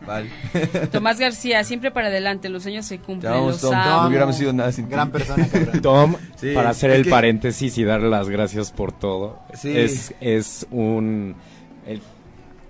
Vale. 0.05 0.29
Tomás 0.91 1.19
García, 1.19 1.63
siempre 1.63 1.91
para 1.91 2.07
adelante, 2.07 2.49
los 2.49 2.63
sueños 2.63 2.85
se 2.85 2.99
cumplen. 2.99 3.31
los 3.33 3.61
Tom. 3.61 3.73
amo. 3.73 4.01
No 4.03 4.07
hubiéramos 4.09 4.35
sido 4.37 4.53
nada 4.53 4.71
sin. 4.71 4.87
Gran 4.89 5.11
persona, 5.11 5.47
cabrón. 5.47 5.81
Tom, 5.83 6.15
Sí, 6.35 6.53
para 6.53 6.69
hacer 6.69 6.91
el 6.91 7.03
que- 7.05 7.09
paréntesis 7.09 7.77
y 7.77 7.83
darle 7.83 8.09
las 8.09 8.29
gracias 8.29 8.71
por 8.71 8.91
todo. 8.91 9.39
Sí. 9.53 9.75
Es, 9.77 10.13
es 10.21 10.67
un... 10.71 11.35
el- 11.87 12.01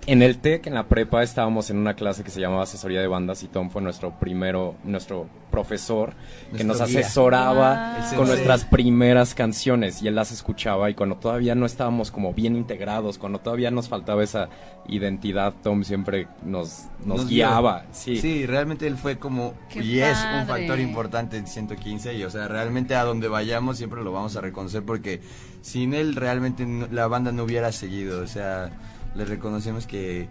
en 0.08 0.22
el 0.22 0.38
TEC, 0.38 0.68
en 0.68 0.76
la 0.76 0.84
prepa, 0.84 1.24
estábamos 1.24 1.72
en 1.72 1.78
una 1.78 1.96
clase 1.96 2.24
que 2.24 2.30
se 2.30 2.40
llamaba 2.40 2.62
asesoría 2.64 3.02
de 3.02 3.08
bandas 3.08 3.42
y 3.42 3.48
Tom 3.48 3.72
fue 3.72 3.82
nuestro 3.82 4.12
primero, 4.20 4.76
nuestro 4.84 5.28
profesor 5.56 6.14
que 6.56 6.64
Nuestro 6.64 6.68
nos 6.86 6.90
guía. 6.90 7.00
asesoraba 7.00 7.98
con 8.16 8.28
nuestras 8.28 8.66
primeras 8.66 9.34
canciones 9.34 10.02
y 10.02 10.08
él 10.10 10.16
las 10.16 10.32
escuchaba 10.34 10.90
y 10.90 10.96
cuando 10.96 11.16
todavía 11.16 11.56
no 11.56 11.66
estábamos 11.66 12.12
como 12.12 12.34
bien 12.34 12.56
integrados, 12.58 13.18
cuando 13.18 13.40
todavía 13.40 13.72
nos 13.72 13.88
faltaba 13.88 14.22
esa 14.24 14.50
identidad, 14.88 15.54
Tom 15.64 15.84
siempre 15.84 16.28
nos, 16.44 16.84
nos, 17.06 17.28
guiaba. 17.28 17.86
Sí. 17.92 18.18
Sí, 18.18 18.46
realmente 18.46 18.86
él 18.86 18.98
fue 18.98 19.18
como 19.18 19.54
Qué 19.70 19.82
y 19.82 20.00
es 20.02 20.18
un 20.40 20.46
factor 20.46 20.80
importante 20.80 21.38
en 21.38 21.48
115 21.48 22.14
y 22.16 22.24
o 22.24 22.30
sea, 22.30 22.48
realmente 22.50 22.96
a 22.96 23.04
donde 23.04 23.28
vayamos 23.30 23.78
siempre 23.78 24.04
lo 24.04 24.12
vamos 24.12 24.36
a 24.36 24.42
reconocer 24.42 24.84
porque 24.84 25.22
sin 25.62 25.94
él 25.94 26.16
realmente 26.16 26.66
no- 26.66 26.88
la 26.92 27.08
banda 27.08 27.32
no 27.32 27.44
hubiera 27.44 27.72
seguido, 27.72 28.22
o 28.22 28.28
sea, 28.28 28.72
le 29.16 29.24
reconocemos 29.26 29.88
que 29.88 30.28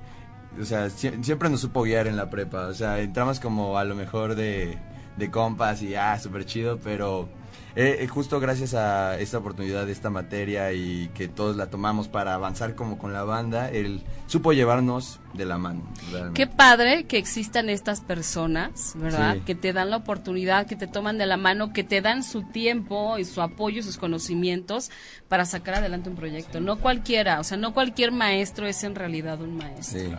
o 0.61 0.65
sea, 0.65 0.87
sie- 0.87 1.21
siempre 1.25 1.49
nos 1.51 1.61
supo 1.63 1.83
guiar 1.83 2.07
en 2.07 2.17
la 2.17 2.31
prepa, 2.31 2.67
o 2.69 2.75
sea, 2.75 3.01
entramos 3.01 3.41
como 3.41 3.77
a 3.77 3.83
lo 3.85 3.97
mejor 3.97 4.37
de, 4.37 4.79
de 5.16 5.31
compas 5.31 5.83
y 5.83 5.94
ah, 5.94 6.18
súper 6.18 6.44
chido, 6.44 6.79
pero 6.79 7.29
eh, 7.77 7.98
eh, 8.00 8.07
justo 8.07 8.38
gracias 8.38 8.72
a 8.74 9.18
esta 9.18 9.38
oportunidad 9.38 9.85
de 9.85 9.90
esta 9.90 10.09
materia 10.09 10.72
y 10.72 11.09
que 11.12 11.27
todos 11.27 11.57
la 11.57 11.70
tomamos 11.70 12.07
para 12.07 12.35
avanzar 12.35 12.77
como 12.77 12.98
con 12.98 13.12
la 13.12 13.24
banda, 13.24 13.68
él 13.68 14.00
supo 14.29 14.53
llevarnos 14.53 15.18
de 15.33 15.44
la 15.44 15.59
mano. 15.59 15.83
realmente. 16.12 16.40
Qué 16.40 16.46
padre 16.46 17.05
que 17.05 17.18
existan 17.18 17.68
estas 17.68 18.00
personas, 18.00 18.92
¿verdad? 18.94 19.35
Sí. 19.35 19.40
Que 19.40 19.55
te 19.57 19.72
dan 19.72 19.90
la 19.90 19.96
oportunidad, 19.96 20.68
que 20.68 20.77
te 20.77 20.87
toman 20.87 21.18
de 21.18 21.27
la 21.27 21.37
mano, 21.37 21.72
que 21.72 21.83
te 21.83 22.00
dan 22.00 22.22
su 22.22 22.42
tiempo 22.44 23.18
y 23.18 23.24
su 23.24 23.42
apoyo 23.42 23.83
sus 23.83 23.98
conocimientos 23.98 24.92
para 25.27 25.44
sacar 25.44 25.74
adelante 25.74 26.09
un 26.09 26.14
proyecto. 26.16 26.61
No 26.61 26.79
cualquiera, 26.79 27.40
o 27.40 27.44
sea, 27.44 27.57
no 27.57 27.74
cualquier 27.74 28.12
maestro 28.12 28.68
es 28.68 28.85
en 28.85 28.94
realidad 28.94 29.40
un 29.42 29.57
maestro. 29.57 29.98
Sí. 29.98 30.12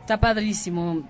Está 0.00 0.20
padrísimo. 0.20 1.08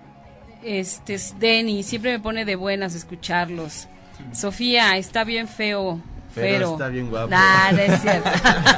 Este 0.63 1.13
es 1.15 1.35
Denny, 1.39 1.83
siempre 1.83 2.11
me 2.11 2.19
pone 2.19 2.45
de 2.45 2.55
buenas 2.55 2.93
escucharlos. 2.95 3.87
Sofía, 4.33 4.97
está 4.97 5.23
bien 5.23 5.47
feo. 5.47 6.01
Pero 6.35 6.47
Pero 6.47 6.71
está 6.73 6.87
bien 6.89 7.09
guapo. 7.09 7.29
Nah, 7.29 7.71
no 7.71 7.79
es 7.79 8.01
cierto. 8.01 8.29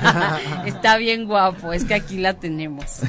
está 0.65 0.98
bien 0.98 1.26
guapo, 1.26 1.74
es 1.74 1.84
que 1.84 1.94
aquí 1.96 2.17
la 2.17 2.36
tenemos. 2.36 3.02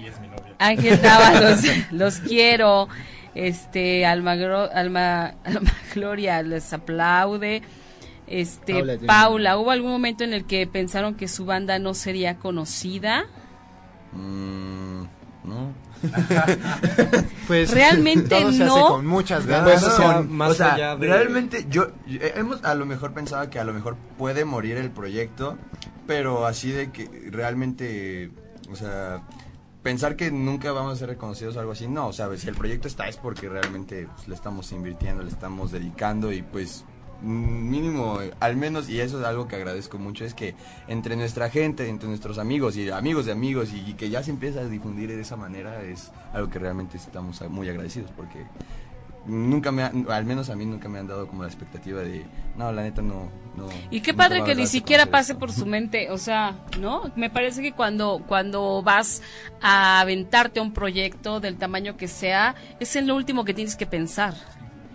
Y 0.00 0.06
es 0.06 0.20
mi 0.20 0.28
novia. 0.28 0.54
Ángel 0.58 1.00
Dávalos, 1.00 1.60
los 1.90 2.18
quiero. 2.20 2.88
Este, 3.34 4.04
Alma, 4.04 4.34
Gro- 4.34 4.70
Alma, 4.74 5.34
Alma 5.44 5.72
Gloria 5.94 6.42
les 6.42 6.70
aplaude. 6.72 7.62
Este, 8.26 8.74
Paula, 9.06 9.56
¿hubo 9.58 9.70
algún 9.70 9.90
momento 9.90 10.22
en 10.24 10.32
el 10.34 10.44
que 10.44 10.66
pensaron 10.66 11.14
que 11.14 11.28
su 11.28 11.44
banda 11.46 11.78
no 11.78 11.94
sería 11.94 12.36
conocida? 12.36 13.24
Mm, 14.12 15.02
no. 15.44 15.72
Pues 17.46 17.70
Realmente 17.72 18.28
todo 18.40 18.52
se 18.52 18.64
hace 18.64 18.80
no. 18.80 18.88
con 18.88 19.06
muchas 19.06 19.46
ganas. 19.46 19.82
Pues, 19.82 19.82
o 19.84 19.88
No, 19.88 19.96
sea, 19.96 20.14
con- 20.18 20.32
más 20.32 20.50
o 20.50 20.54
sea, 20.54 20.74
allá 20.74 20.96
de- 20.96 21.06
realmente 21.06 21.66
yo 21.68 21.88
hemos 22.08 22.64
a 22.64 22.74
lo 22.74 22.86
mejor 22.86 23.12
pensado 23.12 23.48
que 23.50 23.58
a 23.58 23.64
lo 23.64 23.72
mejor 23.72 23.96
puede 24.18 24.44
morir 24.44 24.76
el 24.76 24.90
proyecto, 24.90 25.58
pero 26.06 26.46
así 26.46 26.70
de 26.70 26.90
que 26.90 27.28
realmente, 27.30 28.30
o 28.70 28.76
sea, 28.76 29.22
pensar 29.82 30.16
que 30.16 30.30
nunca 30.30 30.72
vamos 30.72 30.94
a 30.94 30.96
ser 30.96 31.08
reconocidos 31.08 31.56
o 31.56 31.60
algo 31.60 31.72
así, 31.72 31.88
no, 31.88 32.08
o 32.08 32.12
sea, 32.12 32.28
si 32.36 32.48
el 32.48 32.54
proyecto 32.54 32.88
está 32.88 33.08
es 33.08 33.16
porque 33.16 33.48
realmente 33.48 34.08
pues, 34.14 34.28
le 34.28 34.34
estamos 34.34 34.70
invirtiendo, 34.72 35.22
le 35.22 35.30
estamos 35.30 35.72
dedicando 35.72 36.32
y 36.32 36.42
pues 36.42 36.84
mínimo, 37.22 38.18
al 38.40 38.56
menos, 38.56 38.88
y 38.88 39.00
eso 39.00 39.18
es 39.20 39.24
algo 39.26 39.46
que 39.48 39.56
agradezco 39.56 39.98
mucho, 39.98 40.24
es 40.24 40.34
que 40.34 40.54
entre 40.88 41.16
nuestra 41.16 41.48
gente, 41.50 41.88
entre 41.88 42.08
nuestros 42.08 42.38
amigos 42.38 42.76
y 42.76 42.90
amigos 42.90 43.26
de 43.26 43.32
amigos 43.32 43.72
y, 43.72 43.90
y 43.90 43.94
que 43.94 44.10
ya 44.10 44.22
se 44.22 44.30
empieza 44.30 44.60
a 44.60 44.64
difundir 44.64 45.08
de 45.10 45.20
esa 45.20 45.36
manera, 45.36 45.82
es 45.82 46.10
algo 46.32 46.50
que 46.50 46.58
realmente 46.58 46.96
estamos 46.96 47.40
muy 47.48 47.68
agradecidos 47.68 48.10
porque 48.16 48.44
nunca 49.24 49.70
me 49.70 49.84
ha- 49.84 49.92
al 50.08 50.24
menos 50.24 50.50
a 50.50 50.56
mí 50.56 50.66
nunca 50.66 50.88
me 50.88 50.98
han 50.98 51.06
dado 51.06 51.28
como 51.28 51.42
la 51.42 51.48
expectativa 51.48 52.00
de 52.00 52.24
no 52.56 52.72
la 52.72 52.82
neta 52.82 53.02
no 53.02 53.30
no 53.56 53.68
Y 53.90 54.00
qué 54.00 54.14
padre 54.14 54.42
que 54.42 54.56
ni 54.56 54.66
siquiera 54.66 55.06
pase 55.06 55.32
esto". 55.32 55.38
por 55.38 55.52
su 55.52 55.64
mente, 55.64 56.10
o 56.10 56.18
sea, 56.18 56.56
¿no? 56.80 57.12
Me 57.14 57.30
parece 57.30 57.62
que 57.62 57.70
cuando, 57.72 58.24
cuando 58.26 58.82
vas 58.82 59.22
a 59.60 60.00
aventarte 60.00 60.58
a 60.58 60.62
un 60.64 60.72
proyecto 60.72 61.38
del 61.38 61.56
tamaño 61.56 61.96
que 61.96 62.08
sea, 62.08 62.56
es 62.80 62.96
en 62.96 63.06
lo 63.06 63.14
último 63.14 63.44
que 63.44 63.54
tienes 63.54 63.76
que 63.76 63.86
pensar. 63.86 64.34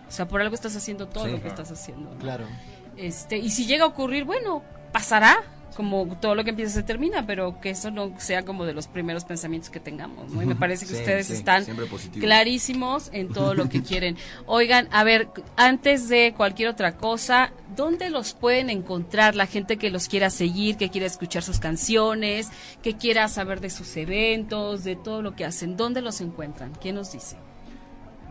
O 0.07 0.11
sea, 0.11 0.27
por 0.27 0.41
algo 0.41 0.55
estás 0.55 0.75
haciendo 0.75 1.07
todo 1.07 1.25
Sí. 1.25 1.31
lo 1.31 1.41
que 1.41 1.47
estás 1.47 1.71
haciendo. 1.71 2.11
¿no? 2.13 2.17
Claro. 2.19 2.45
Este, 2.95 3.37
y 3.37 3.49
si 3.49 3.65
llega 3.65 3.83
a 3.83 3.87
ocurrir, 3.87 4.23
bueno, 4.23 4.63
pasará, 4.91 5.37
como 5.75 6.07
todo 6.19 6.33
lo 6.33 6.43
que 6.43 6.49
empieza 6.51 6.71
se 6.73 6.81
termina, 6.81 7.27
pero 7.27 7.59
que 7.61 7.69
eso 7.69 7.91
no 7.91 8.13
sea 8.19 8.43
como 8.43 8.65
de 8.65 8.73
los 8.73 8.87
primeros 8.87 9.25
pensamientos 9.25 9.69
que 9.69 9.79
tengamos, 9.79 10.31
¿no? 10.31 10.41
Y 10.41 10.45
me 10.47 10.55
parece 10.55 10.87
que 10.87 10.93
Sí, 10.95 10.99
ustedes 11.01 11.27
sí, 11.27 11.33
están 11.33 11.65
clarísimos 12.19 13.09
en 13.13 13.29
todo 13.29 13.53
lo 13.53 13.69
que 13.69 13.81
quieren. 13.83 14.17
Oigan, 14.45 14.87
a 14.91 15.03
ver, 15.03 15.29
antes 15.55 16.09
de 16.09 16.33
cualquier 16.35 16.69
otra 16.69 16.97
cosa, 16.97 17.51
¿dónde 17.75 18.09
los 18.09 18.33
pueden 18.33 18.69
encontrar 18.71 19.35
la 19.35 19.45
gente 19.45 19.77
que 19.77 19.89
los 19.91 20.07
quiera 20.07 20.29
seguir, 20.29 20.77
que 20.77 20.89
quiera 20.89 21.05
escuchar 21.07 21.43
sus 21.43 21.59
canciones, 21.59 22.49
que 22.81 22.95
quiera 22.97 23.27
saber 23.27 23.59
de 23.61 23.69
sus 23.69 23.95
eventos, 23.97 24.83
de 24.83 24.95
todo 24.95 25.21
lo 25.21 25.35
que 25.35 25.45
hacen? 25.45 25.77
¿Dónde 25.77 26.01
los 26.01 26.21
encuentran? 26.21 26.73
¿Quién 26.81 26.95
nos 26.95 27.11
dice? 27.11 27.37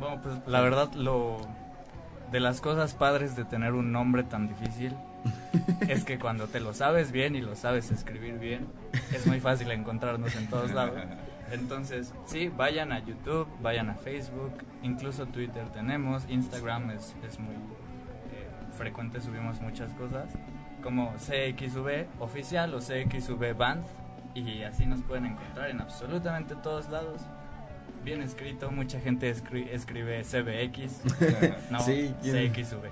Bueno, 0.01 0.21
pues 0.23 0.35
la 0.47 0.61
verdad, 0.61 0.93
lo 0.95 1.39
de 2.31 2.41
las 2.41 2.61
cosas 2.61 2.95
padres 2.95 3.37
de 3.37 3.45
tener 3.45 3.73
un 3.73 3.93
nombre 3.93 4.25
tan 4.25 4.49
difícil 4.49 4.95
es 5.89 6.05
que 6.05 6.19
cuando 6.19 6.47
te 6.47 6.61
lo 6.61 6.73
sabes 6.75 7.13
bien 7.13 7.35
y 7.37 7.41
lo 7.41 7.55
sabes 7.57 7.91
escribir 7.91 8.39
bien, 8.39 8.67
es 9.13 9.27
muy 9.27 9.41
fácil 9.41 9.71
encontrarnos 9.71 10.35
en 10.37 10.49
todos 10.49 10.73
lados. 10.73 11.01
Entonces, 11.51 12.13
sí, 12.27 12.49
vayan 12.49 12.93
a 12.93 12.99
YouTube, 12.99 13.47
vayan 13.63 13.91
a 13.91 13.95
Facebook, 13.95 14.53
incluso 14.83 15.27
Twitter 15.27 15.69
tenemos, 15.71 16.25
Instagram 16.29 16.91
es, 16.91 17.15
es 17.27 17.39
muy 17.39 17.55
eh, 17.55 18.49
frecuente, 18.77 19.21
subimos 19.21 19.61
muchas 19.61 19.93
cosas, 19.93 20.33
como 20.83 21.15
CXV 21.15 22.07
oficial 22.21 22.75
o 22.75 22.79
CXV 22.79 23.57
Band, 23.57 23.85
y 24.35 24.63
así 24.63 24.87
nos 24.87 25.03
pueden 25.03 25.27
encontrar 25.27 25.71
en 25.71 25.81
absolutamente 25.81 26.57
todos 26.57 26.89
lados. 26.89 27.23
Bien 28.07 28.23
escrito, 28.23 28.71
mucha 28.71 29.01
gente 29.01 29.35
escri- 29.35 29.69
escribe 29.69 30.23
CBX, 30.23 31.01
no, 31.73 31.81
Sí. 31.81 32.15
CXV. 32.23 32.85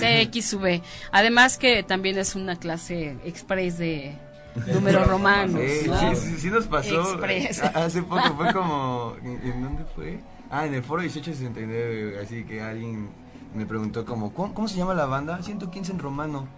CXV. 0.00 0.82
Además 1.12 1.58
que 1.58 1.82
también 1.82 2.16
es 2.18 2.34
una 2.34 2.56
clase 2.56 3.16
express 3.26 3.76
de 3.76 4.16
números 4.72 5.06
romanos. 5.06 5.60
Sí, 5.82 5.86
¿no? 5.86 6.14
sí, 6.16 6.36
sí, 6.38 6.48
nos 6.50 6.66
pasó 6.66 7.02
Express. 7.12 7.62
hace 7.62 8.02
poco 8.02 8.22
fue 8.36 8.52
como 8.54 9.14
¿en, 9.22 9.40
en 9.52 9.62
dónde 9.62 9.84
fue? 9.94 10.18
Ah, 10.50 10.64
en 10.64 10.72
el 10.72 10.82
foro 10.82 11.02
1869, 11.02 12.20
así 12.24 12.44
que 12.44 12.62
alguien 12.62 13.10
me 13.54 13.66
preguntó 13.66 14.06
como 14.06 14.32
¿cómo, 14.32 14.54
cómo 14.54 14.66
se 14.66 14.76
llama 14.78 14.94
la 14.94 15.04
banda? 15.04 15.42
115 15.42 15.92
en 15.92 15.98
romano. 15.98 16.48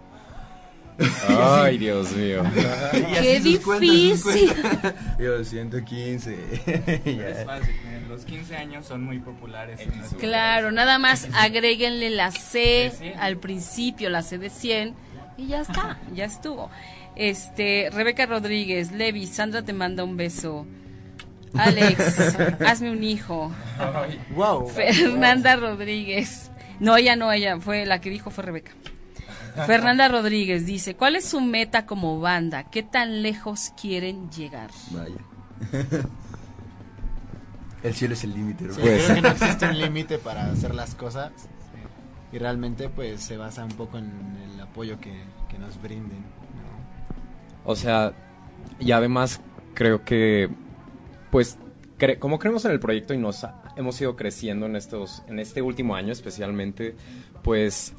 Ay, 1.27 1.77
Dios 1.77 2.11
mío. 2.13 2.43
Y 2.93 3.13
Qué 3.21 3.39
difícil. 3.39 4.53
cuentas. 4.53 4.93
Yo 5.19 5.43
115. 5.43 6.37
Es 7.05 7.45
fácil, 7.45 7.75
miren, 7.85 8.09
los 8.09 8.25
15 8.25 8.55
años 8.55 8.85
son 8.85 9.03
muy 9.03 9.19
populares. 9.19 9.79
en 9.79 9.95
nuestro 9.97 10.17
Claro, 10.19 10.71
nada 10.71 10.97
más 10.97 11.27
agréguenle 11.33 12.09
la 12.09 12.31
C 12.31 12.91
al 13.19 13.37
principio, 13.37 14.09
la 14.09 14.21
C 14.23 14.37
de 14.37 14.49
100 14.49 14.95
y 15.37 15.47
ya 15.47 15.61
está, 15.61 15.99
ya 16.13 16.25
estuvo. 16.25 16.69
Este, 17.15 17.89
Rebeca 17.91 18.25
Rodríguez, 18.25 18.91
Levi, 18.91 19.27
Sandra 19.27 19.61
te 19.63 19.73
manda 19.73 20.03
un 20.03 20.17
beso. 20.17 20.65
Alex, 21.53 22.35
hazme 22.65 22.91
un 22.91 23.03
hijo. 23.03 23.51
Wow. 24.35 24.67
Fernanda 24.69 25.55
Rodríguez. 25.55 26.51
No, 26.79 26.95
ella 26.97 27.15
no, 27.15 27.31
ella 27.31 27.59
fue 27.59 27.85
la 27.85 28.01
que 28.01 28.09
dijo 28.09 28.29
fue 28.29 28.43
Rebeca. 28.43 28.71
Fernanda 29.65 30.07
Rodríguez 30.07 30.65
dice, 30.65 30.95
¿cuál 30.95 31.15
es 31.15 31.25
su 31.25 31.41
meta 31.41 31.85
como 31.85 32.19
banda? 32.19 32.69
¿Qué 32.69 32.83
tan 32.83 33.21
lejos 33.21 33.71
quieren 33.81 34.29
llegar? 34.29 34.69
Vaya. 34.91 35.15
El 37.83 37.93
cielo 37.93 38.13
es 38.15 38.23
el 38.23 38.33
límite, 38.33 38.65
Sí. 38.73 38.79
Pues- 38.81 39.03
creo 39.03 39.15
que 39.15 39.21
no 39.21 39.27
existe 39.31 39.65
un 39.67 39.77
límite 39.79 40.17
para 40.17 40.51
hacer 40.51 40.73
las 40.75 40.95
cosas 40.95 41.31
y 42.31 42.37
realmente 42.39 42.89
pues 42.89 43.21
se 43.21 43.37
basa 43.37 43.63
un 43.63 43.71
poco 43.71 43.97
en 43.97 44.11
el 44.53 44.59
apoyo 44.59 44.99
que, 44.99 45.13
que 45.49 45.57
nos 45.57 45.81
brinden. 45.81 46.19
¿no? 46.19 47.71
O 47.71 47.75
sea, 47.75 48.13
y 48.79 48.91
además 48.91 49.39
creo 49.73 50.03
que, 50.03 50.49
pues, 51.31 51.57
cre- 51.99 52.17
como 52.19 52.39
creemos 52.39 52.65
en 52.65 52.71
el 52.71 52.79
proyecto 52.79 53.13
y 53.13 53.17
nos 53.17 53.43
ha- 53.43 53.61
hemos 53.77 54.01
ido 54.01 54.15
creciendo 54.15 54.65
en 54.65 54.75
estos, 54.75 55.23
en 55.27 55.39
este 55.39 55.61
último 55.61 55.95
año 55.95 56.11
especialmente, 56.11 56.95
pues 57.43 57.93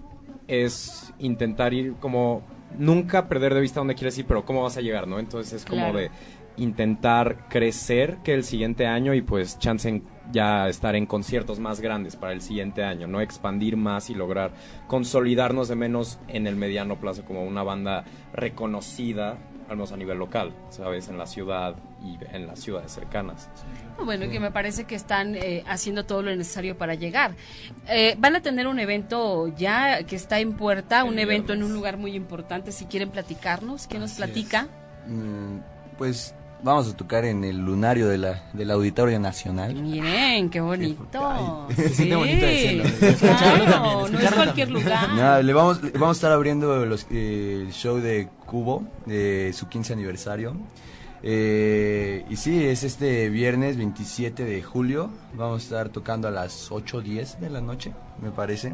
es 0.48 1.12
intentar 1.18 1.72
ir 1.72 1.94
como 2.00 2.42
nunca 2.76 3.28
perder 3.28 3.54
de 3.54 3.60
vista 3.60 3.80
dónde 3.80 3.94
quieres 3.94 4.18
ir, 4.18 4.26
pero 4.26 4.44
cómo 4.44 4.62
vas 4.62 4.76
a 4.76 4.80
llegar, 4.80 5.06
¿no? 5.06 5.18
Entonces 5.18 5.52
es 5.52 5.64
como 5.64 5.82
Claro. 5.82 5.98
de 5.98 6.10
intentar 6.56 7.48
crecer 7.48 8.18
que 8.24 8.34
el 8.34 8.42
siguiente 8.42 8.86
año 8.86 9.14
y 9.14 9.22
pues 9.22 9.58
chance 9.60 9.88
en 9.88 10.02
ya 10.32 10.68
estar 10.68 10.94
en 10.94 11.06
conciertos 11.06 11.58
más 11.58 11.80
grandes 11.80 12.16
para 12.16 12.32
el 12.32 12.42
siguiente 12.42 12.82
año, 12.84 13.06
¿no? 13.06 13.20
Expandir 13.22 13.76
más 13.78 14.10
y 14.10 14.14
lograr 14.14 14.50
consolidarnos 14.86 15.68
de 15.68 15.76
menos 15.76 16.18
en 16.28 16.46
el 16.46 16.56
mediano 16.56 16.96
plazo 16.96 17.24
como 17.24 17.44
una 17.44 17.62
banda 17.62 18.04
reconocida, 18.34 19.38
al 19.68 19.76
menos 19.76 19.92
a 19.92 19.96
nivel 19.96 20.18
local, 20.18 20.52
¿sabes? 20.70 21.08
En 21.08 21.16
la 21.16 21.26
ciudad 21.26 21.76
y 22.04 22.18
en 22.34 22.46
las 22.46 22.58
ciudades 22.58 22.92
cercanas. 22.92 23.48
Bueno, 24.04 24.30
que 24.30 24.40
me 24.40 24.50
parece 24.50 24.84
que 24.84 24.94
están 24.94 25.34
eh, 25.34 25.64
haciendo 25.66 26.04
todo 26.04 26.22
lo 26.22 26.34
necesario 26.34 26.76
para 26.78 26.94
llegar. 26.94 27.32
Eh, 27.88 28.14
van 28.18 28.36
a 28.36 28.40
tener 28.42 28.66
un 28.66 28.78
evento 28.78 29.48
ya 29.56 30.02
que 30.04 30.16
está 30.16 30.38
en 30.40 30.52
puerta, 30.54 31.04
un 31.04 31.18
evento 31.18 31.52
en 31.52 31.62
un 31.62 31.72
lugar 31.72 31.96
muy 31.96 32.14
importante. 32.14 32.72
Si 32.72 32.84
quieren 32.86 33.10
platicarnos, 33.10 33.86
¿qué 33.86 33.98
nos 33.98 34.12
Así 34.12 34.18
platica? 34.22 34.68
Mm, 35.06 35.58
Pues 35.98 36.34
vamos 36.62 36.88
a 36.88 36.96
tocar 36.96 37.24
en 37.24 37.44
el 37.44 37.58
lunario 37.58 38.08
de 38.08 38.18
la, 38.18 38.42
del 38.52 38.70
Auditorio 38.70 39.18
Nacional. 39.20 39.74
Miren, 39.74 40.48
qué 40.50 40.60
bonito. 40.60 41.66
Se 41.76 41.88
siente 41.90 42.16
bonito 42.16 42.46
decirlo, 42.46 42.84
Sí, 42.84 43.16
claro, 43.26 43.64
también, 43.70 44.12
no 44.12 44.18
es 44.20 44.32
cualquier 44.32 44.68
también. 44.68 44.84
lugar. 45.16 45.44
Le 45.44 45.52
vamos, 45.52 45.82
le 45.82 45.90
vamos 45.92 46.16
a 46.16 46.18
estar 46.18 46.32
abriendo 46.32 46.84
los, 46.86 47.06
eh, 47.10 47.64
el 47.66 47.72
show 47.72 47.98
de 47.98 48.28
Cubo, 48.46 48.84
de 49.06 49.52
su 49.54 49.68
15 49.68 49.92
aniversario. 49.92 50.56
Eh, 51.22 52.24
y 52.30 52.36
sí, 52.36 52.64
es 52.64 52.84
este 52.84 53.28
viernes 53.28 53.76
27 53.76 54.44
de 54.44 54.62
julio. 54.62 55.10
Vamos 55.34 55.62
a 55.62 55.64
estar 55.64 55.88
tocando 55.88 56.28
a 56.28 56.30
las 56.30 56.70
8 56.70 56.98
o 56.98 57.00
10 57.00 57.40
de 57.40 57.50
la 57.50 57.60
noche, 57.60 57.92
me 58.22 58.30
parece. 58.30 58.72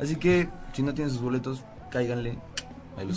Así 0.00 0.16
que, 0.16 0.48
si 0.72 0.82
no 0.82 0.94
tienen 0.94 1.12
sus 1.12 1.22
boletos, 1.22 1.62
cáiganle. 1.90 2.38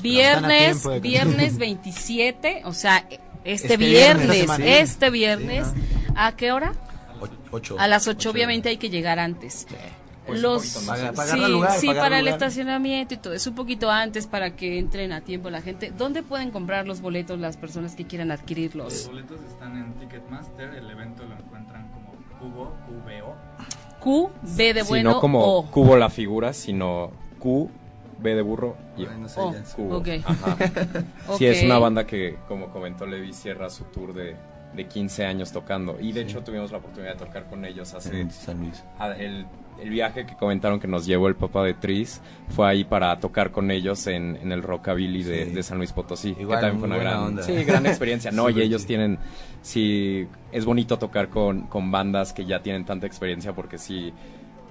Viernes, 0.02 0.82
tiempo 0.82 1.00
viernes 1.02 1.58
27, 1.60 2.62
o 2.66 2.74
sea, 2.74 2.98
este, 3.44 3.68
Este 3.74 3.78
viernes, 3.78 4.30
viernes, 4.32 4.58
sí. 4.58 4.64
este 4.66 5.10
viernes, 5.12 5.68
Sí, 5.68 5.82
¿a 6.16 6.36
qué 6.36 6.52
hora? 6.52 6.72
esperan. 6.72 6.88
O- 7.52 7.56
ocho- 7.56 7.76
A 7.80 7.88
las 7.88 8.08
8, 8.08 8.18
ocho. 8.18 8.30
obviamente 8.32 8.70
hay 8.70 8.78
que 8.78 8.90
llegar 8.90 9.20
antes. 9.20 9.68
Pues 10.28 10.42
Los, 10.42 10.64
sí, 10.64 11.48
lugar, 11.50 11.72
sí, 11.80 11.88
para 11.88 12.20
el 12.20 12.28
estacionamiento 12.28 13.14
y 13.14 13.18
todo 13.18 13.34
eso, 13.34 13.50
un 13.50 13.56
poquito 13.56 13.90
antes 13.90 14.28
para 14.28 14.56
que 14.56 14.78
entren 14.78 15.12
a 15.14 15.22
tiempo 15.22 15.50
la 15.50 15.62
gente. 15.62 15.92
¿Dónde 15.98 16.22
pueden 16.24 16.52
comprar 16.52 16.86
los 16.86 17.02
boletos 17.02 17.40
las 17.40 17.56
personas 17.58 17.96
que 17.96 18.06
quieran 18.06 18.28
Los 18.28 18.40
adquirirlos? 18.42 19.08
boletos 19.08 19.40
están 19.50 19.78
en 19.78 19.94
Ticketmaster, 19.96 20.74
el 20.76 20.90
evento 20.90 21.24
lo 21.24 21.36
encuentran 21.36 21.88
como 21.92 22.12
Cubo, 22.40 22.76
QBO. 22.86 23.36
Q, 24.00 24.30
B 24.56 24.74
de 24.74 24.84
bueno, 24.84 25.12
no 25.14 25.20
como 25.22 25.40
O. 25.44 25.66
cubo 25.72 25.98
la 25.98 26.10
figura, 26.10 26.54
sino 26.54 27.12
Q, 27.40 27.70
B 28.20 28.36
de 28.36 28.42
burro 28.42 28.76
y 28.98 29.06
Ay, 29.06 29.18
no 29.20 29.28
sé, 29.30 29.40
Oh. 29.40 29.54
ya. 29.54 29.64
cubo. 29.76 30.04
Ajá. 30.26 30.58
Sí, 31.38 31.46
es 31.46 31.64
una 31.64 31.78
banda 31.80 32.06
que, 32.06 32.38
como 32.48 32.70
comentó 32.72 33.06
Levi, 33.06 33.34
cierra 33.34 33.70
su 33.70 33.86
tour 33.86 34.14
de, 34.14 34.36
de 34.74 34.86
15 34.86 35.26
años 35.26 35.52
tocando. 35.52 35.98
Y 36.00 36.12
de 36.12 36.22
hecho 36.22 36.44
tuvimos 36.44 36.72
la 36.72 36.78
oportunidad 36.80 37.14
de 37.14 37.26
tocar 37.26 37.46
con 37.46 37.66
ellos 37.66 37.94
hace... 37.94 38.22
En 38.22 38.32
San 38.32 38.60
Luis. 38.60 38.84
a- 39.00 39.12
El, 39.12 39.46
el 39.82 39.90
viaje 39.90 40.26
que 40.26 40.36
comentaron 40.36 40.80
que 40.80 40.88
nos 40.88 41.06
llevó 41.06 41.28
el 41.28 41.36
papá 41.36 41.64
de 41.64 41.74
Tris 41.74 42.22
fue 42.50 42.68
ahí 42.68 42.84
para 42.84 43.20
tocar 43.20 43.52
con 43.52 43.70
ellos 43.72 44.06
en, 44.08 44.36
en 44.42 44.52
el 44.52 44.62
Rockabilly 44.64 45.24
de, 45.24 45.46
Sí. 45.46 45.52
de 45.52 45.64
San 45.64 45.78
Luis 45.78 45.94
Potosí. 45.94 46.36
Igual, 46.40 46.60
que 46.60 46.66
también 46.66 46.80
fue 46.80 46.88
una 46.88 46.98
gran, 46.98 47.20
onda. 47.20 47.44
sí, 47.44 47.54
gran 47.64 47.86
experiencia. 47.86 48.32
No, 48.32 48.50
y 48.52 48.62
ellos 48.62 48.86
tienen... 48.86 49.18
Sí, 49.62 50.28
es 50.52 50.66
bonito 50.66 50.98
tocar 51.00 51.30
con, 51.30 51.64
con 51.68 51.92
bandas 51.92 52.34
que 52.34 52.46
ya 52.46 52.62
tienen 52.62 52.86
tanta 52.86 53.06
experiencia 53.08 53.54
porque 53.54 53.78
sí 53.78 54.14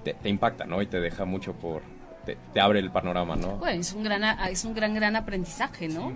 te, 0.04 0.14
te 0.14 0.28
impacta, 0.28 0.64
¿no? 0.66 0.80
Y 0.82 0.86
te 0.86 1.00
deja 1.00 1.24
mucho 1.24 1.52
por... 1.54 1.82
Te, 2.24 2.36
te 2.52 2.60
abre 2.60 2.80
el 2.80 2.90
panorama, 2.90 3.36
¿no? 3.36 3.56
Bueno, 3.58 3.80
es 3.80 3.92
un 3.92 4.02
gran, 4.02 4.24
a- 4.24 4.48
es 4.50 4.64
un 4.64 4.74
gran, 4.74 4.94
gran 4.94 5.14
aprendizaje, 5.16 5.88
¿no? 5.88 6.12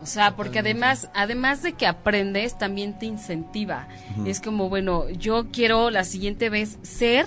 O 0.00 0.06
sea, 0.06 0.36
porque 0.36 0.60
además, 0.60 1.10
además 1.14 1.62
de 1.62 1.72
que 1.72 1.86
aprendes, 1.86 2.56
también 2.56 2.98
te 2.98 3.06
incentiva. 3.06 3.88
Es 4.26 4.40
como, 4.40 4.68
bueno, 4.68 5.08
yo 5.10 5.48
quiero 5.50 5.90
la 5.90 6.04
siguiente 6.04 6.50
vez 6.50 6.78
ser 6.82 7.26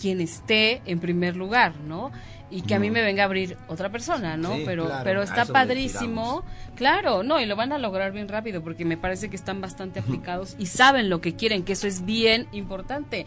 quien 0.00 0.20
esté 0.20 0.82
en 0.86 1.00
primer 1.00 1.36
lugar, 1.36 1.74
¿no? 1.80 2.12
Y 2.50 2.62
que 2.62 2.74
a 2.74 2.78
mí 2.78 2.88
me 2.88 3.02
venga 3.02 3.24
a 3.24 3.26
abrir 3.26 3.56
otra 3.66 3.90
persona, 3.90 4.36
¿no? 4.36 4.54
Sí, 4.54 4.62
pero, 4.64 4.86
claro. 4.86 5.02
pero 5.02 5.22
está 5.22 5.44
padrísimo. 5.44 6.44
Claro, 6.76 7.24
no, 7.24 7.40
y 7.40 7.46
lo 7.46 7.56
van 7.56 7.72
a 7.72 7.78
lograr 7.78 8.12
bien 8.12 8.28
rápido 8.28 8.62
porque 8.62 8.84
me 8.84 8.96
parece 8.96 9.28
que 9.28 9.34
están 9.34 9.60
bastante 9.60 9.98
aplicados 9.98 10.54
y 10.58 10.66
saben 10.66 11.10
lo 11.10 11.20
que 11.20 11.34
quieren, 11.34 11.64
que 11.64 11.72
eso 11.72 11.88
es 11.88 12.04
bien 12.04 12.46
importante. 12.52 13.26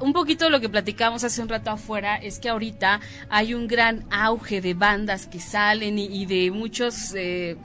Un 0.00 0.12
poquito 0.12 0.46
de 0.46 0.50
lo 0.50 0.60
que 0.60 0.68
platicamos 0.68 1.22
hace 1.22 1.40
un 1.40 1.48
rato 1.48 1.70
afuera 1.70 2.16
es 2.16 2.40
que 2.40 2.48
ahorita 2.48 3.00
hay 3.28 3.54
un 3.54 3.68
gran 3.68 4.06
auge 4.10 4.60
de 4.60 4.74
bandas 4.74 5.28
que 5.28 5.38
salen 5.38 5.98
y, 5.98 6.06
y 6.06 6.26
de 6.26 6.50
muchos 6.50 7.14
eh, 7.14 7.56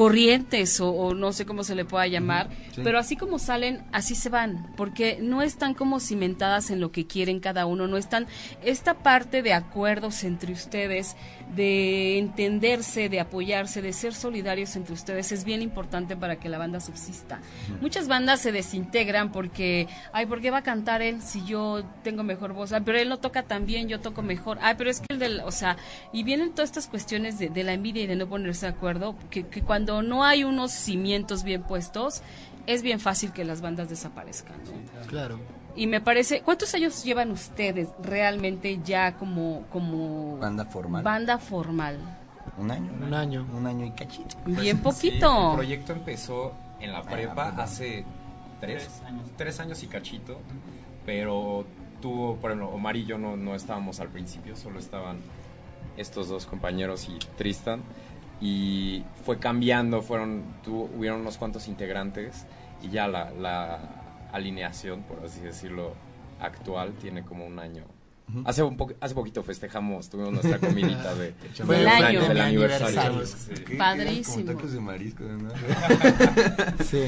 corrientes 0.00 0.80
o, 0.80 0.90
o 0.92 1.12
no 1.12 1.30
sé 1.34 1.44
cómo 1.44 1.62
se 1.62 1.74
le 1.74 1.84
pueda 1.84 2.06
llamar, 2.06 2.48
sí. 2.74 2.80
pero 2.82 2.98
así 2.98 3.16
como 3.16 3.38
salen, 3.38 3.84
así 3.92 4.14
se 4.14 4.30
van, 4.30 4.72
porque 4.74 5.18
no 5.20 5.42
están 5.42 5.74
como 5.74 6.00
cimentadas 6.00 6.70
en 6.70 6.80
lo 6.80 6.90
que 6.90 7.06
quieren 7.06 7.38
cada 7.38 7.66
uno, 7.66 7.86
no 7.86 7.98
están 7.98 8.26
esta 8.64 8.94
parte 8.94 9.42
de 9.42 9.52
acuerdos 9.52 10.24
entre 10.24 10.54
ustedes, 10.54 11.16
de 11.54 12.16
entenderse, 12.16 13.10
de 13.10 13.20
apoyarse, 13.20 13.82
de 13.82 13.92
ser 13.92 14.14
solidarios 14.14 14.74
entre 14.74 14.94
ustedes 14.94 15.32
es 15.32 15.44
bien 15.44 15.60
importante 15.60 16.16
para 16.16 16.36
que 16.36 16.48
la 16.48 16.56
banda 16.56 16.80
subsista. 16.80 17.40
Muchas 17.82 18.08
bandas 18.08 18.40
se 18.40 18.52
desintegran 18.52 19.32
porque, 19.32 19.86
ay, 20.14 20.24
¿por 20.24 20.40
qué 20.40 20.50
va 20.50 20.58
a 20.58 20.62
cantar 20.62 21.02
él 21.02 21.20
si 21.20 21.44
yo 21.44 21.84
tengo 22.02 22.22
mejor 22.22 22.54
voz? 22.54 22.72
Ay, 22.72 22.80
pero 22.86 22.98
él 22.98 23.10
no 23.10 23.18
toca 23.18 23.42
tan 23.42 23.66
bien, 23.66 23.88
yo 23.88 24.00
toco 24.00 24.22
mejor. 24.22 24.56
Ay, 24.62 24.76
pero 24.78 24.88
es 24.88 25.00
que 25.00 25.06
el 25.10 25.18
del, 25.18 25.40
o 25.40 25.50
sea, 25.50 25.76
y 26.10 26.22
vienen 26.22 26.52
todas 26.52 26.70
estas 26.70 26.86
cuestiones 26.86 27.38
de, 27.38 27.50
de 27.50 27.64
la 27.64 27.74
envidia 27.74 28.04
y 28.04 28.06
de 28.06 28.16
no 28.16 28.28
ponerse 28.28 28.64
de 28.64 28.72
acuerdo, 28.72 29.16
que, 29.28 29.46
que 29.46 29.60
cuando 29.60 29.89
no 30.02 30.24
hay 30.24 30.44
unos 30.44 30.72
cimientos 30.72 31.42
bien 31.44 31.62
puestos, 31.62 32.22
es 32.66 32.82
bien 32.82 33.00
fácil 33.00 33.32
que 33.32 33.44
las 33.44 33.60
bandas 33.60 33.88
desaparezcan. 33.88 34.56
¿no? 34.64 35.06
Claro. 35.08 35.38
Y 35.76 35.86
me 35.86 36.00
parece, 36.00 36.42
¿cuántos 36.42 36.74
años 36.74 37.04
llevan 37.04 37.30
ustedes 37.30 37.88
realmente 38.02 38.80
ya 38.84 39.16
como, 39.16 39.64
como 39.72 40.36
Banda 40.38 40.64
formal. 40.64 41.02
banda 41.02 41.38
formal? 41.38 41.98
Un 42.58 42.70
año. 42.70 42.92
Un 43.00 43.14
año. 43.14 43.46
Un 43.56 43.66
año 43.66 43.86
y 43.86 43.90
cachito. 43.92 44.36
Bien 44.46 44.76
Sí, 44.76 44.82
poquito. 44.82 45.50
el 45.50 45.56
proyecto 45.56 45.92
empezó 45.92 46.52
en 46.80 46.92
la 46.92 47.02
prepa 47.02 47.46
prepa. 47.48 47.62
hace 47.62 48.04
tres, 48.60 48.84
Tres 48.84 49.02
años. 49.06 49.24
tres 49.36 49.60
años 49.60 49.82
y 49.82 49.86
cachito, 49.86 50.38
pero 51.06 51.64
tuvo, 52.02 52.36
por 52.36 52.50
ejemplo, 52.50 52.70
Omar 52.74 52.96
y 52.96 53.04
yo 53.06 53.16
no, 53.18 53.36
no 53.36 53.54
estábamos 53.54 54.00
al 54.00 54.08
principio, 54.08 54.56
solo 54.56 54.78
estaban 54.78 55.18
estos 55.96 56.28
dos 56.28 56.46
compañeros 56.46 57.08
y 57.08 57.18
Tristan, 57.36 57.82
y 58.40 59.04
fue 59.24 59.38
cambiando, 59.38 60.02
fueron, 60.02 60.42
tuvo, 60.64 60.90
hubieron 60.96 61.20
unos 61.20 61.36
cuantos 61.38 61.68
integrantes, 61.68 62.46
y 62.82 62.88
ya 62.90 63.06
la, 63.08 63.30
la 63.32 63.78
alineación, 64.32 65.02
por 65.02 65.24
así 65.24 65.40
decirlo, 65.40 65.94
actual 66.40 66.92
tiene 67.00 67.22
como 67.22 67.46
un 67.46 67.58
año. 67.58 67.84
Hace, 68.44 68.62
un 68.62 68.76
po- 68.76 68.92
hace 69.00 69.12
poquito 69.12 69.42
festejamos, 69.42 70.08
tuvimos 70.08 70.32
nuestra 70.34 70.58
comidita 70.60 71.14
de, 71.16 71.32
Fue 71.64 71.80
un 71.82 71.88
año. 71.88 72.22
del 72.28 72.40
aniversario. 72.40 73.00
aniversario. 73.00 73.26
Sí. 73.26 73.64
¿Qué? 73.64 73.74
Padrísimo. 73.76 74.44
Como 74.46 74.56
tacos 74.56 74.72
de 74.72 74.80
marisco, 74.80 75.24
¿no? 75.24 75.50
Sí. 76.84 77.02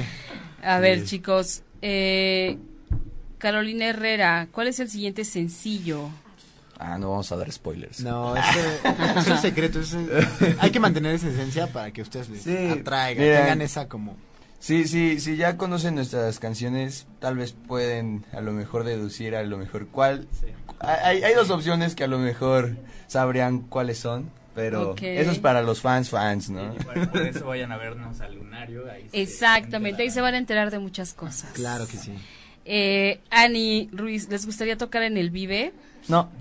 A 0.62 0.80
ver, 0.80 1.00
Sí. 1.00 1.06
chicos, 1.06 1.62
eh, 1.80 2.58
Carolina 3.38 3.86
Herrera, 3.86 4.48
¿cuál 4.50 4.66
es 4.68 4.80
el 4.80 4.88
siguiente 4.88 5.24
sencillo? 5.24 6.08
Ah, 6.84 6.98
no 6.98 7.10
vamos 7.10 7.30
a 7.30 7.36
dar 7.36 7.50
spoilers. 7.52 8.00
No, 8.00 8.34
este, 8.84 9.20
es 9.20 9.26
un 9.28 9.38
secreto. 9.38 9.80
es 9.80 9.96
hay 10.58 10.70
que 10.70 10.80
mantener 10.80 11.14
esa 11.14 11.28
esencia 11.28 11.66
para 11.68 11.90
que 11.92 12.02
ustedes 12.02 12.28
les 12.28 12.42
Sí, 12.42 12.56
atraigan, 12.80 13.24
mira. 13.24 13.40
tengan 13.42 13.62
esa 13.62 13.88
como... 13.88 14.16
Sí, 14.58 14.86
sí, 14.86 15.18
si 15.18 15.36
ya 15.36 15.56
conocen 15.56 15.96
nuestras 15.96 16.38
canciones, 16.38 17.06
tal 17.18 17.36
vez 17.36 17.52
pueden 17.52 18.24
a 18.32 18.40
lo 18.40 18.52
mejor 18.52 18.84
deducir 18.84 19.34
a 19.34 19.42
lo 19.42 19.58
mejor 19.58 19.88
cuál. 19.88 20.28
Sí. 20.40 20.46
Hay, 20.78 21.22
hay 21.24 21.34
dos 21.34 21.50
opciones 21.50 21.94
que 21.96 22.04
a 22.04 22.06
lo 22.08 22.18
mejor 22.18 22.76
sabrían 23.08 23.60
cuáles 23.62 23.98
son, 23.98 24.30
pero 24.54 24.90
Ok. 24.92 25.02
eso 25.02 25.32
es 25.32 25.38
para 25.40 25.62
los 25.62 25.80
fans 25.80 26.10
fans, 26.10 26.48
¿no? 26.50 26.74
Por 26.74 27.22
eso 27.26 27.46
vayan 27.46 27.72
a 27.72 27.76
vernos 27.76 28.20
al 28.20 28.36
lunario. 28.36 28.88
Ahí 28.90 29.08
se 29.10 29.20
Exactamente, 29.22 30.02
ahí 30.04 30.10
se 30.10 30.20
van 30.20 30.34
a 30.34 30.38
enterar 30.38 30.70
de 30.70 30.78
muchas 30.78 31.12
cosas. 31.12 31.50
Claro 31.54 31.86
que 31.88 31.96
sí. 31.96 32.12
Eh, 32.64 33.20
Ani 33.30 33.88
Ruiz, 33.92 34.28
¿les 34.28 34.46
gustaría 34.46 34.76
tocar 34.76 35.02
en 35.02 35.16
el 35.16 35.30
Vive? 35.30 35.72
No. 36.08 36.28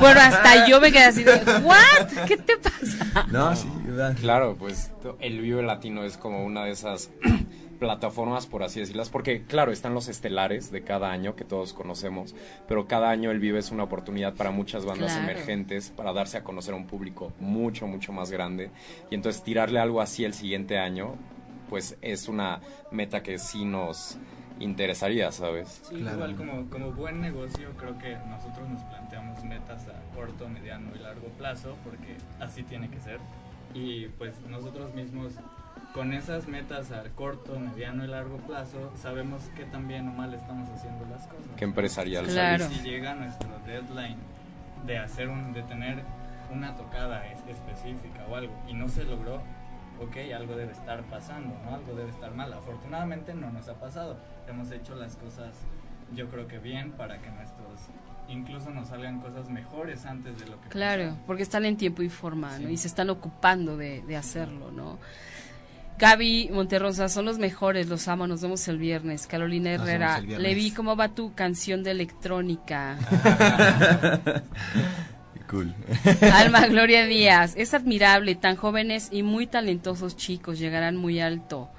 Bueno, 0.00 0.20
hasta 0.20 0.66
yo 0.68 0.80
me 0.80 0.92
quedé 0.92 1.04
así 1.04 1.24
de, 1.24 1.32
¿what? 1.62 2.26
¿Qué 2.26 2.36
te 2.36 2.56
pasa? 2.58 3.26
No, 3.30 3.54
sí, 3.56 3.68
¿verdad? 3.84 4.16
Claro, 4.20 4.56
pues 4.58 4.90
el 5.20 5.40
Vive 5.40 5.62
Latino 5.62 6.04
es 6.04 6.16
como 6.16 6.44
una 6.44 6.64
de 6.64 6.70
esas 6.70 7.10
plataformas, 7.80 8.46
por 8.46 8.62
así 8.62 8.80
decirlas, 8.80 9.08
porque 9.08 9.42
claro, 9.44 9.72
están 9.72 9.94
los 9.94 10.08
estelares 10.08 10.70
de 10.70 10.82
cada 10.82 11.10
año 11.10 11.34
que 11.36 11.44
todos 11.44 11.72
conocemos, 11.74 12.34
pero 12.68 12.86
cada 12.86 13.10
año 13.10 13.30
el 13.30 13.40
Vive 13.40 13.58
es 13.58 13.70
una 13.70 13.84
oportunidad 13.84 14.34
para 14.34 14.50
muchas 14.50 14.84
bandas 14.84 15.12
Claro. 15.12 15.30
emergentes 15.30 15.90
para 15.90 16.12
darse 16.12 16.38
a 16.38 16.44
conocer 16.44 16.74
a 16.74 16.76
un 16.76 16.86
público 16.86 17.32
mucho, 17.40 17.86
mucho 17.86 18.12
más 18.12 18.30
grande 18.30 18.70
y 19.10 19.14
entonces 19.16 19.42
tirarle 19.42 19.80
algo 19.80 20.00
así 20.00 20.24
el 20.24 20.34
siguiente 20.34 20.78
año, 20.78 21.14
pues 21.68 21.96
es 22.02 22.28
una 22.28 22.60
meta 22.90 23.22
que 23.22 23.38
sí 23.38 23.64
nos 23.64 24.16
interesaría, 24.60 25.30
¿sabes? 25.32 25.80
Sí, 25.88 25.96
Claro. 25.96 26.16
igual 26.16 26.36
como, 26.36 26.70
como 26.70 26.92
buen 26.92 27.20
negocio 27.20 27.70
creo 27.76 27.96
que 27.98 28.16
nosotros 28.28 28.68
nos 28.68 28.82
planteamos 28.84 29.42
metas 29.44 29.86
a 29.88 30.14
corto, 30.14 30.48
mediano 30.48 30.90
y 30.94 30.98
largo 30.98 31.28
plazo 31.38 31.76
porque 31.84 32.16
así 32.40 32.62
tiene 32.62 32.88
que 32.90 33.00
ser 33.00 33.18
y 33.74 34.06
pues 34.18 34.34
nosotros 34.48 34.94
mismos 34.94 35.34
con 35.94 36.12
esas 36.12 36.46
metas 36.48 36.90
a 36.92 37.04
corto, 37.14 37.58
mediano 37.58 38.04
y 38.04 38.08
largo 38.08 38.36
plazo 38.38 38.92
sabemos 38.96 39.42
que 39.56 39.64
tan 39.64 39.86
bien 39.88 40.08
o 40.08 40.12
mal 40.12 40.34
estamos 40.34 40.68
haciendo 40.70 41.04
las 41.06 41.26
cosas. 41.26 41.48
Que 41.56 41.64
empresarial, 41.64 42.26
Claro. 42.26 42.64
¿sabes? 42.64 42.78
Si 42.78 42.88
llega 42.88 43.14
nuestro 43.14 43.48
deadline 43.66 44.18
de 44.86 44.98
hacer 44.98 45.28
un, 45.28 45.52
de 45.52 45.62
tener 45.62 46.02
una 46.52 46.74
tocada 46.76 47.26
es- 47.30 47.40
específica 47.48 48.24
o 48.30 48.36
algo 48.36 48.52
y 48.68 48.74
no 48.74 48.88
se 48.88 49.04
logró, 49.04 49.40
ok, 50.00 50.16
algo 50.34 50.56
debe 50.56 50.72
estar 50.72 51.02
pasando, 51.04 51.54
¿no? 51.64 51.74
Algo 51.74 51.94
debe 51.94 52.10
estar 52.10 52.34
mal. 52.34 52.52
Afortunadamente 52.52 53.34
no 53.34 53.50
nos 53.50 53.68
ha 53.68 53.74
pasado. 53.74 54.16
Hemos 54.48 54.70
hecho 54.70 54.94
las 54.94 55.16
cosas, 55.16 55.50
yo 56.14 56.28
creo 56.28 56.46
que 56.46 56.58
bien, 56.58 56.92
para 56.92 57.18
que 57.20 57.30
nuestros, 57.30 57.80
incluso 58.28 58.70
nos 58.70 58.88
salgan 58.88 59.20
cosas 59.20 59.48
mejores 59.50 60.06
antes 60.06 60.38
de 60.38 60.46
lo 60.46 60.60
que 60.60 60.68
Claro, 60.68 61.02
pensamos. 61.02 61.24
porque 61.26 61.42
están 61.42 61.64
en 61.64 61.76
tiempo 61.76 62.02
y 62.02 62.08
forma, 62.08 62.58
¿no? 62.58 62.68
Y 62.70 62.76
se 62.76 62.88
están 62.88 63.10
ocupando 63.10 63.76
de, 63.76 64.02
de 64.02 64.16
hacerlo, 64.16 64.70
¿no? 64.70 64.98
Gaby 65.98 66.50
Monterrosa, 66.52 67.08
son 67.08 67.24
los 67.24 67.38
mejores, 67.40 67.88
los 67.88 68.06
amo, 68.06 68.28
nos 68.28 68.40
vemos 68.40 68.68
el 68.68 68.78
viernes. 68.78 69.26
Carolina 69.26 69.72
Herrera, 69.72 70.20
viernes. 70.20 70.38
le 70.38 70.54
vi 70.54 70.70
cómo 70.70 70.94
va 70.94 71.08
tu 71.08 71.34
canción 71.34 71.82
de 71.82 71.90
electrónica. 71.90 72.96
Cool. 75.48 75.74
Alma 76.32 76.66
Gloria 76.66 77.06
Díaz, 77.06 77.54
es 77.56 77.72
admirable, 77.74 78.34
tan 78.34 78.56
jóvenes 78.56 79.08
y 79.10 79.22
muy 79.22 79.46
talentosos 79.46 80.16
chicos, 80.16 80.58
llegarán 80.58 80.96
muy 80.96 81.20
alto. 81.20 81.70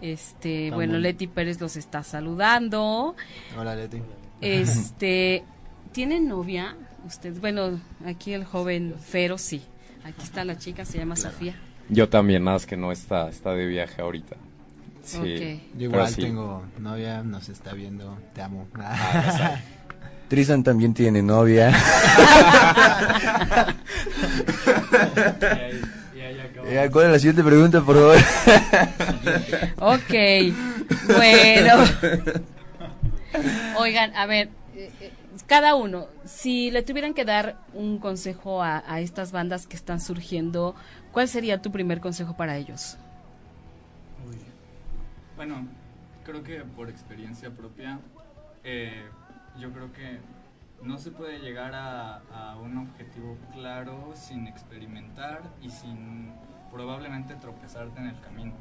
Este, 0.00 0.70
bueno, 0.70 0.98
Leti 0.98 1.26
Pérez 1.26 1.60
los 1.60 1.76
está 1.76 2.02
saludando. 2.02 3.14
Hola, 3.58 3.76
Leti. 3.76 4.02
Este, 4.40 5.44
¿tiene 5.92 6.20
novia? 6.20 6.76
Usted, 7.06 7.40
bueno, 7.40 7.80
aquí 8.04 8.32
el 8.32 8.44
joven 8.44 8.94
Fero 9.00 9.38
sí. 9.38 9.62
Aquí 10.04 10.22
está 10.22 10.44
la 10.44 10.58
chica, 10.58 10.84
se 10.84 10.98
llama 10.98 11.16
Sofía. 11.16 11.54
Yo 11.88 12.08
también, 12.08 12.44
nada 12.44 12.56
más 12.56 12.66
que 12.66 12.76
no 12.76 12.90
está, 12.90 13.28
está 13.28 13.52
de 13.54 13.66
viaje 13.66 14.02
ahorita. 14.02 14.36
Sí. 15.04 15.60
Yo 15.76 15.84
igual 15.84 16.08
sí. 16.08 16.20
tengo 16.20 16.64
novia, 16.78 17.22
nos 17.22 17.48
está 17.48 17.72
viendo, 17.72 18.18
te 18.34 18.42
amo. 18.42 18.68
Tristan 20.32 20.64
también 20.64 20.94
tiene 20.94 21.20
novia. 21.20 21.70
Eh, 26.64 26.88
¿Cuál 26.90 27.06
es 27.06 27.12
la 27.12 27.18
siguiente 27.18 27.42
pregunta, 27.44 27.82
por 27.82 27.96
favor? 27.96 28.16
Ok, 29.78 30.14
bueno. 31.08 31.84
Oigan, 33.76 34.14
a 34.16 34.24
ver, 34.24 34.48
eh, 34.74 34.90
eh, 35.00 35.12
cada 35.46 35.74
uno, 35.74 36.06
si 36.24 36.70
le 36.70 36.82
tuvieran 36.82 37.12
que 37.12 37.26
dar 37.26 37.58
un 37.74 37.98
consejo 37.98 38.62
a, 38.62 38.82
a 38.86 39.00
estas 39.00 39.32
bandas 39.32 39.66
que 39.66 39.76
están 39.76 40.00
surgiendo, 40.00 40.74
¿cuál 41.10 41.28
sería 41.28 41.60
tu 41.60 41.70
primer 41.70 42.00
consejo 42.00 42.36
para 42.36 42.56
ellos? 42.56 42.96
Uy. 44.26 44.38
Bueno, 45.36 45.68
creo 46.24 46.42
que 46.42 46.60
por 46.60 46.88
experiencia 46.88 47.50
propia, 47.50 47.98
eh, 48.64 49.02
yo 49.58 49.72
creo 49.72 49.92
que 49.92 50.20
no 50.82 50.98
se 50.98 51.10
puede 51.10 51.38
llegar 51.38 51.72
a, 51.74 52.56
un 52.62 52.76
objetivo 52.78 53.36
claro 53.52 54.12
sin 54.14 54.46
experimentar 54.46 55.42
y 55.60 55.70
sin 55.70 56.32
probablemente 56.70 57.34
tropezarte 57.36 58.00
en 58.00 58.08
el 58.08 58.20
camino, 58.20 58.52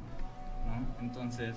¿no? 0.66 1.02
Entonces, 1.02 1.56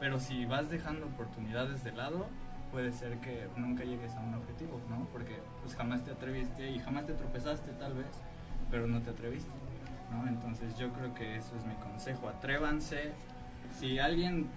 pero 0.00 0.18
si 0.18 0.44
vas 0.46 0.70
dejando 0.70 1.06
oportunidades 1.06 1.84
de 1.84 1.92
lado, 1.92 2.26
puede 2.72 2.92
ser 2.92 3.18
que 3.18 3.48
nunca 3.56 3.84
llegues 3.84 4.14
a 4.14 4.20
un 4.20 4.34
objetivo, 4.34 4.80
¿no? 4.88 5.06
Porque 5.12 5.38
pues 5.62 5.74
jamás 5.76 6.04
te 6.04 6.12
atreviste 6.12 6.70
y 6.70 6.78
jamás 6.78 7.06
te 7.06 7.12
tropezaste 7.12 7.72
tal 7.72 7.94
vez, 7.94 8.22
pero 8.70 8.86
no 8.86 9.00
te 9.02 9.10
atreviste, 9.10 9.52
¿no? 10.10 10.26
Entonces 10.26 10.76
yo 10.78 10.92
creo 10.92 11.14
que 11.14 11.36
eso 11.36 11.54
es 11.56 11.64
mi 11.64 11.74
consejo, 11.74 12.28
atrévanse. 12.28 13.12
Si 13.72 13.98
alguien, 13.98 14.48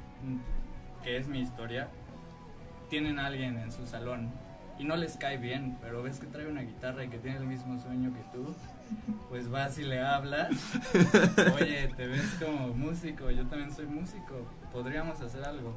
que 1.03 1.17
es 1.17 1.27
mi 1.27 1.41
historia, 1.41 1.89
tienen 2.89 3.19
a 3.19 3.27
alguien 3.27 3.57
en 3.57 3.71
su 3.71 3.85
salón 3.85 4.31
y 4.79 4.83
no 4.83 4.95
les 4.95 5.17
cae 5.17 5.37
bien, 5.37 5.77
pero 5.81 6.03
ves 6.03 6.19
que 6.19 6.27
trae 6.27 6.47
una 6.47 6.61
guitarra 6.61 7.03
y 7.03 7.09
que 7.09 7.17
tiene 7.17 7.37
el 7.37 7.45
mismo 7.45 7.79
sueño 7.81 8.13
que 8.13 8.21
tú, 8.31 8.53
pues 9.29 9.49
vas 9.49 9.77
y 9.79 9.83
le 9.83 10.01
hablas. 10.01 10.49
Oye, 11.55 11.91
te 11.95 12.07
ves 12.07 12.37
como 12.39 12.67
músico, 12.69 13.31
yo 13.31 13.45
también 13.47 13.73
soy 13.73 13.85
músico, 13.87 14.47
podríamos 14.71 15.19
hacer 15.21 15.43
algo. 15.43 15.73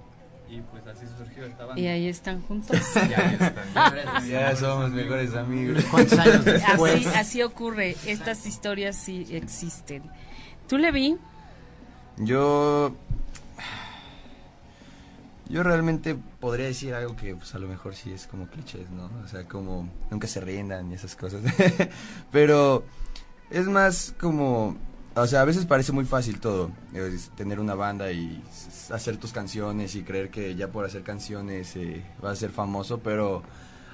Y 0.51 0.63
pues 0.63 0.85
así 0.89 1.07
surgió 1.17 1.45
esta 1.47 1.65
banda. 1.65 1.81
Y 1.81 1.87
ahí 1.87 2.09
están 2.09 2.43
juntos. 2.43 2.77
Ya 3.09 3.33
están. 3.33 4.29
ya 4.29 4.57
somos 4.57 4.91
mejores 4.91 5.33
amigos. 5.37 5.85
¿Cuántos 5.89 6.19
años 6.19 6.45
después? 6.45 7.07
Así, 7.07 7.19
así 7.19 7.43
ocurre, 7.43 7.97
estas 8.05 8.45
historias 8.47 8.97
sí 8.97 9.29
existen. 9.31 10.03
¿Tú 10.69 10.77
le 10.77 10.91
vi? 10.91 11.17
Yo. 12.19 12.97
Yo 15.51 15.65
realmente 15.65 16.15
podría 16.15 16.67
decir 16.67 16.95
algo 16.95 17.17
que, 17.17 17.35
pues, 17.35 17.55
a 17.57 17.59
lo 17.59 17.67
mejor 17.67 17.97
sí 17.97 18.13
es 18.13 18.29
como 18.29 18.47
clichés, 18.47 18.89
¿no? 18.91 19.11
O 19.25 19.27
sea, 19.27 19.49
como 19.49 19.91
nunca 20.09 20.29
se 20.29 20.41
rindan 20.41 20.93
y 20.93 20.95
esas 20.95 21.17
cosas. 21.17 21.43
Pero 22.33 22.85
es 23.51 23.67
más 23.67 24.15
como. 24.21 24.77
O 25.17 25.27
sea, 25.27 25.41
a 25.41 25.45
veces 25.45 25.67
parece 25.67 25.91
muy 25.91 26.05
fácil 26.05 26.39
todo. 26.39 26.71
tener 27.35 27.59
una 27.59 27.75
banda 27.75 28.13
y 28.13 28.41
hacer 28.93 29.17
tus 29.17 29.33
canciones 29.33 29.97
y 29.97 30.05
creer 30.05 30.31
que 30.31 30.55
ya 30.55 30.69
por 30.69 30.85
hacer 30.85 31.03
canciones 31.03 31.75
eh, 31.75 32.05
vas 32.23 32.33
a 32.35 32.37
ser 32.37 32.51
famoso, 32.51 33.01
pero 33.01 33.43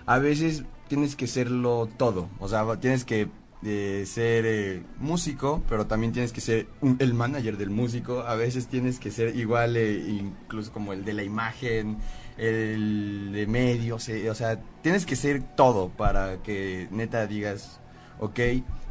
a 0.04 0.18
veces 0.18 0.64
tienes 0.88 1.16
que 1.16 1.26
serlo 1.26 1.88
todo. 1.96 2.28
O 2.38 2.48
sea, 2.48 2.66
tienes 2.76 3.06
que 3.06 3.30
eh, 3.64 4.04
ser 4.06 4.44
eh, 4.46 4.82
músico, 4.98 5.62
pero 5.68 5.86
también 5.86 6.12
tienes 6.12 6.32
que 6.32 6.40
ser 6.40 6.68
el 6.98 7.14
manager 7.14 7.56
del 7.56 7.70
músico. 7.70 8.20
A 8.20 8.34
veces 8.34 8.66
tienes 8.68 8.98
que 8.98 9.10
ser 9.10 9.36
igual, 9.36 9.76
eh, 9.76 9.98
incluso 10.08 10.72
como 10.72 10.92
el 10.92 11.04
de 11.04 11.14
la 11.14 11.22
imagen, 11.22 11.98
el 12.36 13.30
de 13.32 13.46
medios. 13.46 14.08
eh, 14.08 14.30
o 14.30 14.34
sea, 14.34 14.60
tienes 14.82 15.06
que 15.06 15.16
ser 15.16 15.42
todo 15.56 15.88
para 15.88 16.42
que 16.42 16.88
neta 16.90 17.26
digas, 17.26 17.80
ok, 18.20 18.40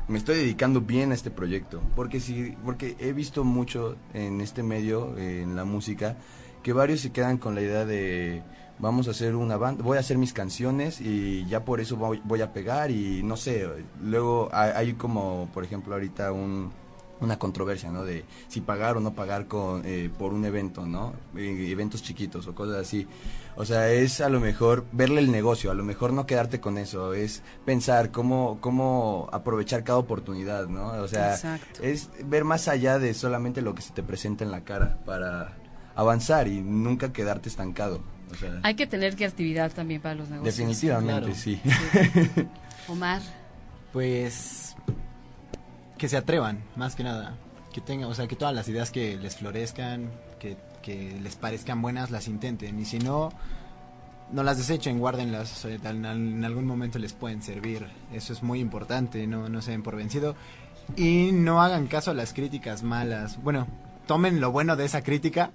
me 0.07 0.17
estoy 0.17 0.37
dedicando 0.37 0.81
bien 0.81 1.11
a 1.11 1.15
este 1.15 1.31
proyecto. 1.31 1.81
Porque, 1.95 2.19
sí, 2.19 2.55
porque 2.63 2.95
he 2.99 3.13
visto 3.13 3.43
mucho 3.43 3.95
en 4.13 4.41
este 4.41 4.63
medio, 4.63 5.17
en 5.17 5.55
la 5.55 5.65
música, 5.65 6.17
que 6.63 6.73
varios 6.73 7.01
se 7.01 7.11
quedan 7.11 7.37
con 7.37 7.55
la 7.55 7.61
idea 7.61 7.85
de 7.85 8.41
vamos 8.79 9.07
a 9.07 9.11
hacer 9.11 9.35
una 9.35 9.57
banda, 9.57 9.83
voy 9.83 9.97
a 9.97 10.01
hacer 10.01 10.17
mis 10.17 10.33
canciones 10.33 10.99
y 11.01 11.45
ya 11.45 11.63
por 11.63 11.79
eso 11.79 11.95
voy, 11.95 12.21
voy 12.23 12.41
a 12.41 12.51
pegar 12.53 12.91
y 12.91 13.23
no 13.23 13.37
sé, 13.37 13.67
luego 14.01 14.49
hay, 14.51 14.71
hay 14.75 14.93
como, 14.93 15.49
por 15.53 15.63
ejemplo, 15.63 15.93
ahorita 15.93 16.31
un, 16.31 16.71
una 17.21 17.39
controversia, 17.39 17.91
¿no? 17.91 18.03
De 18.03 18.25
si 18.47 18.61
pagar 18.61 18.97
o 18.97 18.99
no 18.99 19.13
pagar 19.13 19.47
con, 19.47 19.83
eh, 19.85 20.09
por 20.17 20.33
un 20.33 20.45
evento, 20.45 20.85
¿no? 20.85 21.13
Eh, 21.35 21.67
eventos 21.69 22.03
chiquitos 22.03 22.47
o 22.47 22.55
cosas 22.55 22.77
así. 22.77 23.07
O 23.55 23.65
sea, 23.65 23.89
es 23.89 24.19
a 24.19 24.29
lo 24.29 24.39
mejor 24.39 24.85
verle 24.91 25.21
el 25.21 25.31
negocio, 25.31 25.71
a 25.71 25.73
lo 25.73 25.83
mejor 25.83 26.11
no 26.11 26.25
quedarte 26.25 26.59
con 26.59 26.77
eso, 26.77 27.13
es 27.13 27.41
pensar 27.63 28.11
cómo, 28.11 28.57
cómo 28.59 29.29
aprovechar 29.31 29.83
cada 29.83 29.97
oportunidad, 29.97 30.67
¿no? 30.67 30.87
O 31.01 31.07
sea, 31.07 31.35
Exacto. 31.35 31.81
es 31.81 32.09
ver 32.25 32.43
más 32.43 32.67
allá 32.67 32.99
de 32.99 33.13
solamente 33.13 33.61
lo 33.61 33.73
que 33.73 33.81
se 33.81 33.93
te 33.93 34.03
presenta 34.03 34.43
en 34.43 34.51
la 34.51 34.63
cara 34.63 34.99
para 35.05 35.57
avanzar 35.95 36.47
y 36.49 36.61
nunca 36.61 37.13
quedarte 37.13 37.47
estancado. 37.47 38.01
O 38.31 38.35
sea, 38.35 38.59
Hay 38.63 38.75
que 38.75 38.87
tener 38.87 39.15
creatividad 39.15 39.71
también 39.71 40.01
para 40.01 40.15
los 40.15 40.29
negocios. 40.29 40.57
definitivamente 40.57 41.19
claro. 41.21 41.35
sí. 41.35 41.61
Omar, 42.87 43.21
Pues 43.93 44.75
que 45.97 46.09
se 46.09 46.17
atrevan, 46.17 46.59
más 46.75 46.95
que 46.95 47.03
nada. 47.03 47.37
Que 47.73 47.81
tengan, 47.81 48.09
o 48.09 48.13
sea, 48.13 48.27
que 48.27 48.35
todas 48.35 48.53
las 48.53 48.67
ideas 48.67 48.91
que 48.91 49.15
les 49.17 49.37
florezcan, 49.37 50.09
que, 50.39 50.57
que 50.81 51.17
les 51.21 51.35
parezcan 51.35 51.81
buenas, 51.81 52.11
las 52.11 52.27
intenten. 52.27 52.79
Y 52.79 52.85
si 52.85 52.99
no, 52.99 53.31
no 54.31 54.43
las 54.43 54.57
desechen, 54.57 54.99
guárdenlas. 54.99 55.51
o 55.53 55.55
sea, 55.67 55.75
en, 55.91 56.05
en 56.05 56.43
algún 56.45 56.65
momento 56.65 56.99
les 56.99 57.13
pueden 57.13 57.41
servir. 57.41 57.87
Eso 58.13 58.33
es 58.33 58.43
muy 58.43 58.59
importante, 58.59 59.25
no, 59.27 59.47
no 59.49 59.61
se 59.61 59.71
den 59.71 59.83
por 59.83 59.95
vencido. 59.95 60.35
Y 60.95 61.31
no 61.31 61.61
hagan 61.61 61.87
caso 61.87 62.11
a 62.11 62.13
las 62.13 62.33
críticas 62.33 62.83
malas. 62.83 63.41
Bueno, 63.41 63.67
tomen 64.07 64.39
lo 64.41 64.51
bueno 64.51 64.75
de 64.75 64.85
esa 64.85 65.01
crítica 65.01 65.51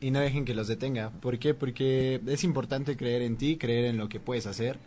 y 0.00 0.10
no 0.10 0.20
dejen 0.20 0.44
que 0.44 0.54
los 0.54 0.68
detenga. 0.68 1.10
¿Por 1.10 1.38
qué? 1.38 1.54
Porque 1.54 2.20
es 2.26 2.44
importante 2.44 2.96
creer 2.96 3.22
en 3.22 3.36
ti, 3.36 3.56
creer 3.56 3.86
en 3.86 3.96
lo 3.96 4.08
que 4.08 4.20
puedes 4.20 4.46
hacer 4.46 4.78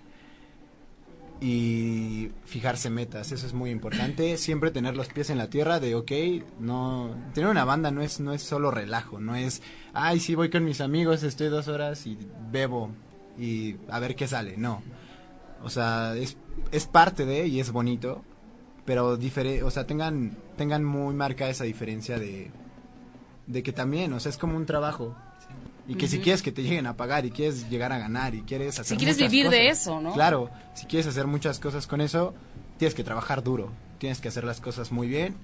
y 1.42 2.30
fijarse 2.46 2.92
metas, 2.92 3.32
eso 3.32 3.48
es 3.48 3.54
muy 3.54 3.72
importante, 3.72 4.38
siempre 4.38 4.70
tener 4.70 4.96
los 4.96 5.08
pies 5.08 5.32
en 5.32 5.40
la 5.40 5.50
tierra 5.50 5.80
de 5.80 5.96
ok, 5.96 6.12
no 6.60 7.16
tener 7.34 7.50
una 7.50 7.66
banda 7.66 7.90
no 7.90 8.04
es 8.04 8.20
no 8.20 8.32
es 8.32 8.44
solo 8.44 8.70
relajo, 8.70 9.20
no 9.20 9.36
es 9.36 9.64
ay 9.92 10.20
sí 10.20 10.36
voy 10.36 10.52
con 10.52 10.64
mis 10.64 10.82
amigos, 10.82 11.24
estoy 11.24 11.48
dos 11.48 11.68
horas 11.68 12.06
y 12.06 12.16
bebo 12.52 12.92
y 13.40 13.78
a 13.90 14.00
ver 14.00 14.16
qué 14.16 14.28
sale, 14.28 14.56
no, 14.56 14.84
o 15.64 15.70
sea 15.72 16.16
es, 16.16 16.38
es 16.72 16.86
parte 16.86 17.26
de 17.26 17.48
y 17.48 17.60
es 17.60 17.72
bonito, 17.72 18.22
pero 18.86 19.18
difere, 19.18 19.64
o 19.64 19.72
sea 19.72 19.88
tengan 19.88 20.38
tengan 20.58 20.84
muy 20.84 21.16
marcada 21.16 21.50
esa 21.50 21.64
diferencia 21.64 22.20
de 22.20 22.52
de 23.52 23.64
que 23.64 23.74
también, 23.74 24.14
o 24.14 24.20
sea 24.20 24.30
es 24.30 24.38
como 24.38 24.56
un 24.56 24.66
trabajo 24.66 25.16
y 25.88 25.96
que 25.96 26.08
si 26.08 26.20
quieres 26.20 26.42
que 26.42 26.52
te 26.52 26.64
lleguen 26.64 26.88
a 26.88 26.96
pagar 26.96 27.26
y 27.26 27.32
quieres 27.32 27.70
llegar 27.70 27.92
a 27.92 27.98
ganar 27.98 28.34
y 28.34 28.44
quieres 28.44 28.80
hacer 28.80 28.86
si 28.86 28.98
quieres 28.98 29.18
muchas 29.18 29.32
vivir 29.32 29.50
de 29.50 29.70
eso, 29.70 30.00
¿no? 30.00 30.14
Claro, 30.14 30.50
si 30.74 30.86
quieres 30.86 31.08
hacer 31.08 31.28
muchas 31.28 31.60
cosas 31.60 31.88
con 31.88 32.02
eso, 32.02 32.34
tienes 32.78 32.96
que 32.96 33.04
trabajar 33.04 33.44
duro, 33.44 33.72
tienes 33.98 34.22
que 34.22 34.30
hacer 34.30 34.44
las 34.44 34.62
cosas 34.62 34.92
muy 34.92 35.08
bien 35.08 35.36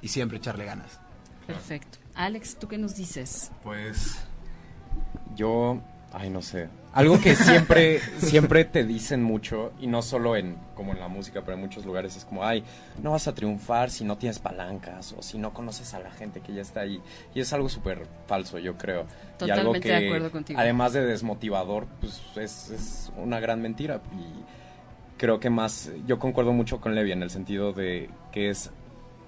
y 0.00 0.08
siempre 0.08 0.38
echarle 0.38 0.64
ganas. 0.64 1.00
Perfecto. 1.46 1.98
Alex, 2.14 2.56
¿tú 2.56 2.68
qué 2.68 2.78
nos 2.78 2.94
dices? 2.94 3.50
Pues 3.64 4.18
yo, 5.34 5.82
ay 6.12 6.30
no 6.30 6.42
sé, 6.42 6.68
algo 6.92 7.18
que 7.20 7.34
siempre 7.34 8.00
siempre 8.18 8.64
te 8.64 8.84
dicen 8.84 9.22
mucho 9.22 9.72
y 9.80 9.86
no 9.86 10.02
solo 10.02 10.36
en 10.36 10.56
como 10.74 10.92
en 10.92 11.00
la 11.00 11.08
música, 11.08 11.40
pero 11.42 11.54
en 11.54 11.60
muchos 11.60 11.84
lugares 11.86 12.16
es 12.16 12.24
como, 12.24 12.44
ay, 12.44 12.64
no 13.02 13.12
vas 13.12 13.28
a 13.28 13.34
triunfar 13.34 13.90
si 13.90 14.04
no 14.04 14.18
tienes 14.18 14.38
palancas 14.38 15.14
o 15.16 15.22
si 15.22 15.38
no 15.38 15.52
conoces 15.54 15.94
a 15.94 16.00
la 16.00 16.10
gente 16.10 16.40
que 16.40 16.52
ya 16.52 16.62
está 16.62 16.80
ahí 16.80 17.00
y 17.34 17.40
es 17.40 17.52
algo 17.52 17.68
súper 17.68 18.06
falso, 18.26 18.58
yo 18.58 18.76
creo. 18.76 19.06
y 19.40 19.50
algo 19.50 19.72
Totalmente 19.72 19.80
que 19.80 19.88
de 19.88 20.06
acuerdo 20.06 20.30
contigo. 20.30 20.60
además 20.60 20.92
de 20.92 21.04
desmotivador, 21.04 21.86
pues 22.00 22.20
es, 22.36 22.70
es 22.70 23.12
una 23.16 23.40
gran 23.40 23.62
mentira 23.62 24.02
y 24.12 24.42
creo 25.18 25.40
que 25.40 25.50
más 25.50 25.90
yo 26.06 26.18
concuerdo 26.18 26.52
mucho 26.52 26.80
con 26.80 26.94
Levi 26.94 27.12
en 27.12 27.22
el 27.22 27.30
sentido 27.30 27.72
de 27.72 28.10
que 28.32 28.50
es 28.50 28.70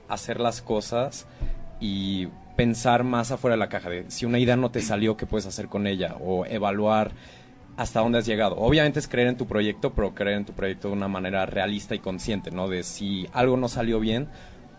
hacer 0.08 0.40
las 0.40 0.60
cosas 0.60 1.26
y 1.80 2.28
pensar 2.56 3.04
más 3.04 3.30
afuera 3.30 3.54
de 3.54 3.58
la 3.58 3.68
caja 3.68 3.90
de 3.90 4.10
si 4.10 4.26
una 4.26 4.38
idea 4.38 4.56
no 4.56 4.70
te 4.70 4.80
salió, 4.80 5.16
qué 5.16 5.26
puedes 5.26 5.46
hacer 5.46 5.68
con 5.68 5.86
ella 5.86 6.16
o 6.20 6.46
evaluar 6.46 7.12
hasta 7.76 8.00
dónde 8.00 8.18
has 8.18 8.26
llegado. 8.26 8.56
Obviamente 8.56 8.98
es 8.98 9.08
creer 9.08 9.28
en 9.28 9.36
tu 9.36 9.46
proyecto, 9.46 9.92
pero 9.94 10.14
creer 10.14 10.38
en 10.38 10.44
tu 10.44 10.52
proyecto 10.52 10.88
de 10.88 10.94
una 10.94 11.08
manera 11.08 11.46
realista 11.46 11.94
y 11.94 11.98
consciente, 11.98 12.50
¿no? 12.50 12.68
De 12.68 12.82
si 12.84 13.26
algo 13.32 13.56
no 13.56 13.68
salió 13.68 13.98
bien, 13.98 14.28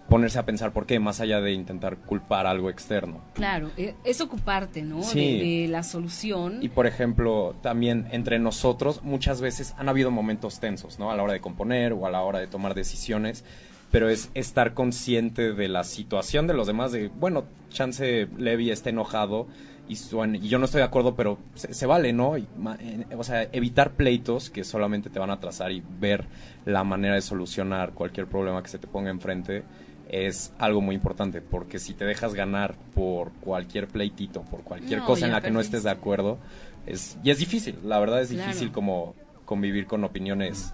ponerse 0.09 0.39
a 0.39 0.45
pensar 0.45 0.71
por 0.71 0.85
qué, 0.85 0.99
más 0.99 1.19
allá 1.19 1.41
de 1.41 1.51
intentar 1.51 1.97
culpar 1.97 2.47
algo 2.47 2.69
externo. 2.69 3.21
Claro, 3.33 3.71
eh, 3.75 3.95
es 4.03 4.21
ocuparte, 4.21 4.81
¿no? 4.81 5.03
Sí. 5.03 5.19
De, 5.19 5.45
de 5.63 5.67
la 5.67 5.83
solución. 5.83 6.59
Y 6.61 6.69
por 6.69 6.87
ejemplo, 6.87 7.55
también 7.61 8.07
entre 8.11 8.39
nosotros 8.39 9.03
muchas 9.03 9.41
veces 9.41 9.73
han 9.77 9.89
habido 9.89 10.11
momentos 10.11 10.59
tensos, 10.59 10.99
¿no? 10.99 11.11
A 11.11 11.15
la 11.15 11.23
hora 11.23 11.33
de 11.33 11.41
componer 11.41 11.93
o 11.93 12.05
a 12.05 12.11
la 12.11 12.21
hora 12.21 12.39
de 12.39 12.47
tomar 12.47 12.75
decisiones, 12.75 13.43
pero 13.91 14.09
es 14.09 14.29
estar 14.33 14.73
consciente 14.73 15.53
de 15.53 15.67
la 15.67 15.83
situación 15.83 16.47
de 16.47 16.53
los 16.53 16.67
demás, 16.67 16.91
de, 16.91 17.07
bueno, 17.19 17.45
chance 17.69 18.27
Levi 18.37 18.71
está 18.71 18.89
enojado 18.89 19.47
y, 19.87 19.95
suena- 19.97 20.37
y 20.37 20.47
yo 20.47 20.57
no 20.57 20.65
estoy 20.65 20.79
de 20.79 20.85
acuerdo, 20.85 21.15
pero 21.15 21.37
se, 21.53 21.73
se 21.73 21.85
vale, 21.85 22.11
¿no? 22.11 22.37
Y 22.37 22.45
ma- 22.57 22.77
o 23.17 23.23
sea, 23.23 23.43
evitar 23.51 23.91
pleitos 23.91 24.49
que 24.49 24.63
solamente 24.63 25.09
te 25.09 25.19
van 25.19 25.29
a 25.29 25.33
atrasar 25.33 25.71
y 25.71 25.81
ver 25.99 26.25
la 26.65 26.83
manera 26.83 27.15
de 27.15 27.21
solucionar 27.21 27.91
cualquier 27.93 28.25
problema 28.27 28.61
que 28.63 28.69
se 28.69 28.79
te 28.79 28.87
ponga 28.87 29.09
enfrente 29.11 29.63
es 30.09 30.51
algo 30.59 30.81
muy 30.81 30.95
importante, 30.95 31.41
porque 31.41 31.79
si 31.79 31.93
te 31.93 32.05
dejas 32.05 32.33
ganar 32.35 32.75
por 32.93 33.31
cualquier 33.41 33.87
pleitito, 33.87 34.43
por 34.43 34.61
cualquier 34.63 34.99
No, 34.99 35.05
cosa 35.05 35.25
en 35.25 35.31
la 35.31 35.41
que 35.41 35.49
no 35.51 35.59
estés 35.59 35.83
de 35.83 35.89
acuerdo, 35.89 36.37
es, 36.85 37.17
y 37.23 37.31
es 37.31 37.39
difícil, 37.39 37.75
la 37.83 37.99
verdad 37.99 38.21
es 38.21 38.29
Claro. 38.29 38.43
difícil 38.45 38.71
como 38.71 39.15
convivir 39.45 39.87
con 39.87 40.03
opiniones 40.03 40.73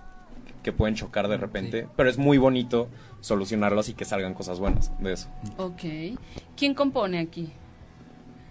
que 0.63 0.71
pueden 0.71 0.95
chocar 0.95 1.27
de 1.27 1.37
repente, 1.37 1.87
pero 1.95 2.09
es 2.09 2.17
muy 2.17 2.37
bonito 2.37 2.89
solucionarlos 3.19 3.89
y 3.89 3.93
que 3.93 4.05
salgan 4.05 4.33
cosas 4.33 4.59
buenas 4.59 4.91
de 4.99 5.13
eso. 5.13 5.29
Ok. 5.57 5.81
¿Quién 6.55 6.73
compone 6.73 7.19
aquí? 7.19 7.51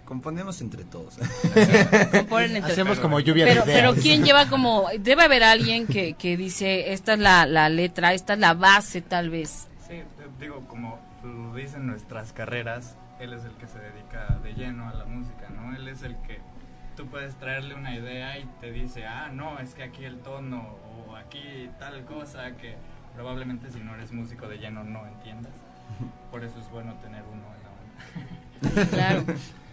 Componemos 0.05 0.59
entre 0.59 0.83
todos. 0.83 1.17
Componen 2.11 2.57
entre 2.57 2.73
Hacemos 2.73 2.99
como 2.99 3.21
lluvia 3.21 3.45
pero, 3.45 3.63
de 3.63 3.71
ideas. 3.71 3.91
pero 3.91 4.01
¿quién 4.01 4.25
lleva 4.25 4.47
como... 4.47 4.87
Debe 4.99 5.23
haber 5.23 5.43
alguien 5.43 5.87
que, 5.87 6.13
que 6.13 6.35
dice, 6.35 6.91
esta 6.91 7.13
es 7.13 7.19
la, 7.19 7.45
la 7.45 7.69
letra, 7.69 8.13
esta 8.13 8.33
es 8.33 8.39
la 8.39 8.53
base 8.53 9.01
tal 9.01 9.29
vez. 9.29 9.69
Sí, 9.87 10.01
digo, 10.37 10.65
como 10.67 10.99
lo 11.23 11.55
dicen 11.55 11.87
nuestras 11.87 12.33
carreras, 12.33 12.97
él 13.21 13.31
es 13.31 13.45
el 13.45 13.51
que 13.51 13.67
se 13.67 13.79
dedica 13.79 14.37
de 14.43 14.53
lleno 14.53 14.89
a 14.89 14.93
la 14.93 15.05
música, 15.05 15.47
¿no? 15.49 15.73
Él 15.77 15.87
es 15.87 16.03
el 16.03 16.17
que 16.23 16.39
tú 16.97 17.07
puedes 17.07 17.35
traerle 17.35 17.75
una 17.75 17.95
idea 17.95 18.37
y 18.37 18.45
te 18.59 18.71
dice, 18.71 19.05
ah, 19.05 19.29
no, 19.31 19.59
es 19.59 19.73
que 19.75 19.83
aquí 19.83 20.03
el 20.03 20.17
tono 20.19 20.75
o 21.11 21.15
aquí 21.15 21.69
tal 21.79 22.03
cosa 22.05 22.55
que 22.57 22.75
probablemente 23.15 23.69
si 23.69 23.79
no 23.79 23.93
eres 23.95 24.11
músico 24.11 24.47
de 24.47 24.57
lleno 24.57 24.83
no 24.83 25.05
entiendas. 25.07 25.51
Por 26.31 26.43
eso 26.43 26.57
es 26.59 26.69
bueno 26.71 26.93
tener 26.95 27.23
uno 27.31 27.43
en 27.55 28.71
la 28.73 28.81
banda. 28.85 28.89
Claro. 28.89 29.23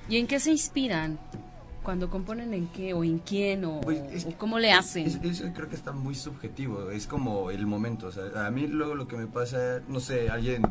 ¿Y 0.09 0.16
en 0.16 0.26
qué 0.26 0.41
se 0.41 0.51
inspiran? 0.51 1.18
Cuando 1.82 2.11
componen 2.11 2.53
en 2.53 2.66
qué 2.68 2.93
o 2.93 3.05
en 3.05 3.18
quién 3.20 3.64
o, 3.64 3.80
Pues, 3.80 4.01
es 4.12 4.26
o 4.26 4.36
cómo 4.36 4.59
le 4.59 4.72
hacen. 4.72 5.07
es- 5.07 5.18
Eso 5.22 5.45
creo 5.55 5.68
que 5.68 5.76
está 5.76 5.93
muy 5.93 6.14
subjetivo, 6.14 6.91
es 6.91 7.07
como 7.07 7.51
el 7.51 7.66
momento, 7.66 8.09
o 8.09 8.12
sea, 8.12 8.47
a 8.47 8.51
mí 8.51 8.66
luego 8.66 8.95
lo 8.95 9.07
que 9.09 9.16
me 9.16 9.26
pasa, 9.26 9.80
no 9.89 10.01
sé, 10.01 10.28
alguien 10.28 10.62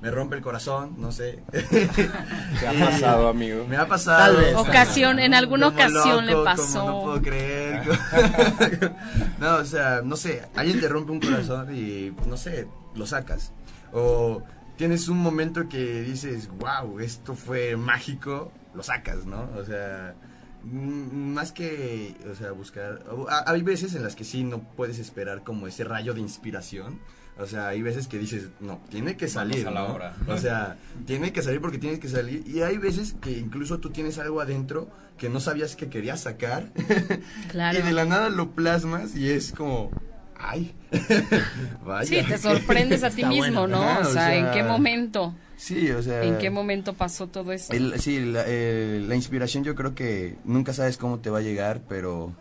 me 0.00 0.10
rompe 0.10 0.36
el 0.36 0.42
corazón, 0.42 0.94
no 0.98 1.10
sé. 1.10 1.42
¿Qué 1.50 2.66
ha 2.66 2.72
pasado, 2.72 3.28
amigo? 3.28 3.64
Me 3.66 3.76
ha 3.76 3.88
pasado. 3.88 4.18
Tal 4.18 4.36
vez. 4.36 4.54
Ocasión, 4.54 5.18
en 5.18 5.34
alguna 5.34 5.66
Como 5.66 5.78
ocasión 5.78 6.26
le 6.26 6.34
pasó. 6.36 6.80
como 6.80 6.90
no 6.90 7.02
puedo 7.04 7.22
creer. 7.22 7.82
no, 9.40 9.56
o 9.56 9.64
sea, 9.64 10.02
no 10.04 10.16
sé, 10.16 10.42
alguien 10.54 10.80
te 10.80 10.88
rompe 10.88 11.12
un 11.12 11.20
corazón 11.20 11.74
y, 11.74 12.14
no 12.26 12.36
sé, 12.36 12.68
lo 12.94 13.06
sacas. 13.06 13.52
O 13.92 14.42
tienes 14.76 15.08
un 15.08 15.18
momento 15.18 15.68
que 15.68 16.02
dices, 16.02 16.48
wow, 16.58 17.00
esto 17.00 17.34
fue 17.34 17.76
mágico, 17.76 18.52
lo 18.74 18.82
sacas, 18.82 19.24
¿no? 19.24 19.48
O 19.56 19.64
sea, 19.64 20.14
mm, 20.62 21.32
más 21.32 21.52
que, 21.52 22.14
o 22.30 22.34
sea, 22.34 22.52
buscar... 22.52 23.02
Hay 23.46 23.62
veces 23.62 23.94
en 23.94 24.02
las 24.02 24.14
que 24.14 24.24
sí 24.24 24.44
no 24.44 24.60
puedes 24.60 24.98
esperar 24.98 25.42
como 25.42 25.66
ese 25.66 25.84
rayo 25.84 26.12
de 26.12 26.20
inspiración. 26.20 27.00
O 27.38 27.46
sea, 27.46 27.68
hay 27.68 27.82
veces 27.82 28.08
que 28.08 28.18
dices, 28.18 28.48
no, 28.60 28.80
tiene 28.88 29.16
que 29.16 29.28
salir, 29.28 29.66
a 29.68 29.70
la 29.70 29.80
¿no? 29.88 29.94
hora. 29.94 30.16
O 30.26 30.38
sea, 30.38 30.76
tiene 31.06 31.32
que 31.32 31.42
salir 31.42 31.60
porque 31.60 31.76
tiene 31.78 31.98
que 32.00 32.08
salir. 32.08 32.42
Y 32.46 32.62
hay 32.62 32.78
veces 32.78 33.14
que 33.20 33.32
incluso 33.32 33.78
tú 33.78 33.90
tienes 33.90 34.18
algo 34.18 34.40
adentro 34.40 34.88
que 35.18 35.28
no 35.28 35.38
sabías 35.40 35.76
que 35.76 35.88
querías 35.88 36.20
sacar. 36.22 36.70
Claro. 37.50 37.78
y 37.78 37.82
de 37.82 37.92
la 37.92 38.04
nada 38.06 38.30
lo 38.30 38.52
plasmas 38.52 39.14
y 39.16 39.30
es 39.30 39.52
como, 39.52 39.90
ay, 40.38 40.74
vaya. 41.84 42.22
Sí, 42.22 42.26
te 42.28 42.38
sorprendes 42.38 43.02
a 43.02 43.10
ti 43.10 43.22
Está 43.22 43.28
mismo, 43.28 43.60
bueno. 43.60 43.66
¿no? 43.66 43.82
Ajá, 43.82 44.00
o 44.06 44.08
o 44.08 44.12
sea, 44.12 44.34
¿en 44.36 44.50
qué 44.52 44.62
momento? 44.62 45.34
Sí, 45.56 45.90
o 45.90 46.02
sea. 46.02 46.22
¿En 46.24 46.38
qué 46.38 46.50
momento 46.50 46.94
pasó 46.94 47.28
todo 47.28 47.52
eso? 47.52 47.72
el- 47.72 47.98
sí, 48.00 48.20
la, 48.20 48.44
eh, 48.46 49.02
la 49.06 49.14
inspiración 49.14 49.64
yo 49.64 49.74
creo 49.74 49.94
que 49.94 50.36
nunca 50.44 50.72
sabes 50.72 50.96
cómo 50.98 51.18
te 51.20 51.30
va 51.30 51.38
a 51.38 51.42
llegar, 51.42 51.80
pero 51.88 52.32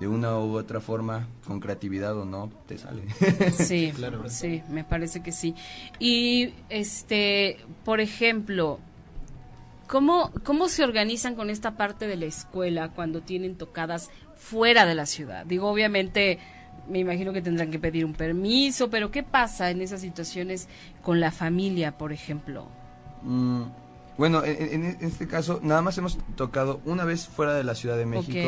de 0.00 0.08
una 0.08 0.36
u 0.38 0.56
otra 0.56 0.80
forma, 0.80 1.28
con 1.46 1.60
creatividad 1.60 2.16
o 2.18 2.24
no, 2.24 2.50
te 2.66 2.78
sale. 2.78 3.02
Sí, 3.52 3.92
Claro. 3.94 4.28
sí, 4.28 4.62
me 4.70 4.82
parece 4.82 5.22
que 5.22 5.30
sí. 5.30 5.54
Y, 6.00 6.54
este, 6.70 7.58
por 7.84 8.00
ejemplo, 8.00 8.80
¿cómo, 9.86 10.32
¿cómo 10.44 10.68
se 10.68 10.84
organizan 10.84 11.34
con 11.34 11.50
esta 11.50 11.76
parte 11.76 12.06
de 12.06 12.16
la 12.16 12.24
escuela 12.26 12.88
cuando 12.88 13.20
tienen 13.20 13.56
tocadas 13.56 14.10
fuera 14.36 14.86
de 14.86 14.94
la 14.94 15.04
ciudad? 15.06 15.44
Digo, 15.44 15.68
obviamente, 15.68 16.38
me 16.88 16.98
imagino 16.98 17.32
que 17.34 17.42
tendrán 17.42 17.70
que 17.70 17.78
pedir 17.78 18.04
un 18.06 18.14
permiso, 18.14 18.88
pero 18.88 19.10
¿qué 19.10 19.22
pasa 19.22 19.70
en 19.70 19.82
esas 19.82 20.00
situaciones 20.00 20.66
con 21.02 21.20
la 21.20 21.30
familia, 21.30 21.98
por 21.98 22.12
ejemplo? 22.12 22.66
Mm, 23.22 23.64
bueno, 24.20 24.44
en, 24.44 24.84
en- 24.84 24.98
este 25.00 25.26
caso, 25.26 25.60
nada 25.62 25.80
más 25.80 25.96
hemos 25.96 26.18
tocado 26.36 26.80
una 26.84 27.04
vez 27.06 27.26
fuera 27.26 27.54
de 27.54 27.64
la 27.64 27.74
Ciudad 27.74 27.96
de 27.96 28.04
México. 28.04 28.38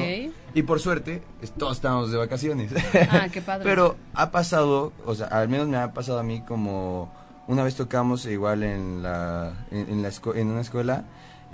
Y 0.55 0.63
por 0.65 0.81
suerte, 0.81 1.23
todos 1.57 1.77
estamos 1.79 2.13
de 2.13 2.19
vacaciones. 2.19 2.71
Ah, 3.11 3.29
qué 3.33 3.41
padre. 3.51 3.65
Pero 3.65 3.97
ha 4.13 4.31
pasado, 4.31 4.93
o 5.07 5.15
sea, 5.15 5.29
al 5.29 5.49
menos 5.49 5.67
me 5.69 5.79
ha 5.79 5.93
pasado 5.95 6.19
a 6.19 6.23
mí 6.23 6.43
como 6.43 7.11
una 7.49 7.65
vez 7.65 7.75
tocamos 7.75 8.27
igual 8.27 8.63
en 8.63 9.03
la 9.03 9.67
en, 9.71 9.89
en 9.89 10.03
la 10.03 10.11
esco- 10.11 10.37
en 10.37 10.49
una 10.49 10.61
escuela 10.61 11.05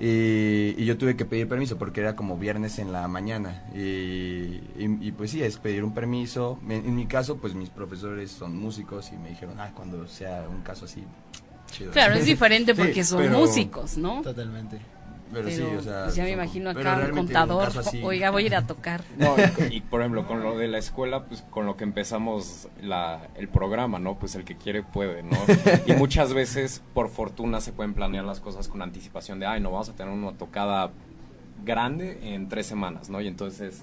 Y, 0.01 0.75
y 0.77 0.85
yo 0.85 0.97
tuve 0.99 1.17
que 1.17 1.25
pedir 1.25 1.49
permiso 1.49 1.77
porque 1.77 2.01
era 2.01 2.15
como 2.15 2.37
viernes 2.39 2.79
en 2.79 2.93
la 2.93 3.07
mañana. 3.09 3.65
Y, 3.75 3.79
y- 3.79 4.99
y, 5.01 5.13
pues 5.13 5.31
sí, 5.31 5.43
es 5.43 5.59
pedir 5.59 5.83
un 5.85 5.93
permiso. 5.95 6.59
En, 6.69 6.87
en 6.87 6.95
mi 6.97 7.07
caso, 7.07 7.37
pues 7.39 7.55
mis 7.55 7.71
profesores 7.71 8.31
son 8.31 8.57
músicos 8.57 9.11
y 9.13 9.17
me 9.17 9.29
dijeron, 9.31 9.59
ah, 9.61 9.71
cuando 9.75 10.07
sea 10.07 10.45
un 10.49 10.63
caso 10.63 10.85
así, 10.87 11.03
chido. 11.71 11.93
Claro, 11.93 12.15
es 12.15 12.25
diferente 12.25 12.75
Sí, 12.77 12.81
porque 12.81 13.05
son 13.05 13.23
pero- 13.23 13.39
músicos, 13.39 13.97
¿no? 13.99 14.23
Totalmente. 14.23 14.79
Pero, 15.31 15.51
sí, 15.51 15.61
o 15.61 15.83
sea. 15.83 16.05
pues 16.05 16.15
ya 16.17 16.25
me 16.25 16.31
imagino 16.31 16.71
acá 16.71 16.79
un 16.79 16.85
realmente 16.87 17.17
contador, 17.19 17.71
oiga, 18.03 18.31
voy 18.31 18.45
a 18.45 18.47
ir 18.47 18.57
a 18.57 18.67
tocar. 18.67 19.03
No, 19.19 19.37
y, 19.71 19.77
y, 19.77 19.81
por 19.83 20.01
ejemplo, 20.01 20.27
con 20.27 20.43
lo 20.43 20.57
de 20.57 20.69
la 20.69 20.79
escuela, 20.79 21.25
pues 21.25 21.45
con 21.51 21.67
lo 21.67 21.77
que 21.77 21.85
empezamos 21.85 22.69
la, 22.81 23.29
el 23.37 23.49
programa, 23.49 23.99
¿no? 23.99 24.19
Pues 24.19 24.35
el 24.37 24.45
que 24.45 24.57
quiere 24.57 24.83
puede, 24.83 25.23
¿no? 25.23 25.37
Y 25.85 25.93
muchas 25.93 26.33
veces, 26.33 26.83
por 26.95 27.11
fortuna, 27.11 27.61
se 27.61 27.73
pueden 27.73 27.93
planear 27.93 28.25
las 28.25 28.41
cosas 28.41 28.69
con 28.69 28.81
anticipación 28.81 29.39
de, 29.39 29.45
ay, 29.45 29.61
no, 29.61 29.71
vamos 29.71 29.91
a 29.91 29.93
tener 29.93 30.11
una 30.15 30.33
tocada 30.33 30.93
grande 31.63 32.19
en 32.35 32.49
tres 32.49 32.67
semanas, 32.67 33.11
¿no? 33.11 33.21
Y 33.21 33.27
entonces 33.27 33.83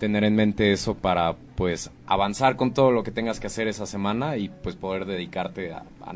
tener 0.00 0.24
en 0.24 0.34
mente 0.34 0.72
eso 0.72 0.94
para, 0.96 1.36
pues, 1.54 1.92
avanzar 2.06 2.56
con 2.56 2.74
todo 2.74 2.90
lo 2.90 3.04
que 3.04 3.12
tengas 3.12 3.38
que 3.38 3.46
hacer 3.46 3.68
esa 3.68 3.86
semana 3.86 4.36
y, 4.38 4.48
pues, 4.48 4.74
poder 4.74 5.04
dedicarte 5.04 5.72
a, 5.72 5.84
a 6.04 6.14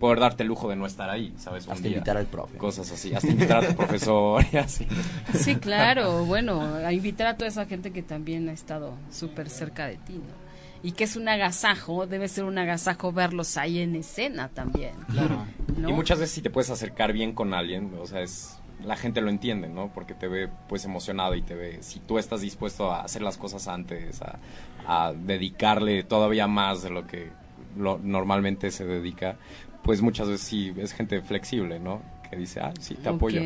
poder 0.00 0.18
darte 0.18 0.42
el 0.42 0.48
lujo 0.48 0.68
de 0.68 0.74
no 0.74 0.86
estar 0.86 1.08
ahí, 1.10 1.32
¿sabes? 1.36 1.66
Un 1.66 1.74
Hasta 1.74 1.86
día. 1.86 1.98
invitar 1.98 2.16
al 2.16 2.26
profe. 2.26 2.56
Cosas 2.56 2.90
así, 2.90 3.14
hasta 3.14 3.28
invitar 3.28 3.62
a 3.64 3.68
tu 3.68 3.76
profesor 3.76 4.44
y 4.52 4.56
así. 4.56 4.88
Sí, 5.34 5.54
claro, 5.56 6.24
bueno, 6.24 6.60
a 6.74 6.92
invitar 6.92 7.28
a 7.28 7.36
toda 7.36 7.48
esa 7.48 7.66
gente 7.66 7.92
que 7.92 8.02
también 8.02 8.48
ha 8.48 8.52
estado 8.52 8.94
súper 9.12 9.48
cerca 9.50 9.86
de 9.86 9.96
ti, 9.98 10.14
¿no? 10.14 10.40
Y 10.82 10.92
que 10.92 11.04
es 11.04 11.14
un 11.14 11.28
agasajo, 11.28 12.06
debe 12.06 12.26
ser 12.28 12.44
un 12.44 12.56
agasajo 12.56 13.12
verlos 13.12 13.58
ahí 13.58 13.80
en 13.80 13.94
escena 13.94 14.48
también. 14.48 14.94
Claro. 15.10 15.44
¿no? 15.76 15.90
Y 15.90 15.92
muchas 15.92 16.18
veces 16.18 16.34
si 16.34 16.40
te 16.40 16.48
puedes 16.48 16.70
acercar 16.70 17.12
bien 17.12 17.34
con 17.34 17.52
alguien, 17.52 17.92
o 18.00 18.06
sea, 18.06 18.22
es 18.22 18.56
la 18.82 18.96
gente 18.96 19.20
lo 19.20 19.28
entiende, 19.28 19.68
¿no? 19.68 19.92
Porque 19.92 20.14
te 20.14 20.26
ve 20.26 20.48
pues 20.66 20.86
emocionado 20.86 21.34
y 21.34 21.42
te 21.42 21.54
ve, 21.54 21.82
si 21.82 22.00
tú 22.00 22.18
estás 22.18 22.40
dispuesto 22.40 22.90
a 22.90 23.02
hacer 23.02 23.20
las 23.20 23.36
cosas 23.36 23.68
antes, 23.68 24.22
a, 24.22 24.38
a 24.86 25.12
dedicarle 25.12 26.02
todavía 26.02 26.46
más 26.46 26.82
de 26.82 26.88
lo 26.88 27.06
que 27.06 27.28
lo, 27.76 27.98
normalmente 27.98 28.70
se 28.70 28.86
dedica, 28.86 29.36
pues 29.82 30.02
muchas 30.02 30.28
veces 30.28 30.46
sí 30.46 30.72
es 30.76 30.92
gente 30.92 31.20
flexible, 31.22 31.78
¿no? 31.80 32.02
Que 32.30 32.36
dice, 32.36 32.60
ah, 32.60 32.72
sí, 32.80 32.94
te 32.94 33.08
apoyo. 33.08 33.40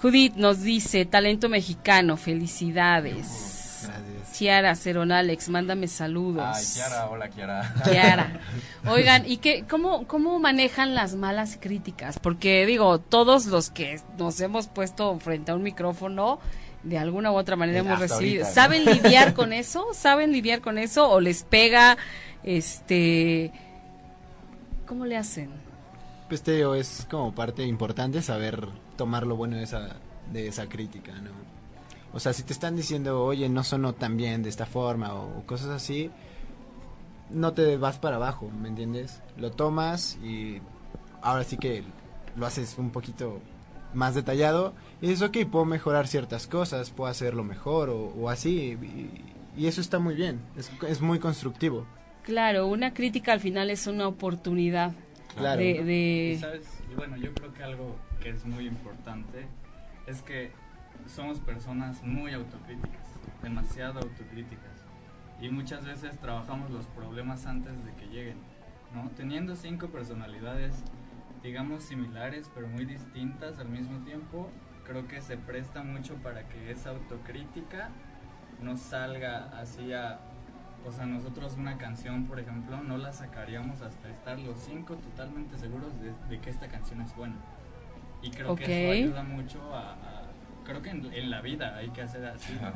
Judith 0.00 0.34
nos 0.36 0.62
dice, 0.62 1.04
talento 1.04 1.48
mexicano, 1.48 2.16
felicidades. 2.16 3.26
Gracias. 3.86 4.32
Chiara 4.32 4.74
Cerón 4.74 5.12
Alex, 5.12 5.48
mándame 5.50 5.88
saludos. 5.88 6.44
Ay, 6.54 6.64
Kiara, 6.74 7.06
hola 7.06 7.28
Kiara. 7.28 7.74
Kiara. 7.84 8.40
Oigan, 8.86 9.24
¿y 9.30 9.38
qué, 9.38 9.64
cómo, 9.68 10.06
cómo 10.06 10.38
manejan 10.38 10.94
las 10.94 11.16
malas 11.16 11.58
críticas? 11.60 12.18
Porque 12.18 12.64
digo, 12.66 12.98
todos 13.00 13.46
los 13.46 13.70
que 13.70 14.00
nos 14.18 14.40
hemos 14.40 14.68
puesto 14.68 15.18
frente 15.18 15.50
a 15.50 15.54
un 15.54 15.62
micrófono, 15.62 16.40
de 16.82 16.96
alguna 16.96 17.30
u 17.32 17.34
otra 17.36 17.56
manera 17.56 17.78
Eh, 17.78 17.82
hemos 17.82 17.98
recibido. 17.98 18.44
ahorita, 18.44 18.48
¿no? 18.48 18.54
¿Saben 18.54 18.84
lidiar 18.86 19.34
con 19.34 19.52
eso? 19.54 19.86
¿Saben 19.92 20.32
lidiar 20.32 20.60
con 20.62 20.78
eso? 20.78 21.10
¿O 21.10 21.20
les 21.20 21.42
pega, 21.42 21.98
este... 22.42 23.52
¿Cómo 24.90 25.06
le 25.06 25.16
hacen? 25.16 25.50
Pues 26.28 26.42
te 26.42 26.50
digo, 26.56 26.74
es 26.74 27.06
como 27.08 27.32
parte 27.32 27.64
importante 27.64 28.22
saber 28.22 28.66
tomar 28.96 29.24
lo 29.24 29.36
bueno 29.36 29.56
de 29.56 29.62
esa, 29.62 30.00
de 30.32 30.48
esa 30.48 30.68
crítica, 30.68 31.12
¿no? 31.20 31.30
O 32.12 32.18
sea, 32.18 32.32
si 32.32 32.42
te 32.42 32.52
están 32.52 32.74
diciendo, 32.74 33.22
oye, 33.22 33.48
no 33.48 33.62
sonó 33.62 33.92
tan 33.92 34.16
bien 34.16 34.42
de 34.42 34.48
esta 34.48 34.66
forma 34.66 35.14
o 35.14 35.46
cosas 35.46 35.68
así, 35.68 36.10
no 37.30 37.52
te 37.52 37.76
vas 37.76 38.00
para 38.00 38.16
abajo, 38.16 38.50
¿me 38.50 38.66
entiendes? 38.66 39.22
Lo 39.36 39.52
tomas 39.52 40.16
y 40.24 40.60
ahora 41.22 41.44
sí 41.44 41.56
que 41.56 41.84
lo 42.34 42.44
haces 42.44 42.74
un 42.76 42.90
poquito 42.90 43.38
más 43.94 44.16
detallado 44.16 44.74
y 45.00 45.06
dices, 45.06 45.28
ok, 45.28 45.48
puedo 45.48 45.66
mejorar 45.66 46.08
ciertas 46.08 46.48
cosas, 46.48 46.90
puedo 46.90 47.08
hacerlo 47.08 47.44
mejor 47.44 47.90
o, 47.90 48.28
así 48.28 48.76
y, 49.56 49.66
eso 49.68 49.80
está 49.80 50.00
muy 50.00 50.16
bien, 50.16 50.40
es 50.88 51.00
muy 51.00 51.20
constructivo. 51.20 51.86
Claro, 52.30 52.68
una 52.68 52.94
crítica 52.94 53.32
al 53.32 53.40
final 53.40 53.70
es 53.70 53.88
una 53.88 54.06
oportunidad 54.06 54.92
Claro. 55.34 55.58
de... 55.60 55.70
Y 55.70 55.82
de- 55.82 56.38
sabes, 56.40 56.62
y 56.88 56.94
bueno, 56.94 57.16
yo 57.16 57.34
creo 57.34 57.52
que 57.52 57.64
algo 57.64 57.96
que 58.22 58.28
es 58.30 58.44
muy 58.44 58.68
importante 58.68 59.46
es 60.06 60.22
que 60.22 60.52
somos 61.08 61.40
personas 61.40 62.04
muy 62.04 62.32
autocríticas, 62.32 63.02
demasiado 63.42 63.98
autocríticas. 63.98 64.70
Y 65.40 65.48
muchas 65.48 65.84
veces 65.84 66.16
trabajamos 66.20 66.70
los 66.70 66.86
problemas 66.86 67.46
antes 67.46 67.84
de 67.84 67.92
que 67.94 68.06
lleguen, 68.06 68.36
¿no? 68.94 69.10
Teniendo 69.16 69.56
cinco 69.56 69.88
personalidades, 69.88 70.84
digamos, 71.42 71.82
similares, 71.82 72.48
pero 72.54 72.68
muy 72.68 72.84
distintas 72.84 73.58
al 73.58 73.70
mismo 73.70 73.98
tiempo, 74.04 74.52
creo 74.86 75.08
que 75.08 75.20
se 75.20 75.36
presta 75.36 75.82
mucho 75.82 76.14
para 76.22 76.48
que 76.48 76.70
esa 76.70 76.90
autocrítica 76.90 77.88
no 78.62 78.76
salga 78.76 79.46
así 79.60 79.92
a... 79.92 80.20
O 80.86 80.92
sea, 80.92 81.04
nosotros 81.06 81.54
una 81.58 81.76
canción, 81.76 82.24
por 82.24 82.40
ejemplo, 82.40 82.82
no 82.82 82.96
la 82.96 83.12
sacaríamos 83.12 83.80
hasta 83.82 84.08
estar 84.08 84.38
los 84.38 84.58
cinco 84.58 84.96
totalmente 84.96 85.58
seguros 85.58 85.92
de, 86.00 86.12
de 86.34 86.40
que 86.40 86.50
esta 86.50 86.68
canción 86.68 87.02
es 87.02 87.14
buena. 87.14 87.36
Y 88.22 88.30
creo 88.30 88.54
que 88.56 88.64
eso 88.92 88.92
ayuda 89.06 89.22
mucho 89.22 89.74
a... 89.74 89.92
a- 89.92 90.22
creo 90.64 90.80
que 90.82 90.90
en, 90.90 91.12
en 91.12 91.30
la 91.30 91.40
vida 91.40 91.74
hay 91.76 91.88
que 91.90 92.02
hacer 92.02 92.24
así, 92.26 92.52
¿no? 92.60 92.70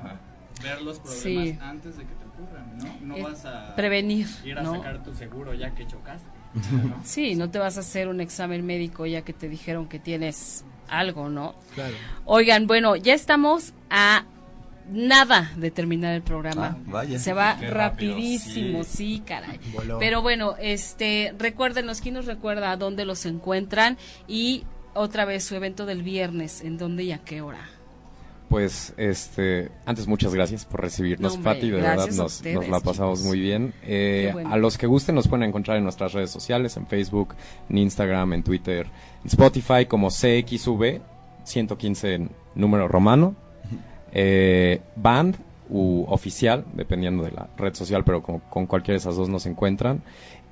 ver 0.63 0.83
los 0.83 0.99
problemas 1.01 1.49
Sí. 1.49 1.59
antes 1.61 1.97
de 1.97 2.05
que 2.05 2.15
te 2.15 2.25
ocurran, 2.25 2.79
¿no? 2.79 3.07
No 3.07 3.17
Es 3.17 3.25
vas 3.25 3.45
a 3.47 3.75
prevenir, 3.77 4.27
ir 4.45 4.59
a 4.59 4.63
¿no? 4.63 4.75
sacar 4.77 5.03
tu 5.03 5.13
seguro 5.13 5.53
ya 5.55 5.75
que 5.75 5.87
chocaste. 5.87 6.29
¿no? 6.73 7.01
Sí, 7.03 7.35
no 7.35 7.51
te 7.51 7.59
vas 7.59 7.77
a 7.77 7.81
hacer 7.81 8.09
un 8.09 8.21
examen 8.21 8.65
médico 8.65 9.07
ya 9.07 9.23
que 9.23 9.33
te 9.33 9.49
dijeron 9.49 9.89
que 9.89 9.99
tienes 9.99 10.65
algo, 10.89 11.29
¿no? 11.29 11.55
Claro. 11.75 11.95
Oigan, 12.25 12.67
bueno, 12.67 12.95
ya 12.97 13.15
estamos 13.15 13.75
a 13.91 14.25
nada 14.91 15.53
de 15.57 15.71
terminar 15.71 16.15
el 16.15 16.23
programa. 16.23 16.77
Ah, 16.79 16.83
vaya. 16.87 17.19
Se 17.19 17.33
va 17.33 17.57
Qué 17.59 17.71
rápido, 17.71 18.15
rapidísimo, 18.15 18.85
sí. 18.85 19.23
caray. 19.25 19.59
Voló. 19.73 19.99
Pero 19.99 20.23
bueno, 20.23 20.55
este, 20.61 21.35
recuérdenos, 21.39 22.01
¿quién 22.01 22.15
nos 22.15 22.27
recuerda 22.27 22.71
a 22.71 22.77
dónde 22.77 23.05
los 23.05 23.25
encuentran? 23.27 23.97
Y 24.29 24.65
otra 24.95 25.25
vez 25.25 25.45
su 25.45 25.55
evento 25.55 25.87
del 25.87 26.03
viernes, 26.03 26.63
¿en 26.63 26.79
dónde 26.79 27.05
y 27.05 27.13
a 27.13 27.19
qué 27.19 27.41
hora? 27.41 27.69
Pues, 28.49 28.95
este, 28.99 29.71
antes 29.85 30.07
muchas 30.07 30.33
gracias 30.35 30.65
por 30.65 30.81
recibirnos, 30.83 31.39
No, 31.39 31.43
Pati, 31.43 31.71
de 31.71 31.81
verdad 31.81 32.07
nos, 32.13 32.37
ustedes, 32.37 32.55
nos 32.57 32.69
la 32.69 32.79
pasamos 32.79 33.19
chicos. 33.19 33.29
muy 33.29 33.41
bien. 33.41 33.75
Eh, 33.83 34.31
bueno. 34.33 34.53
A 34.53 34.57
los 34.59 34.79
que 34.79 34.87
gusten 34.87 35.15
nos 35.17 35.27
pueden 35.27 35.49
encontrar 35.49 35.79
en 35.79 35.83
nuestras 35.83 36.13
redes 36.13 36.31
sociales, 36.31 36.77
en 36.77 36.87
Facebook, 36.87 37.35
en 37.69 37.79
Instagram, 37.79 38.35
en 38.35 38.43
Twitter, 38.45 38.87
en 39.23 39.27
Spotify 39.27 39.87
como 39.89 40.09
CXV 40.09 41.01
115 41.45 42.15
en 42.15 42.31
número 42.55 42.87
romano, 42.87 43.35
eh, 44.15 44.81
band 44.97 45.37
u 45.69 46.05
oficial, 46.09 46.65
dependiendo 46.75 47.23
de 47.25 47.33
la 47.33 47.49
red 47.57 47.75
social, 47.75 48.05
pero 48.05 48.23
con, 48.23 48.39
con 48.41 48.67
cualquiera 48.67 48.95
de 48.95 48.99
esas 48.99 49.17
dos 49.17 49.29
nos 49.29 49.45
encuentran. 49.47 50.03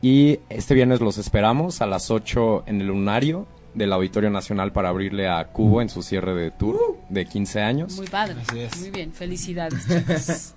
Y 0.01 0.41
este 0.49 0.75
viernes 0.75 1.01
los 1.01 1.17
esperamos 1.19 1.81
a 1.81 1.87
las 1.87 2.11
8 2.11 2.65
en 2.67 2.81
el 2.81 2.89
lunario 2.89 3.47
del 3.75 3.93
Auditorio 3.93 4.31
Nacional 4.31 4.73
para 4.73 4.89
abrirle 4.89 5.29
a 5.29 5.47
Cubo 5.49 5.81
en 5.81 5.89
su 5.89 6.03
cierre 6.03 6.35
de 6.35 6.51
tour 6.51 6.99
de 7.09 7.25
15 7.25 7.61
años. 7.63 7.97
Muy 7.97 8.07
padre. 8.09 8.37
Así 8.47 8.61
es. 8.61 8.81
Muy 8.81 8.91
bien, 8.91 9.13
felicidades, 9.13 9.87
chicos. 9.87 10.55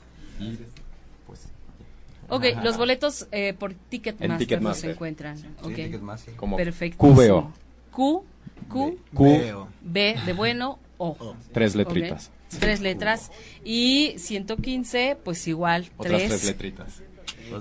Ok, 2.27 2.43
los 2.63 2.77
boletos 2.77 3.27
eh, 3.31 3.53
por 3.53 3.73
Ticketmaster, 3.75 4.29
nos 4.29 4.39
Ticketmaster. 4.39 4.89
encuentran. 4.91 5.37
Sí, 5.37 5.45
Ok, 5.61 5.75
Ticketmaster. 5.75 6.35
como 6.35 6.57
perfecto. 6.57 6.97
QVO, 6.97 7.51
Q, 7.91 8.23
Q, 8.67 8.97
Q, 9.13 9.23
Veo. 9.23 9.67
B 9.81 10.15
de 10.25 10.33
bueno, 10.33 10.79
O. 10.97 11.15
tres 11.53 11.75
letritas. 11.75 12.31
Tres 12.59 12.79
letras. 12.81 13.31
Y 13.63 14.15
115, 14.17 15.17
pues 15.23 15.47
igual, 15.47 15.89
Otras 15.97 16.17
tres 16.17 16.29
tres. 16.29 16.45
letritas. 16.45 17.01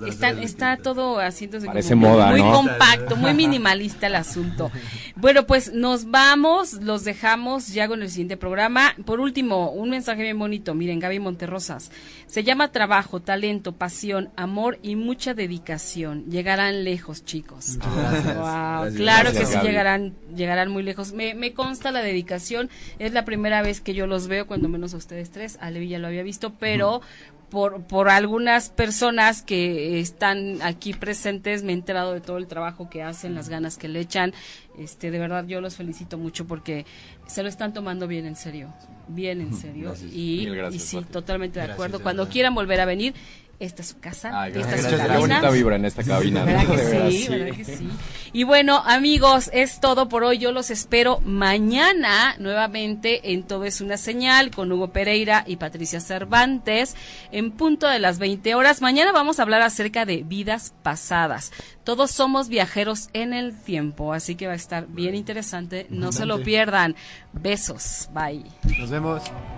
Está, 0.07 0.31
está 0.31 0.77
todo 0.77 1.19
haciéndose 1.19 1.67
Parece 1.67 1.89
como 1.93 2.09
moda, 2.09 2.31
muy 2.31 2.41
¿no? 2.41 2.51
compacto, 2.53 3.15
muy 3.15 3.33
minimalista 3.33 4.07
el 4.07 4.15
asunto. 4.15 4.71
Bueno, 5.15 5.45
pues 5.45 5.73
nos 5.73 6.09
vamos, 6.11 6.73
los 6.73 7.03
dejamos 7.03 7.67
ya 7.69 7.87
con 7.87 8.01
el 8.01 8.09
siguiente 8.09 8.37
programa. 8.37 8.95
Por 9.05 9.19
último, 9.19 9.71
un 9.71 9.89
mensaje 9.89 10.23
bien 10.23 10.39
bonito. 10.39 10.73
Miren, 10.73 10.99
Gaby 10.99 11.19
Monterrosas. 11.19 11.91
Se 12.27 12.43
llama 12.43 12.71
trabajo, 12.71 13.21
talento, 13.21 13.73
pasión, 13.73 14.29
amor 14.35 14.79
y 14.81 14.95
mucha 14.95 15.33
dedicación. 15.33 16.25
Llegarán 16.29 16.83
lejos, 16.83 17.23
chicos. 17.23 17.77
Gracias. 17.77 18.35
Wow, 18.35 18.43
Gracias. 18.45 18.95
claro 18.95 19.23
Gracias, 19.29 19.39
que 19.39 19.45
sí 19.45 19.55
Gaby. 19.55 19.67
llegarán, 19.67 20.13
llegarán 20.35 20.71
muy 20.71 20.83
lejos. 20.83 21.13
Me, 21.13 21.33
me 21.35 21.53
consta 21.53 21.91
la 21.91 22.01
dedicación. 22.01 22.69
Es 22.99 23.13
la 23.13 23.23
primera 23.25 23.61
vez 23.61 23.81
que 23.81 23.93
yo 23.93 24.07
los 24.07 24.27
veo, 24.27 24.47
cuando 24.47 24.67
menos 24.67 24.93
a 24.93 24.97
ustedes 24.97 25.29
tres. 25.29 25.57
A 25.61 25.69
Levi 25.71 25.87
ya 25.87 25.99
lo 25.99 26.07
había 26.07 26.23
visto, 26.23 26.53
pero 26.59 27.01
por, 27.49 27.83
por 27.83 28.09
algunas 28.09 28.69
personas 28.69 29.41
que 29.41 29.99
están 29.99 30.61
aquí 30.61 30.93
presentes 30.93 31.63
me 31.63 31.71
he 31.71 31.75
enterado 31.75 32.13
de 32.13 32.21
todo 32.21 32.37
el 32.37 32.47
trabajo 32.47 32.89
que 32.89 33.03
hacen, 33.03 33.35
las 33.35 33.49
ganas 33.49 33.77
que 33.77 33.87
le 33.87 33.99
echan. 33.99 34.33
Este, 34.77 35.09
de 35.11 35.19
verdad 35.19 35.45
yo 35.47 35.61
los 35.61 35.75
felicito 35.75 36.17
mucho 36.17 36.45
porque 36.45 36.85
se 37.27 37.43
lo 37.43 37.49
están 37.49 37.73
tomando 37.73 38.07
bien 38.07 38.25
en 38.25 38.35
serio, 38.35 38.73
bien 39.07 39.39
en 39.41 39.53
serio. 39.53 39.89
Gracias. 39.89 40.11
Y, 40.13 40.37
Mil 40.45 40.55
gracias, 40.55 40.83
y 40.83 40.85
sí, 40.87 40.95
Pati. 40.97 41.11
totalmente 41.11 41.59
de 41.59 41.65
Gracias, 41.65 41.73
acuerdo. 41.75 41.97
de 41.99 42.03
Cuando 42.03 42.27
quieran 42.29 42.53
volver 42.55 42.81
a 42.81 42.85
venir, 42.85 43.13
esta 43.59 43.81
es 43.81 43.89
su 43.89 43.99
casa, 43.99 44.31
Ay, 44.33 44.53
esta 44.55 44.75
es 44.75 44.81
su 44.83 44.97
cabina. 44.97 45.17
bonita 45.19 45.49
vibra 45.49 45.75
en 45.77 45.85
esta 45.85 46.03
cabina. 46.03 46.43
¿Verdad 46.43 46.63
¿no? 46.63 46.75
que 46.75 46.81
De 46.81 46.91
veras, 46.91 47.13
sí? 47.13 47.27
¿Verdad 47.29 47.55
que 47.55 47.63
sí? 47.65 47.89
Y 48.33 48.43
bueno, 48.43 48.81
amigos, 48.85 49.49
es 49.53 49.79
todo 49.79 50.09
por 50.09 50.23
hoy. 50.25 50.37
Yo 50.39 50.51
los 50.51 50.69
espero 50.71 51.21
mañana 51.21 52.35
nuevamente 52.37 53.31
en 53.31 53.43
Todo 53.43 53.63
es 53.63 53.79
una 53.79 53.95
señal 53.97 54.51
con 54.51 54.71
Hugo 54.71 54.89
Pereira 54.91 55.43
y 55.47 55.55
Patricia 55.55 56.01
Cervantes 56.01 56.95
en 57.31 57.51
punto 57.51 57.87
de 57.87 57.99
las 57.99 58.19
20 58.19 58.55
horas. 58.55 58.81
Mañana 58.81 59.13
vamos 59.13 59.39
a 59.39 59.43
hablar 59.43 59.61
acerca 59.61 60.05
de 60.05 60.23
vidas 60.23 60.73
pasadas. 60.83 61.53
Todos 61.85 62.11
somos 62.11 62.49
viajeros 62.49 63.09
en 63.13 63.31
el 63.31 63.55
tiempo, 63.57 64.11
así 64.11 64.35
que 64.35 64.47
va 64.47 64.53
a 64.53 64.57
estar 64.57 64.87
bien 64.87 65.15
interesante. 65.15 65.87
No 65.89 66.11
se 66.11 66.25
lo 66.25 66.41
pierdan. 66.43 66.95
Besos. 67.31 68.09
Bye. 68.13 68.43
Nos 68.79 68.89
vemos. 68.89 69.21